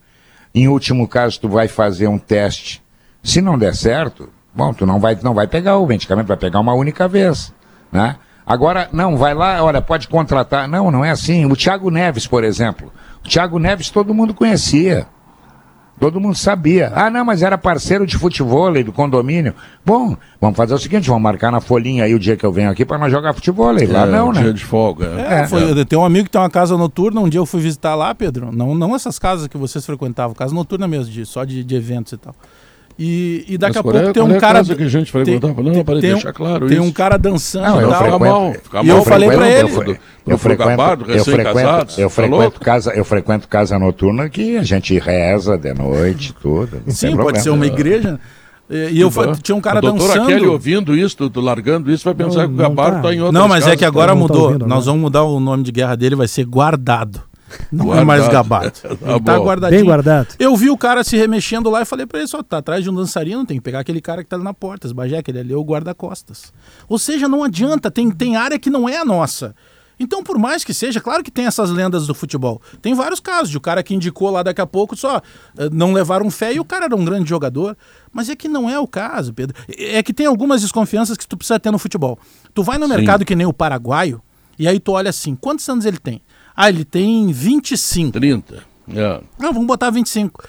[0.54, 2.83] Em último caso, tu vai fazer um teste.
[3.24, 6.60] Se não der certo, bom, tu não vai, não vai pegar o medicamento, vai pegar
[6.60, 7.54] uma única vez,
[7.92, 8.18] né?
[8.46, 10.68] Agora, não, vai lá, olha, pode contratar.
[10.68, 11.46] Não, não é assim.
[11.46, 12.92] O Thiago Neves, por exemplo.
[13.24, 15.08] O Thiago Neves todo mundo conhecia.
[16.00, 16.92] Todo mundo sabia.
[16.94, 19.54] Ah, não, mas era parceiro de futebol do condomínio.
[19.86, 22.70] Bom, vamos fazer o seguinte, vamos marcar na folhinha aí o dia que eu venho
[22.70, 23.72] aqui para nós jogar futebol.
[23.72, 24.42] Lá É, não, um né?
[24.42, 25.06] Dia de folga.
[25.06, 25.48] É, É.
[25.48, 28.14] foi, tem um amigo que tem uma casa noturna, um dia eu fui visitar lá,
[28.14, 28.52] Pedro.
[28.52, 32.12] Não, não essas casas que vocês frequentavam, casa noturna mesmo, de, só de, de eventos
[32.12, 32.36] e tal.
[32.98, 34.64] E, e daqui Mas a pouco é- tem um é cara.
[34.64, 35.64] que a gente frequentava?
[35.64, 36.88] Não, para tem um- deixar claro Tem isso.
[36.88, 37.98] um cara dançando Não, e eu tal.
[38.00, 38.98] Frequento- mal, E mal.
[38.98, 42.14] eu falei pra frequento- ele- Eu, Pro- eu frequento, gabardo, eu frequento, recém-casados, eu tá
[42.16, 46.82] frequento casa, eu frequento casa noturna que a gente reza de noite, tudo.
[46.86, 47.44] não Sim, tem pode problema.
[47.44, 48.20] ser uma igreja.
[48.70, 50.28] E, e eu fa- tinha um cara a doutora dançando.
[50.28, 53.02] Kelly ouvindo isso, largando isso, vai pensar Não, que o Gabardo tá.
[53.10, 54.48] tá em outra Não, mas é que agora não tá mudou.
[54.50, 54.92] ouvindo, Nós né?
[54.92, 57.22] vamos mudar o nome de guerra dele, vai ser guardado.
[57.72, 58.06] Não é Guardado.
[58.06, 58.74] mais gabado.
[59.04, 59.82] Tá Ele tá guardadinho.
[59.82, 60.28] Bem guardado.
[60.40, 62.90] Eu vi o cara se remexendo lá e falei pra ele, só tá atrás de
[62.90, 65.54] um dançarino, tem que pegar aquele cara que tá ali na porta, esbagé, aquele ali
[65.54, 66.54] é o guarda-costas.
[66.88, 69.56] Ou seja, não adianta, tem, tem área que não é a nossa.
[70.00, 72.62] Então, por mais que seja, claro que tem essas lendas do futebol.
[72.82, 75.22] Tem vários casos de o cara que indicou lá daqui a pouco só
[75.58, 77.78] eh, não levaram fé e o cara era um grande jogador.
[78.12, 79.56] Mas é que não é o caso, Pedro.
[79.78, 82.18] É que tem algumas desconfianças que tu precisa ter no futebol.
[82.54, 84.22] Tu vai no mercado que nem o paraguaio
[84.58, 86.22] e aí tu olha assim, quantos anos ele tem?
[86.56, 88.20] Ah, ele tem 25.
[88.20, 88.64] 30.
[88.90, 89.22] É.
[89.40, 90.44] Não, vamos botar 25.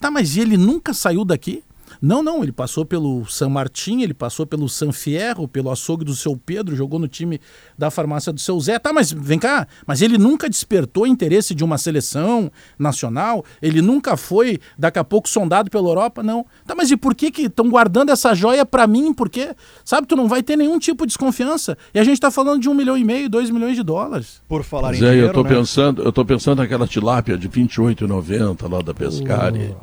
[0.00, 1.62] Tá, mas ele nunca saiu daqui?
[2.00, 6.14] Não, não, ele passou pelo San Martin, ele passou pelo San Fierro, pelo açougue do
[6.14, 7.40] seu Pedro, jogou no time
[7.76, 8.78] da farmácia do seu Zé.
[8.78, 13.44] Tá, mas vem cá, mas ele nunca despertou interesse de uma seleção nacional?
[13.60, 16.22] Ele nunca foi, daqui a pouco, sondado pela Europa?
[16.22, 16.46] Não.
[16.66, 19.12] Tá, mas e por que que estão guardando essa joia pra mim?
[19.12, 19.54] Por quê?
[19.84, 21.76] Sabe, tu não vai ter nenhum tipo de desconfiança.
[21.92, 24.40] E a gente tá falando de um milhão e meio, dois milhões de dólares.
[24.48, 25.48] Por falar em Zé, dinheiro, eu tô né?
[25.48, 29.74] pensando, eu tô pensando naquela tilápia de 28,90 lá da Pescari,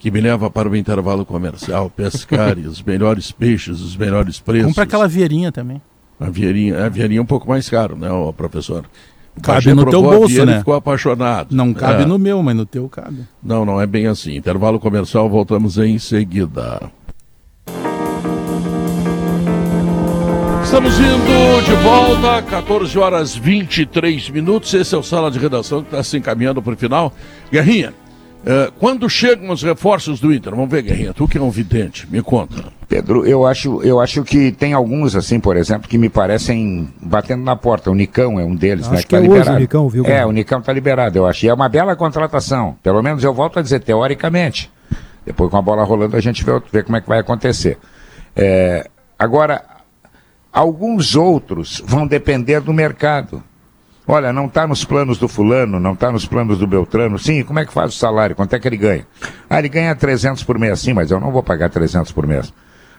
[0.00, 1.90] que me leva para o intervalo comercial.
[1.90, 4.68] Pescari, os melhores peixes, os melhores preços.
[4.68, 5.80] Compra aquela vieirinha também.
[6.18, 8.84] A vieirinha, a vieirinha é um pouco mais caro, né, professor?
[9.42, 10.58] Cabe no teu bolso, né?
[10.58, 11.54] ficou apaixonado.
[11.54, 12.06] Não cabe É.
[12.06, 13.24] no meu, mas no teu cabe.
[13.42, 14.34] Não, não é bem assim.
[14.34, 16.90] Intervalo comercial, voltamos em seguida.
[20.64, 24.72] Estamos indo de volta, 14 horas 23 minutos.
[24.72, 27.12] Esse é o Sala de Redação que está se encaminhando para o final.
[27.50, 27.92] Guerrinha,
[28.44, 30.54] eh, quando chegam os reforços do Inter?
[30.54, 32.64] Vamos ver, Guerrinha, tu que é um vidente, me conta.
[32.88, 37.44] Pedro, eu acho, eu acho que tem alguns, assim, por exemplo, que me parecem batendo
[37.44, 37.90] na porta.
[37.90, 39.02] O Nicão é um deles, Acho né?
[39.02, 39.56] que tá é hoje liberado.
[39.56, 41.46] o Nicão, viu, É, o Nicão tá liberado, eu acho.
[41.46, 42.76] E é uma bela contratação.
[42.82, 44.70] Pelo menos eu volto a dizer, teoricamente.
[45.24, 47.78] Depois com a bola rolando a gente vê, vê como é que vai acontecer.
[48.34, 48.88] É,
[49.18, 49.62] agora,
[50.52, 53.42] alguns outros vão depender do mercado.
[54.06, 57.18] Olha, não está nos planos do fulano, não está nos planos do Beltrano.
[57.18, 58.34] Sim, como é que faz o salário?
[58.34, 59.06] Quanto é que ele ganha?
[59.48, 60.80] Ah, ele ganha 300 por mês.
[60.80, 62.52] Sim, mas eu não vou pagar 300 por mês.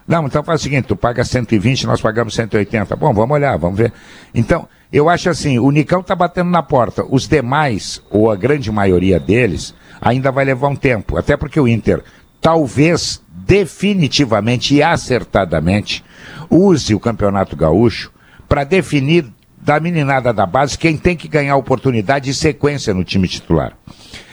[0.06, 2.96] Não, então faz o seguinte, tu paga 120, nós pagamos 180.
[2.96, 3.92] Bom, vamos olhar, vamos ver.
[4.34, 7.04] Então, eu acho assim, o Nicão tá batendo na porta.
[7.08, 11.16] Os demais, ou a grande maioria deles, ainda vai levar um tempo.
[11.16, 12.02] Até porque o Inter,
[12.40, 16.04] talvez, definitivamente e acertadamente,
[16.50, 18.10] use o Campeonato Gaúcho
[18.48, 19.32] para definir
[19.62, 23.78] da meninada da base quem tem que ganhar oportunidade e sequência no time titular.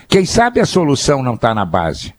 [0.08, 2.16] Quem sabe a solução não está na base?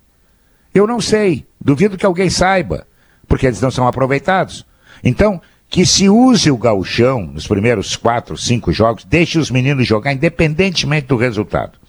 [0.72, 1.44] Eu não sei.
[1.60, 2.86] Duvido que alguém saiba,
[3.26, 4.64] porque eles não são aproveitados.
[5.02, 10.12] Então, que se use o gauchão nos primeiros quatro, cinco jogos, deixe os meninos jogar
[10.12, 11.79] independentemente do resultado.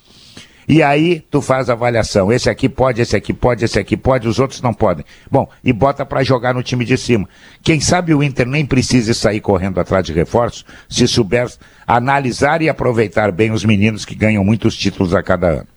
[0.67, 2.31] E aí tu faz a avaliação.
[2.31, 5.05] Esse aqui pode, esse aqui pode, esse aqui pode, os outros não podem.
[5.29, 7.27] Bom, e bota para jogar no time de cima.
[7.63, 11.47] Quem sabe o Inter nem precise sair correndo atrás de reforços, se souber
[11.85, 15.67] analisar e aproveitar bem os meninos que ganham muitos títulos a cada ano.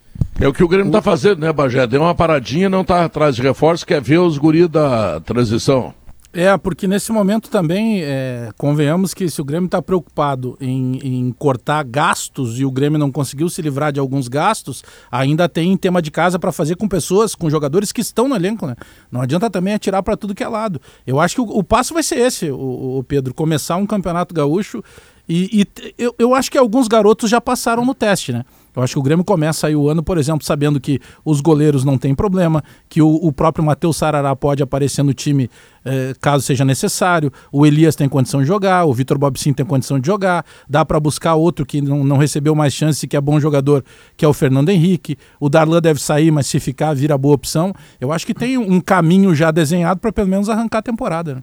[0.40, 1.86] É o que o Grêmio está fazendo, né, Bagé?
[1.86, 5.94] Deu uma paradinha, não está atrás de reforço, quer ver os guri da transição.
[6.34, 11.32] É, porque nesse momento também, é, convenhamos que se o Grêmio está preocupado em, em,
[11.32, 14.82] cortar gastos e o Grêmio não conseguiu se livrar de alguns gastos,
[15.12, 18.66] ainda tem tema de casa para fazer com pessoas, com jogadores que estão no elenco,
[18.66, 18.74] né?
[19.12, 20.80] Não adianta também atirar para tudo que é lado.
[21.06, 24.34] Eu acho que o, o passo vai ser esse, o, o, Pedro, começar um campeonato
[24.34, 24.82] gaúcho
[25.28, 28.44] e, e eu, eu acho que alguns garotos já passaram no teste, né?
[28.74, 31.84] Eu acho que o Grêmio começa aí o ano, por exemplo, sabendo que os goleiros
[31.84, 35.48] não têm problema, que o, o próprio Matheus Sarará pode aparecer no time
[35.84, 40.00] eh, caso seja necessário, o Elias tem condição de jogar, o Vitor Bobsin tem condição
[40.00, 43.38] de jogar, dá para buscar outro que não, não recebeu mais chance, que é bom
[43.38, 43.84] jogador,
[44.16, 45.16] que é o Fernando Henrique.
[45.38, 47.72] O Darlan deve sair, mas se ficar, vira boa opção.
[48.00, 51.36] Eu acho que tem um caminho já desenhado para pelo menos arrancar a temporada.
[51.36, 51.42] Né?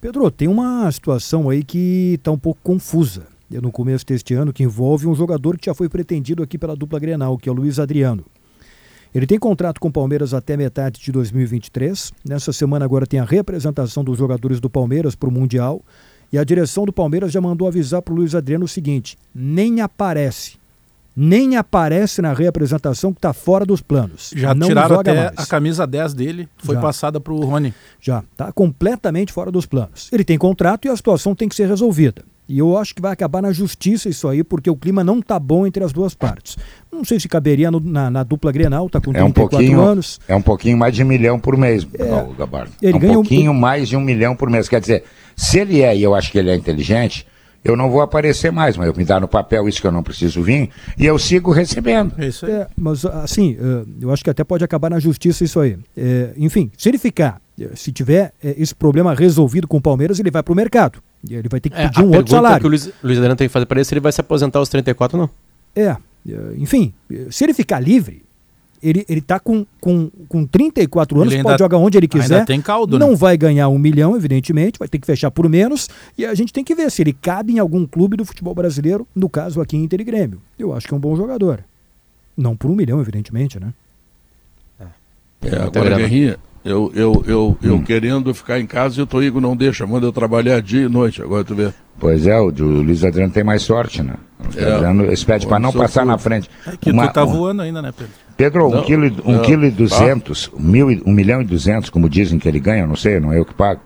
[0.00, 4.62] Pedro, tem uma situação aí que está um pouco confusa no começo deste ano, que
[4.62, 7.78] envolve um jogador que já foi pretendido aqui pela dupla Grenal, que é o Luiz
[7.78, 8.24] Adriano.
[9.14, 12.12] Ele tem contrato com o Palmeiras até metade de 2023.
[12.28, 15.80] Nessa semana agora tem a representação dos jogadores do Palmeiras para o Mundial.
[16.32, 19.80] E a direção do Palmeiras já mandou avisar para o Luiz Adriano o seguinte: nem
[19.80, 20.56] aparece.
[21.16, 24.32] Nem aparece na reapresentação que está fora dos planos.
[24.34, 25.32] Já não tiraram até mais.
[25.36, 26.80] a camisa 10 dele, foi já.
[26.80, 27.72] passada para o Rony.
[28.00, 30.08] Já, está completamente fora dos planos.
[30.12, 32.24] Ele tem contrato e a situação tem que ser resolvida.
[32.48, 35.38] E eu acho que vai acabar na justiça isso aí, porque o clima não tá
[35.38, 36.58] bom entre as duas partes.
[36.92, 40.20] Não sei se caberia no, na, na, dupla Grenal, tá com é 34 um anos.
[40.28, 42.72] É um pouquinho mais de um milhão por mês, é, não, Gabardo.
[42.82, 43.54] Ele é um pouquinho um...
[43.54, 44.68] mais de um milhão por mês.
[44.68, 45.04] Quer dizer,
[45.34, 47.26] se ele é, e eu acho que ele é inteligente,
[47.64, 50.02] eu não vou aparecer mais, mas eu me dá no papel isso que eu não
[50.02, 50.68] preciso vir
[50.98, 52.12] e eu sigo recebendo.
[52.18, 52.52] É isso aí.
[52.52, 55.78] É, mas assim, eh, eu acho que até pode acabar na justiça isso aí.
[55.96, 60.30] É, enfim, se ele ficar, eh, se tiver esse problema resolvido com o Palmeiras, ele
[60.30, 61.02] vai para o mercado.
[61.28, 62.60] Ele vai ter que é, pedir um outro salário.
[62.60, 64.58] que o Luiz, Luiz Adriano tem que fazer para ele se ele vai se aposentar
[64.58, 65.30] aos 34 ou não.
[65.76, 65.96] É,
[66.56, 66.92] enfim,
[67.30, 68.22] se ele ficar livre,
[68.82, 72.34] ele, ele tá com, com, com 34 anos, pode jogar onde ele quiser.
[72.34, 73.16] Ainda tem caldo, Não né?
[73.16, 75.88] vai ganhar um milhão, evidentemente, vai ter que fechar por menos.
[76.18, 79.06] E a gente tem que ver se ele cabe em algum clube do futebol brasileiro,
[79.14, 80.40] no caso aqui Inter e Grêmio.
[80.58, 81.64] Eu acho que é um bom jogador.
[82.36, 83.72] Não por um milhão, evidentemente, né?
[85.40, 87.82] É, agora, Guerrinha, eu, eu, eu, eu hum.
[87.82, 91.20] querendo ficar em casa e o Toigo não deixa, manda eu trabalhar dia e noite,
[91.20, 91.70] agora tu vê.
[91.98, 94.14] Pois é, o, o Luiz Adriano tem mais sorte, né?
[94.56, 94.72] É.
[94.72, 96.48] Adriano pede para não passar na frente.
[96.66, 98.12] É que Uma, tu tá voando ainda, né, Pedro?
[98.36, 100.56] Pedro, não, um quilo, um quilo e duzentos, tá.
[100.58, 103.44] mil, um milhão e duzentos, como dizem que ele ganha, não sei, não é eu
[103.44, 103.80] que pago.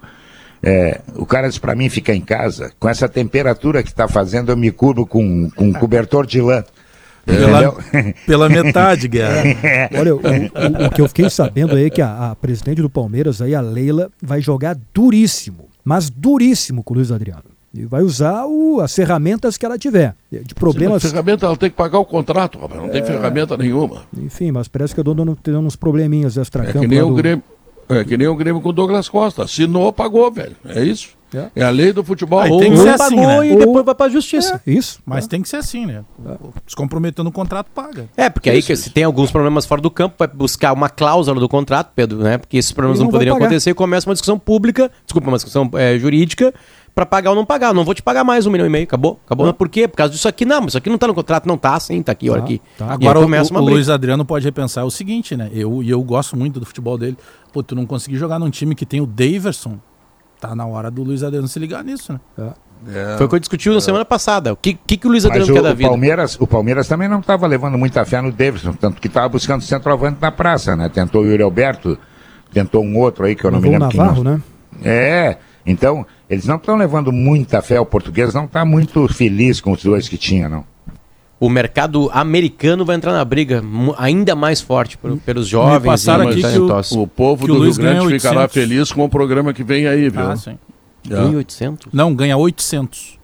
[0.63, 4.51] É, o cara disse para mim ficar em casa, com essa temperatura que está fazendo,
[4.51, 6.65] eu me cubro com, com um cobertor de lã.
[7.29, 9.43] Pela, pela metade, Guerra.
[9.99, 12.89] Olha, o, o, o, que eu fiquei sabendo aí é que a, a, presidente do
[12.89, 17.45] Palmeiras, aí, a Leila, vai jogar duríssimo, mas duríssimo com o Luiz Adriano.
[17.75, 20.15] E vai usar o, as ferramentas que ela tiver.
[20.33, 21.03] De problemas.
[21.03, 22.81] Sim, ferramenta, ela tem que pagar o contrato, rapaz.
[22.81, 22.93] Não é...
[22.93, 24.03] tem ferramenta nenhuma.
[24.17, 26.79] Enfim, mas parece que eu estou tendo uns probleminhas extra-campo.
[26.79, 27.45] É que nem o Grêmio.
[27.91, 29.45] É que nem o Grêmio com o Douglas Costa.
[29.45, 30.57] Assinou, pagou, velho.
[30.65, 31.18] É isso.
[31.35, 31.51] É.
[31.57, 32.41] é a lei do futebol.
[32.41, 33.53] Ah, tem que ser assim, né?
[33.53, 34.61] e depois vai pra justiça.
[34.67, 35.01] É, isso.
[35.05, 35.29] Mas é.
[35.29, 36.05] tem que ser assim, né?
[36.67, 38.09] Se comprometendo o contrato, paga.
[38.17, 41.39] É, porque aí que se tem alguns problemas fora do campo, vai buscar uma cláusula
[41.39, 42.39] do contrato, Pedro, né?
[42.39, 45.71] Porque esses problemas não, não poderiam acontecer e começa uma discussão pública, desculpa, uma discussão
[45.75, 46.55] é, jurídica,
[46.99, 47.73] para pagar ou não pagar.
[47.73, 48.83] Não vou te pagar mais um milhão e meio.
[48.83, 49.21] Acabou?
[49.25, 49.47] Acabou.
[49.47, 49.87] Mas por quê?
[49.87, 50.45] Por causa disso aqui.
[50.45, 51.47] Não, mas isso aqui não tá no contrato.
[51.47, 52.61] Não tá, sim, tá aqui, olha aqui.
[52.77, 52.93] Tá.
[52.93, 55.49] Agora o, o Luiz Adriano pode repensar o seguinte, né?
[55.53, 57.17] Eu, e eu gosto muito do futebol dele.
[57.53, 59.79] Pô, tu não conseguir jogar num time que tem o Daverson
[60.41, 62.21] tá na hora do Luiz Adriano se ligar nisso, né?
[62.39, 62.69] É.
[62.87, 64.53] É, Foi o que eu discutiu na semana passada.
[64.53, 65.89] O que, que, que o Luiz Adriano quer da vida?
[65.89, 69.63] Palmeiras, o Palmeiras também não estava levando muita fé no Davidson, tanto que estava buscando
[69.63, 70.89] centroavante na praça, né?
[70.89, 71.99] Tentou o Yuri Alberto,
[72.53, 73.97] tentou um outro aí que eu não me lembro.
[73.97, 74.35] Navarro, não...
[74.35, 74.43] né?
[74.85, 77.81] É, então, eles não estão levando muita fé.
[77.81, 80.65] O português não está muito feliz com os dois que tinha, não.
[81.41, 83.63] O mercado americano vai entrar na briga
[83.97, 87.03] ainda mais forte por- pelos jovens passaram e aqui que o-.
[87.03, 88.55] O povo Que o do Rio Luiz Grande ganha ficará 800.
[88.55, 90.21] feliz com o programa que vem aí, viu?
[90.31, 90.59] Ah, sim.
[91.09, 91.15] É.
[91.15, 91.87] 1.800?
[91.93, 93.17] Não, ganha 800.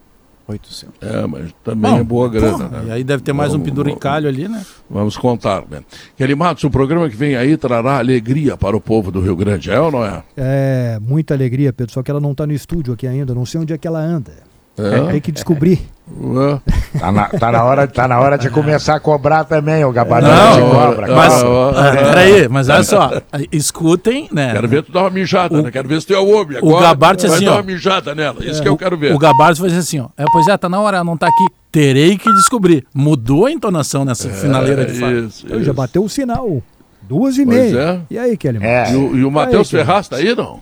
[0.47, 0.95] 800.
[1.01, 2.85] É, mas também Bom, é boa grana, porra, né?
[2.89, 4.63] E aí deve ter mais um Vamos- penduricalho ali, né?
[4.91, 5.81] Vamos contar, né?
[6.19, 9.71] Kelly Matos, o programa que vem aí trará alegria para o povo do Rio Grande,
[9.71, 10.23] é ou não é?
[10.37, 13.59] É, muita alegria, Pedro, só que ela não está no estúdio aqui ainda, não sei
[13.61, 14.33] onde é que ela anda.
[14.77, 15.13] É?
[15.13, 15.81] Tem que descobrir.
[16.07, 16.99] É.
[16.99, 20.31] Tá na, tá na hora, tá na hora de começar a cobrar também, o gabarito
[20.31, 21.15] Não, de cobra.
[21.15, 23.11] Mas, Ah, peraí, mas olha só,
[23.53, 24.53] escutem, né?
[24.53, 25.71] Quero ver tu dar uma mijada, O- né?
[25.71, 26.89] Quero ver se tu é o homem o agora.
[26.89, 29.15] Gabarte, vai assim, dar uma mijada nela, isso que eu quero ver.
[29.15, 30.09] O Gabardo vai dizer assim, ó.
[30.17, 31.47] É, pois é, tá na hora, ela não tá aqui.
[31.73, 32.85] Terei que descobrir.
[32.95, 35.13] Mudou a entonação nessa finaleira de fato.
[35.13, 35.67] É, Isso, Então, isso.
[35.67, 36.63] já bateu o sinal.
[37.03, 37.81] Duas e Pois meia.
[37.81, 38.01] é.
[38.15, 38.59] E aí, Kelly?
[38.63, 38.93] É.
[38.93, 40.61] E o, e o Matheus Ferraz tá aí, não?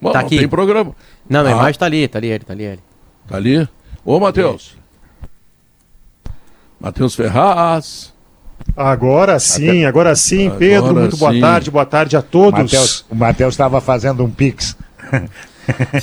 [0.00, 0.38] Bom, Tá não aqui.
[0.38, 0.92] tem programa.
[1.32, 1.52] Não, a Ah.
[1.52, 2.80] imagem tá ali, tá ali ele, tá ali ele.
[3.26, 3.68] Tá ali?
[4.04, 4.76] Ô, Matheus.
[6.80, 8.12] Matheus Ferraz.
[8.76, 10.94] Agora sim, agora sim, Agora Pedro.
[10.94, 11.40] muito boa sim.
[11.40, 12.60] tarde, boa tarde a todos.
[12.60, 14.76] Mateus, o Matheus estava fazendo um pix.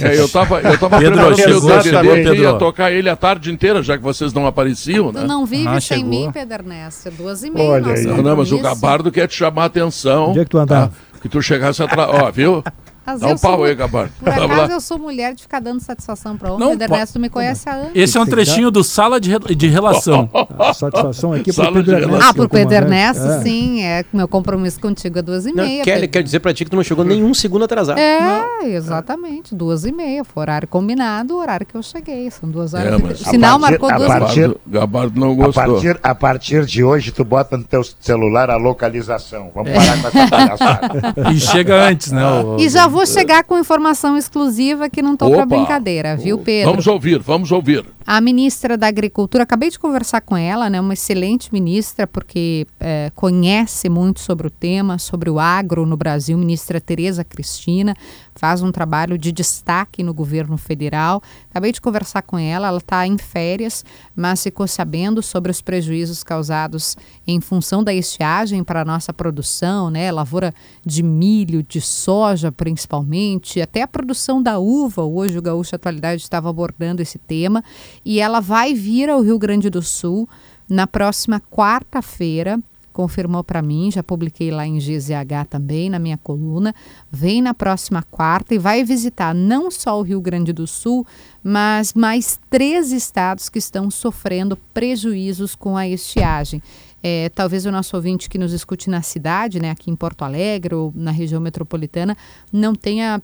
[0.02, 3.84] É, eu tava, eu tava Pedro, chegou, chegou, que ia tocar ele a tarde inteira,
[3.84, 5.20] já que vocês não apareciam, né?
[5.20, 6.10] Tu não vive Ah, sem chegou.
[6.10, 7.12] mim, Pedro Ernesto.
[7.12, 7.70] Duas e meia.
[7.72, 8.22] Olha nosso aí.
[8.22, 8.60] Não, mas o.
[8.60, 10.30] Gabardo quer te chamar a atenção.
[10.30, 10.88] Onde é que tu andava?
[10.88, 11.20] tá?
[11.22, 12.10] Que tu chegasse atrás.
[12.10, 12.64] Ó, viu?
[13.10, 14.12] Mas Dá um pau sou- aí, Gabardo.
[14.20, 16.60] Por acaso eu sou mulher de ficar dando satisfação pra homem.
[16.68, 17.92] Não, Pedro Ernesto, tu me conhece há anos.
[17.96, 20.30] Esse é um trechinho do Sala de, re- de Relação.
[20.60, 22.26] A satisfação aqui Sala pro Pedro de Ernesto.
[22.30, 22.86] Ah, por que é o Pedro.
[22.86, 23.42] Ernesto, É.
[23.42, 23.82] sim.
[23.84, 25.84] É meu compromisso contigo é duas e Não, meia.
[25.84, 26.12] Kelly, Pedro.
[26.14, 27.98] quero dizer pra ti que tu não chegou nenhum segundo atrasado.
[28.00, 29.54] É, exatamente.
[29.56, 30.24] Duas e meia.
[30.24, 32.30] Foi horário combinado, o horário que eu cheguei.
[32.32, 32.94] São duas horas.
[32.94, 35.36] É, e- mas- o sinal a partir- marcou a duas partir- Gabardo, Gabardo não A
[35.36, 35.54] gostou.
[35.74, 39.52] partir, a partir de hoje, tu bota no teu celular a localização.
[39.54, 40.90] Vamos parar com essa palhaçada.
[41.34, 42.24] E chega antes, né?
[42.26, 45.46] o- E já vou chegar com informação exclusiva que não pra Opa!
[45.46, 46.72] brincadeira, viu, Pedro?
[46.72, 47.86] Vamos ouvir, vamos ouvir.
[48.06, 50.82] A ministra da Agricultura, acabei de conversar com ela, né?
[50.82, 56.38] Uma excelente ministra, porque é, conhece muito sobre o tema, sobre o agro no Brasil.
[56.38, 57.96] Ministra Tereza Cristina
[58.34, 61.22] faz um trabalho de destaque no governo federal.
[61.50, 63.84] Acabei de conversar com ela, ela está em férias,
[64.16, 66.96] mas ficou sabendo sobre os prejuízos causados
[67.26, 70.12] em função da estiagem para a nossa produção, né?
[70.12, 70.54] Lavoura
[70.86, 75.04] de milho, de soja principalmente, até a produção da uva.
[75.04, 77.64] Hoje o Gaúcho Atualidade estava abordando esse tema
[78.06, 80.30] e ela vai vir ao Rio Grande do Sul
[80.70, 82.60] na próxima quarta-feira.
[82.92, 86.74] Confirmou para mim, já publiquei lá em GZH também, na minha coluna.
[87.12, 91.06] Vem na próxima quarta e vai visitar não só o Rio Grande do Sul,
[91.44, 96.62] mas mais três estados que estão sofrendo prejuízos com a estiagem.
[97.02, 100.76] É, talvez o nosso ouvinte que nos escute na cidade, né, aqui em Porto Alegre
[100.76, 102.18] ou na região metropolitana,
[102.52, 103.22] não tenha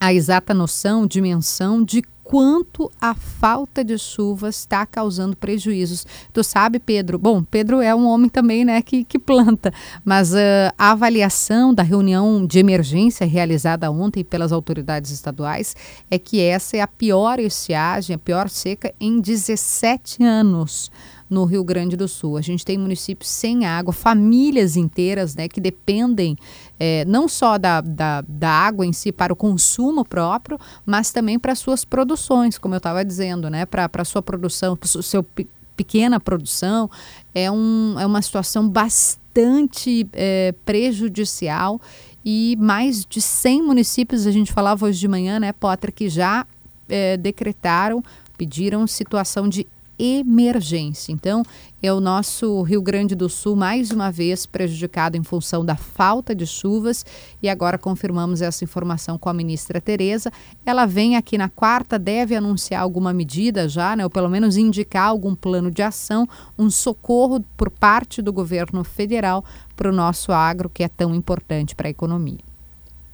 [0.00, 6.06] a exata noção, dimensão de quanto a falta de chuva está causando prejuízos.
[6.32, 7.18] Tu sabe, Pedro?
[7.18, 9.70] Bom, Pedro é um homem também, né, que, que planta,
[10.02, 15.76] mas ah, a avaliação da reunião de emergência realizada ontem pelas autoridades estaduais
[16.10, 20.90] é que essa é a pior estiagem, a pior seca em 17 anos
[21.32, 22.36] no Rio Grande do Sul.
[22.36, 26.36] A gente tem municípios sem água, famílias inteiras né, que dependem
[26.78, 31.38] eh, não só da, da, da água em si para o consumo próprio, mas também
[31.38, 35.48] para suas produções, como eu estava dizendo, né, para a sua produção, para seu pe-
[35.74, 36.90] pequena produção.
[37.34, 41.80] É, um, é uma situação bastante eh, prejudicial
[42.22, 46.46] e mais de 100 municípios, a gente falava hoje de manhã, né, Potter, que já
[46.90, 48.02] eh, decretaram,
[48.36, 49.66] pediram situação de
[50.02, 51.12] emergência.
[51.12, 51.44] Então,
[51.80, 56.34] é o nosso Rio Grande do Sul mais uma vez prejudicado em função da falta
[56.34, 57.06] de chuvas
[57.40, 60.32] e agora confirmamos essa informação com a ministra Tereza.
[60.66, 65.08] Ela vem aqui na quarta, deve anunciar alguma medida já, né, ou pelo menos indicar
[65.08, 69.44] algum plano de ação, um socorro por parte do governo federal
[69.76, 72.51] para o nosso agro que é tão importante para a economia.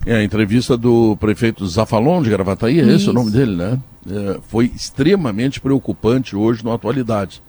[0.08, 3.10] É, a entrevista do prefeito Zafalon de Gravataí, é esse Isso.
[3.10, 3.78] o nome dele, né?
[4.10, 7.42] É, foi extremamente preocupante hoje na atualidade.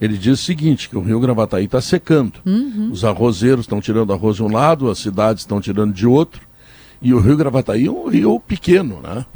[0.00, 2.40] Ele diz o seguinte, que o rio Gravataí está secando.
[2.90, 6.40] Os arrozeiros estão tirando arroz de um lado, as cidades estão tirando de outro.
[7.02, 9.26] E o rio Gravataí é um rio pequeno, né?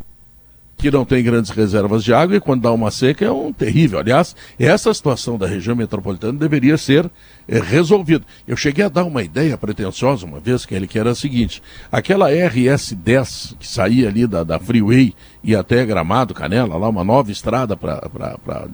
[0.80, 3.98] que não tem grandes reservas de água e quando dá uma seca é um terrível.
[3.98, 7.08] Aliás, essa situação da região metropolitana deveria ser
[7.50, 8.24] é, resolvida.
[8.46, 11.60] Eu cheguei a dar uma ideia pretensiosa uma vez, que ele que era a seguinte,
[11.90, 15.12] aquela RS-10 que saía ali da, da Freeway
[15.42, 18.68] e até Gramado, Canela, lá uma nova estrada para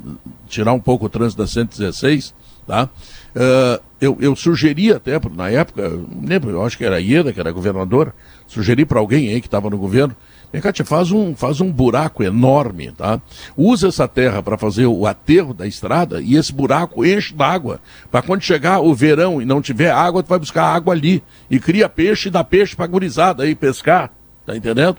[0.46, 2.34] tirar um pouco o trânsito da 116,
[2.66, 2.90] tá?
[3.34, 5.90] Ah, eu, eu sugeri até, na época,
[6.22, 8.14] lembro, eu acho que era a Ieda, que era governadora,
[8.46, 10.14] sugeri para alguém aí que estava no governo,
[10.56, 13.20] Vem cá, faz um, faz um buraco enorme, tá?
[13.54, 17.78] Usa essa terra para fazer o aterro da estrada e esse buraco enche d'água.
[18.10, 21.22] Para quando chegar o verão e não tiver água, tu vai buscar água ali.
[21.50, 24.10] E cria peixe e dá peixe pra gurizada aí pescar.
[24.46, 24.96] Tá entendendo?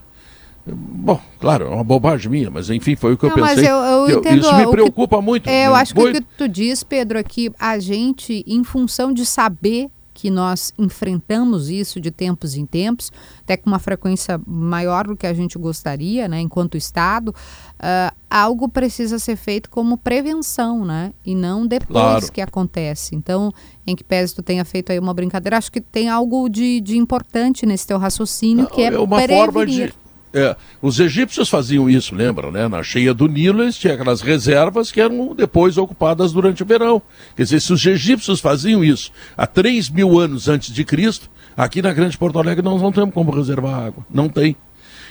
[0.68, 3.72] Bom, claro, é uma bobagem minha, mas enfim, foi o que Não, eu mas pensei.
[3.72, 5.50] eu- eu Que entendo isso me o que- preocupa muito.
[5.50, 5.78] É, eu né?
[5.80, 6.22] acho que o Muito.
[6.22, 9.88] que tu diz, Pedro, é que a gente, em função de saber
[10.20, 13.12] que nós enfrentamos isso de tempos em tempos,
[13.42, 17.36] até com uma frequência maior do que a gente gostaria, né, enquanto Estado,
[17.80, 22.32] ah, algo precisa ser feito como prevenção, né, e não depois Claro.
[22.32, 23.16] que acontece.
[23.16, 23.54] Então,
[23.86, 26.98] em que pese tu tenha feito aí uma brincadeira, acho que tem algo de, de
[26.98, 29.38] importante nesse teu raciocínio, que é, é uma prevenir.
[29.46, 29.94] forma de.
[30.38, 32.68] É, os egípcios faziam isso, lembra, né?
[32.68, 37.02] Na cheia do Nilo, eles tinham aquelas reservas que eram depois ocupadas durante o verão.
[37.36, 41.82] Quer dizer, se os egípcios faziam isso há 3 mil anos antes de Cristo, aqui
[41.82, 44.06] na Grande Porto Alegre nós não temos como reservar água.
[44.14, 44.56] Não tem.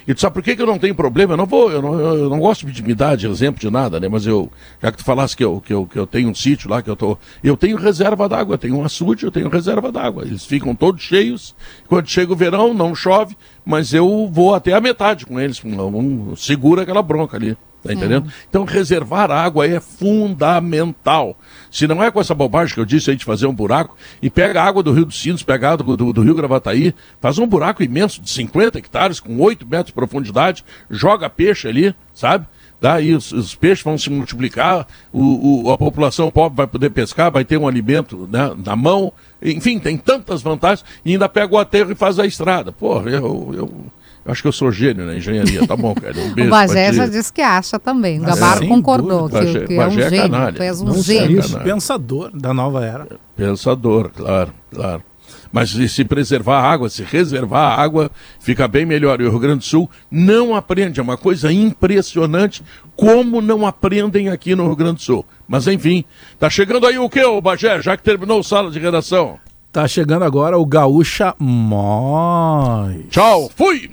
[0.06, 1.32] E tu sabe por que, que eu não tenho problema?
[1.32, 3.98] Eu não vou, eu não, eu não gosto de me dar de exemplo de nada,
[3.98, 4.08] né?
[4.08, 4.50] Mas eu,
[4.80, 6.88] já que tu falasse que eu, que eu, que eu tenho um sítio lá, que
[6.88, 7.18] eu tô.
[7.42, 10.22] Eu tenho reserva d'água, eu tenho um açude, eu tenho reserva d'água.
[10.24, 11.54] Eles ficam todos cheios.
[11.88, 15.60] Quando chega o verão, não chove, mas eu vou até a metade com eles.
[15.64, 17.56] Um, um- segura aquela bronca ali.
[17.86, 18.32] Tá entendendo?
[18.48, 21.38] Então, reservar água é fundamental.
[21.70, 24.30] Se não é com essa bobagem que eu disse aí de fazer um buraco, e
[24.30, 27.38] pega a água do Rio dos Sinos, pega a água do, do Rio Gravataí, faz
[27.38, 32.46] um buraco imenso de 50 hectares, com 8 metros de profundidade, joga peixe ali, sabe?
[32.78, 37.30] Daí os, os peixes vão se multiplicar, o, o- a população pobre vai poder pescar,
[37.32, 39.10] vai ter um alimento né, na mão,
[39.42, 42.72] enfim, tem tantas vantagens, e ainda pega o aterro e faz a estrada.
[42.72, 43.86] Pô, eu, eu,
[44.26, 46.12] eu acho que eu sou gênio na engenharia, tá bom, cara?
[46.18, 46.96] Um O beijo Bagé pra ti.
[46.96, 48.18] já disse que acha também.
[48.20, 49.66] O Ah, Gabaro sem concordou que, dúvida.
[49.66, 50.30] que é Bagé- um Bagé é gênio.
[50.30, 50.52] canalha.
[50.56, 51.42] Tu és um Não gênio.
[51.42, 51.60] sei.
[51.60, 53.06] Pensador da nova era.
[53.36, 55.02] Pensador, claro, claro.
[55.52, 59.20] Mas se, se preservar a água, se reservar a água, fica bem melhor.
[59.20, 62.62] E o Rio Grande do Sul não aprende, é uma coisa impressionante
[62.96, 65.24] como não aprendem aqui no Rio Grande do Sul.
[65.48, 66.04] Mas enfim,
[66.38, 69.38] tá chegando aí o que, ô Bagé, já que terminou o sala de redação?
[69.72, 73.06] Tá chegando agora o Gaúcha Mói.
[73.10, 73.90] Tchau, fui!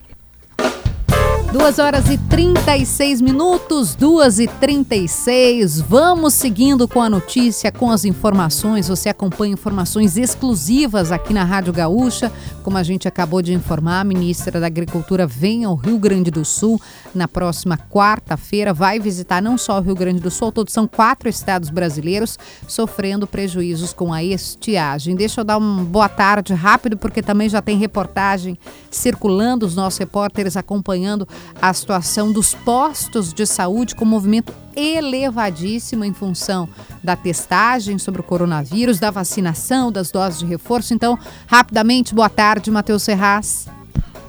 [1.54, 5.82] 2 horas e 36 minutos, 2 e 36.
[5.82, 8.88] Vamos seguindo com a notícia, com as informações.
[8.88, 12.32] Você acompanha informações exclusivas aqui na Rádio Gaúcha.
[12.64, 16.44] Como a gente acabou de informar, a ministra da Agricultura vem ao Rio Grande do
[16.44, 16.82] Sul
[17.14, 18.74] na próxima quarta-feira.
[18.74, 22.38] Vai visitar não só o Rio Grande do Sul, todos são quatro estados brasileiros
[22.68, 25.16] sofrendo prejuízos com a estiagem.
[25.16, 28.58] Deixa eu dar uma boa tarde rápido, porque também já tem reportagem
[28.90, 31.28] circulando, os nossos repórteres acompanhando
[31.62, 36.68] a situação dos postos de saúde com movimento elevadíssimo em função
[37.04, 40.94] da testagem sobre o coronavírus, da vacinação, das doses de reforço.
[40.94, 41.18] Então,
[41.48, 43.68] rapidamente, boa tarde, Matheus Serraz.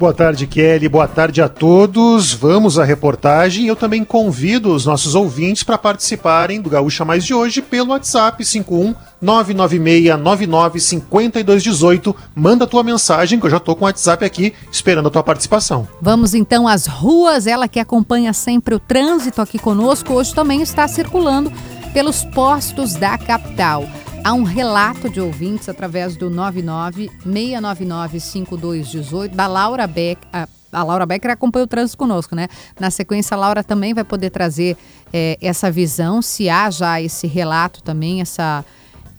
[0.04, 0.86] Boa tarde, Kelly.
[0.86, 2.34] Boa tarde a todos.
[2.34, 3.64] Vamos à reportagem.
[3.64, 8.44] Eu também convido os nossos ouvintes para participarem do Gaúcha Mais de hoje pelo WhatsApp
[8.44, 12.14] 51 996995218.
[12.34, 15.88] Manda tua mensagem, que eu já tô com o WhatsApp aqui esperando a tua participação.
[16.02, 17.46] Vamos então às ruas.
[17.46, 21.50] Ela que acompanha sempre o trânsito aqui conosco, hoje também está circulando
[21.94, 23.88] pelos postos da capital.
[24.24, 30.18] Há um relato de ouvintes através do 996995218 da Laura Beck.
[30.32, 32.48] A, a Laura Becker acompanha o trânsito conosco, né?
[32.80, 34.78] Na sequência, a Laura também vai poder trazer
[35.12, 38.64] eh, essa visão, se há já esse relato também, essa,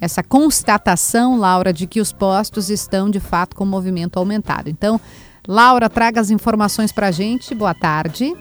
[0.01, 4.71] essa constatação, Laura, de que os postos estão de fato com movimento aumentado.
[4.71, 4.99] Então,
[5.47, 7.53] Laura, traga as informações para a gente.
[7.53, 8.33] Boa tarde.